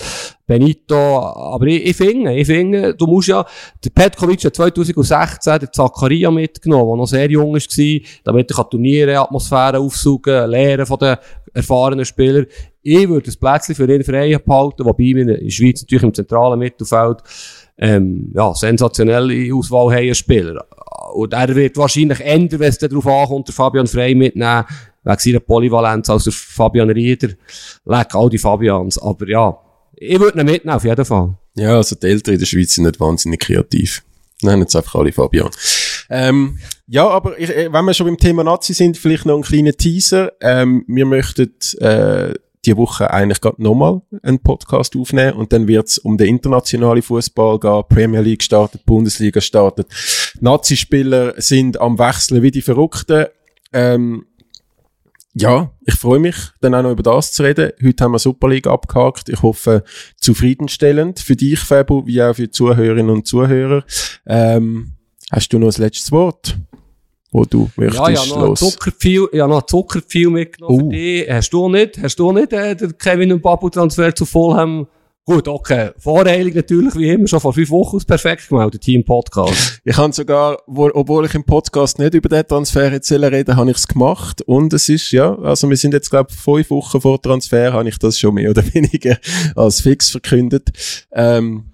Benito, 0.45 1.19
aber 1.19 1.67
ich, 1.67 1.85
ich 1.85 1.95
finde, 1.95 2.33
ich 2.33 2.47
finde, 2.47 2.95
du 2.95 3.05
musst 3.05 3.27
ja, 3.27 3.45
der 3.85 3.91
Petkovic 3.91 4.43
hat 4.43 4.55
2016 4.55 5.59
den 5.59 5.69
Zakaria 5.71 6.31
mitgenommen, 6.31 6.89
der 6.89 6.97
noch 6.97 7.07
sehr 7.07 7.29
jung 7.29 7.53
war, 7.53 8.09
damit 8.23 8.51
er 8.51 8.69
Turniere, 8.69 9.19
Atmosphäre 9.19 9.77
aufsaugen, 9.77 10.49
lernen 10.49 10.87
von 10.87 10.97
den 10.97 11.17
erfahrenen 11.53 12.05
Spielern. 12.05 12.47
Ich 12.81 13.07
würde 13.07 13.27
das 13.27 13.37
Plätzchen 13.37 13.75
für 13.75 13.93
ihn 13.93 14.03
frei 14.03 14.35
behalten, 14.37 14.85
wobei 14.85 15.03
wir 15.03 15.17
in 15.17 15.27
der 15.27 15.49
Schweiz 15.51 15.81
natürlich 15.81 16.03
im 16.03 16.13
zentralen 16.13 16.57
Mittelfeld 16.57 17.19
ähm, 17.77 18.31
ja, 18.33 18.53
sensationelle 18.53 19.53
Auswahl 19.53 19.95
haben 19.95 20.15
Spieler. 20.15 20.65
Und 21.13 21.33
er 21.33 21.55
wird 21.55 21.77
wahrscheinlich 21.77 22.21
ändern, 22.21 22.59
wenn 22.59 22.69
es 22.69 22.77
darauf 22.77 23.07
ankommt, 23.07 23.47
der 23.47 23.55
Fabian 23.55 23.87
Frey 23.87 24.15
mitnehmen, 24.15 24.65
wegen 25.03 25.19
seiner 25.19 25.39
Polyvalenz 25.39 26.09
als 26.09 26.25
der 26.25 26.33
Fabian 26.33 26.89
Rieder. 26.89 27.29
Leck 27.85 28.15
all 28.15 28.29
die 28.29 28.37
Fabians. 28.37 28.97
Aber 28.97 29.27
ja, 29.27 29.57
ich 29.95 30.19
würde 30.19 30.39
ihn 30.39 30.45
mitnehmen, 30.45 30.75
auf 30.75 30.83
jeden 30.83 31.05
Fall. 31.05 31.35
Ja, 31.55 31.75
also 31.75 31.95
die 31.95 32.07
Eltern 32.07 32.35
in 32.35 32.39
der 32.39 32.45
Schweiz 32.45 32.73
sind 32.73 32.85
nicht 32.85 32.99
wahnsinnig 32.99 33.39
kreativ. 33.39 34.03
Nennen 34.41 34.61
jetzt 34.61 34.75
einfach 34.75 34.95
alle 34.95 35.11
Fabian. 35.11 35.49
Ähm, 36.09 36.57
ja, 36.87 37.07
aber 37.07 37.37
ich, 37.39 37.49
äh, 37.49 37.71
wenn 37.71 37.85
wir 37.85 37.93
schon 37.93 38.07
beim 38.07 38.17
Thema 38.17 38.43
Nazi 38.43 38.73
sind, 38.73 38.97
vielleicht 38.97 39.25
noch 39.25 39.35
ein 39.35 39.43
kleiner 39.43 39.73
Teaser. 39.73 40.31
Ähm, 40.41 40.85
wir 40.87 41.05
möchten 41.05 41.53
äh, 41.79 42.33
die 42.65 42.77
Woche 42.77 43.11
eigentlich 43.11 43.41
gerade 43.41 43.61
nochmal 43.61 44.01
einen 44.23 44.39
Podcast 44.39 44.95
aufnehmen 44.95 45.33
und 45.33 45.53
dann 45.53 45.67
wird's 45.67 45.97
um 45.97 46.17
den 46.17 46.27
internationalen 46.27 47.01
Fußball 47.01 47.59
gehen. 47.59 47.83
Premier 47.89 48.21
League 48.21 48.43
startet, 48.43 48.85
Bundesliga 48.85 49.41
startet. 49.41 49.87
Nazi-Spieler 50.39 51.33
sind 51.37 51.79
am 51.79 51.99
Wechseln 51.99 52.41
wie 52.41 52.51
die 52.51 52.61
Verrückten. 52.61 53.27
Ähm, 53.71 54.25
ja, 55.41 55.71
ich 55.85 55.95
freue 55.95 56.19
mich, 56.19 56.35
dann 56.61 56.75
auch 56.75 56.83
noch 56.83 56.91
über 56.91 57.03
das 57.03 57.31
zu 57.31 57.43
reden. 57.43 57.71
Heute 57.83 58.03
haben 58.03 58.11
wir 58.11 58.19
Super 58.19 58.49
League 58.49 58.67
abgehakt. 58.67 59.29
Ich 59.29 59.41
hoffe, 59.41 59.83
zufriedenstellend 60.17 61.19
für 61.19 61.35
dich, 61.35 61.59
Fabu, 61.59 62.05
wie 62.05 62.21
auch 62.21 62.35
für 62.35 62.43
die 62.43 62.51
Zuhörerinnen 62.51 63.09
und 63.09 63.27
Zuhörer. 63.27 63.83
Ähm, 64.25 64.93
hast 65.31 65.51
du 65.53 65.59
noch 65.59 65.67
das 65.67 65.77
letzte 65.77 66.11
Wort? 66.11 66.57
wo 67.31 67.45
du 67.45 67.69
möchtest 67.75 67.99
ja, 67.99 68.09
ja, 68.09 68.25
noch 68.25 68.55
Zuckerpfeil, 68.55 69.27
ja, 69.33 69.47
noch 69.47 69.61
Zuckerpfeil 69.63 70.29
mitgenommen 70.29 70.81
uh. 70.81 70.89
für 70.89 70.95
dich. 70.95 71.29
Hast 71.29 71.51
du 71.51 71.69
nicht, 71.69 72.01
hast 72.01 72.15
du 72.17 72.31
nicht 72.31 72.53
äh, 72.53 72.75
den 72.75 72.97
Kevin 72.97 73.33
und 73.33 73.41
Babu 73.41 73.69
Transfer 73.69 74.13
zu 74.15 74.25
Fulham 74.25 74.87
Gut, 75.29 75.47
okay. 75.47 75.91
Voreilig 75.99 76.55
natürlich, 76.55 76.95
wie 76.95 77.07
immer, 77.07 77.27
schon 77.27 77.39
vor 77.39 77.53
fünf 77.53 77.69
Wochen 77.69 77.97
aus 77.97 78.03
perfekt 78.03 78.49
gemeldet, 78.49 78.81
Team 78.81 79.05
Podcast. 79.05 79.79
Ich 79.85 79.95
habe 79.95 80.11
sogar, 80.11 80.57
wo, 80.65 80.89
obwohl 80.91 81.27
ich 81.27 81.35
im 81.35 81.43
Podcast 81.43 81.99
nicht 81.99 82.15
über 82.15 82.29
den 82.29 82.47
Transfer 82.47 82.91
jetzt 82.91 83.11
reden 83.11 83.55
habe 83.55 83.69
ich 83.69 83.77
es 83.77 83.87
gemacht. 83.87 84.41
Und 84.41 84.73
es 84.73 84.89
ist, 84.89 85.11
ja, 85.11 85.37
also 85.37 85.69
wir 85.69 85.77
sind 85.77 85.93
jetzt, 85.93 86.09
glaube 86.09 86.31
ich, 86.31 86.35
fünf 86.35 86.71
Wochen 86.71 86.99
vor 86.99 87.21
Transfer, 87.21 87.73
habe 87.73 87.87
ich 87.87 87.99
das 87.99 88.17
schon 88.17 88.33
mehr 88.33 88.49
oder 88.49 88.63
weniger 88.73 89.19
als 89.55 89.81
fix 89.81 90.09
verkündet. 90.09 91.05
Ähm, 91.11 91.73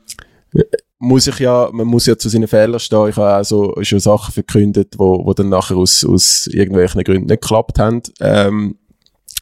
muss 0.99 1.27
ich 1.27 1.39
ja, 1.39 1.69
man 1.71 1.87
muss 1.87 2.07
ja 2.07 2.17
zu 2.17 2.27
seinen 2.27 2.49
Fehlern 2.49 2.81
stehen. 2.81 3.07
Ich 3.07 3.15
habe 3.15 3.39
auch 3.39 3.45
so 3.45 3.73
schon 3.83 4.01
Sachen 4.01 4.33
verkündet, 4.33 4.95
wo, 4.97 5.25
wo 5.25 5.33
dann 5.33 5.47
nachher 5.47 5.77
aus, 5.77 6.03
aus 6.03 6.47
irgendwelchen 6.47 7.05
Gründen 7.05 7.27
nicht 7.27 7.41
geklappt 7.41 7.79
haben. 7.79 8.01
Ähm, 8.19 8.79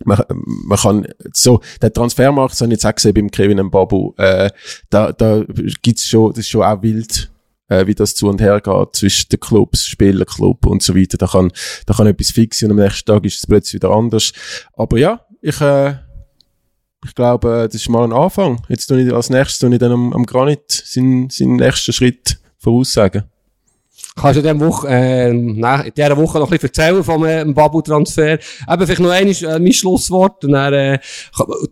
man, 0.05 0.23
man 0.29 0.77
kann 0.77 1.07
so 1.33 1.61
der 1.81 1.93
Transfermarkt, 1.93 2.53
das 2.53 2.61
habe 2.61 2.73
ich 2.73 2.77
jetzt 2.77 2.85
auch 2.85 2.95
gesehen 2.95 3.13
beim 3.13 3.31
Kevin 3.31 3.61
Mbabu, 3.61 4.13
äh, 4.17 4.49
da, 4.89 5.11
da 5.11 5.43
gibt's 5.81 6.07
schon, 6.07 6.31
das 6.31 6.39
ist 6.39 6.49
schon 6.49 6.63
auch 6.63 6.81
wild, 6.81 7.31
äh, 7.69 7.87
wie 7.87 7.95
das 7.95 8.15
zu 8.15 8.27
und 8.27 8.41
her 8.41 8.59
geht 8.61 8.95
zwischen 8.95 9.29
den 9.29 9.39
Clubs, 9.39 9.85
Spielerclub 9.85 10.65
und 10.65 10.83
so 10.83 10.95
weiter. 10.95 11.17
Da 11.17 11.27
kann, 11.27 11.51
da 11.85 11.93
kann 11.93 12.07
etwas 12.07 12.31
fix 12.31 12.59
sein 12.59 12.71
und 12.71 12.79
am 12.79 12.85
nächsten 12.85 13.05
Tag 13.05 13.25
ist 13.25 13.37
es 13.37 13.47
plötzlich 13.47 13.75
wieder 13.75 13.91
anders. 13.91 14.31
Aber 14.73 14.97
ja, 14.97 15.21
ich, 15.41 15.59
äh, 15.61 15.95
ich 17.05 17.15
glaube, 17.15 17.67
das 17.71 17.75
ist 17.75 17.89
mal 17.89 18.03
ein 18.03 18.13
Anfang. 18.13 18.61
Jetzt 18.69 18.87
tue 18.87 19.01
ich 19.01 19.13
als 19.13 19.29
nächstes 19.29 19.59
tue 19.59 19.73
ich 19.73 19.79
dann 19.79 19.91
am, 19.91 20.13
am 20.13 20.25
Granit 20.25 20.71
seinen, 20.71 21.29
seinen 21.29 21.57
nächsten 21.57 21.93
Schritt 21.93 22.39
voraussagen. 22.57 23.23
Kannst 24.15 24.43
du 24.43 24.47
in, 24.47 24.59
Woche, 24.59 24.87
äh, 24.87 25.29
in 25.31 25.91
dieser 25.97 26.17
Woche 26.17 26.37
noch 26.39 26.47
ein 26.47 26.51
bisschen 26.51 26.69
erzählen 26.69 27.03
vom 27.03 27.25
äh, 27.25 27.43
Babu-Transfer? 27.45 28.33
Eben 28.33 28.85
vielleicht 28.85 28.99
noch 28.99 29.09
einmal 29.09 29.55
äh, 29.55 29.59
mein 29.59 29.73
Schlusswort. 29.73 30.45
Und 30.45 30.51
dann, 30.51 30.73
äh, 30.73 30.99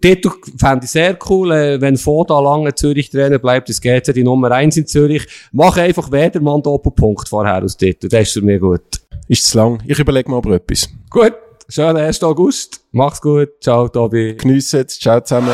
Titel 0.02 0.32
fände 0.58 0.86
ich 0.86 0.92
sehr 0.92 1.18
cool, 1.30 1.52
äh, 1.52 1.80
wenn 1.80 1.98
Foda 1.98 2.39
lange 2.39 2.74
Zürich-Trainer 2.74 3.38
bleibt, 3.38 3.70
es 3.70 3.80
geht 3.80 4.08
ja 4.08 4.14
die 4.14 4.24
Nummer 4.24 4.52
1 4.52 4.78
in 4.78 4.88
Zürich. 4.88 5.28
Mach 5.52 5.78
einfach 5.78 6.12
Wedermann 6.12 6.64
Doppelpunkt 6.64 7.30
vorher 7.30 7.64
aus 7.64 7.78
Titel. 7.78 8.10
Das 8.10 8.24
ist 8.24 8.34
für 8.34 8.42
mich 8.42 8.60
gut. 8.60 8.82
Ist 9.28 9.46
zu 9.48 9.58
lang. 9.58 9.82
Ich 9.86 10.00
überlege 10.00 10.30
mal 10.30 10.38
aber 10.38 10.56
etwas. 10.56 10.89
Gut. 11.10 11.34
Schönen 11.70 11.98
1. 11.98 12.22
August. 12.24 12.82
Mach's 12.92 13.22
gut. 13.22 13.50
Ciao, 13.62 13.88
Tobi. 13.88 14.36
Geniessen 14.36 14.88
Ciao 14.89 15.22
zusammen. 15.22 15.54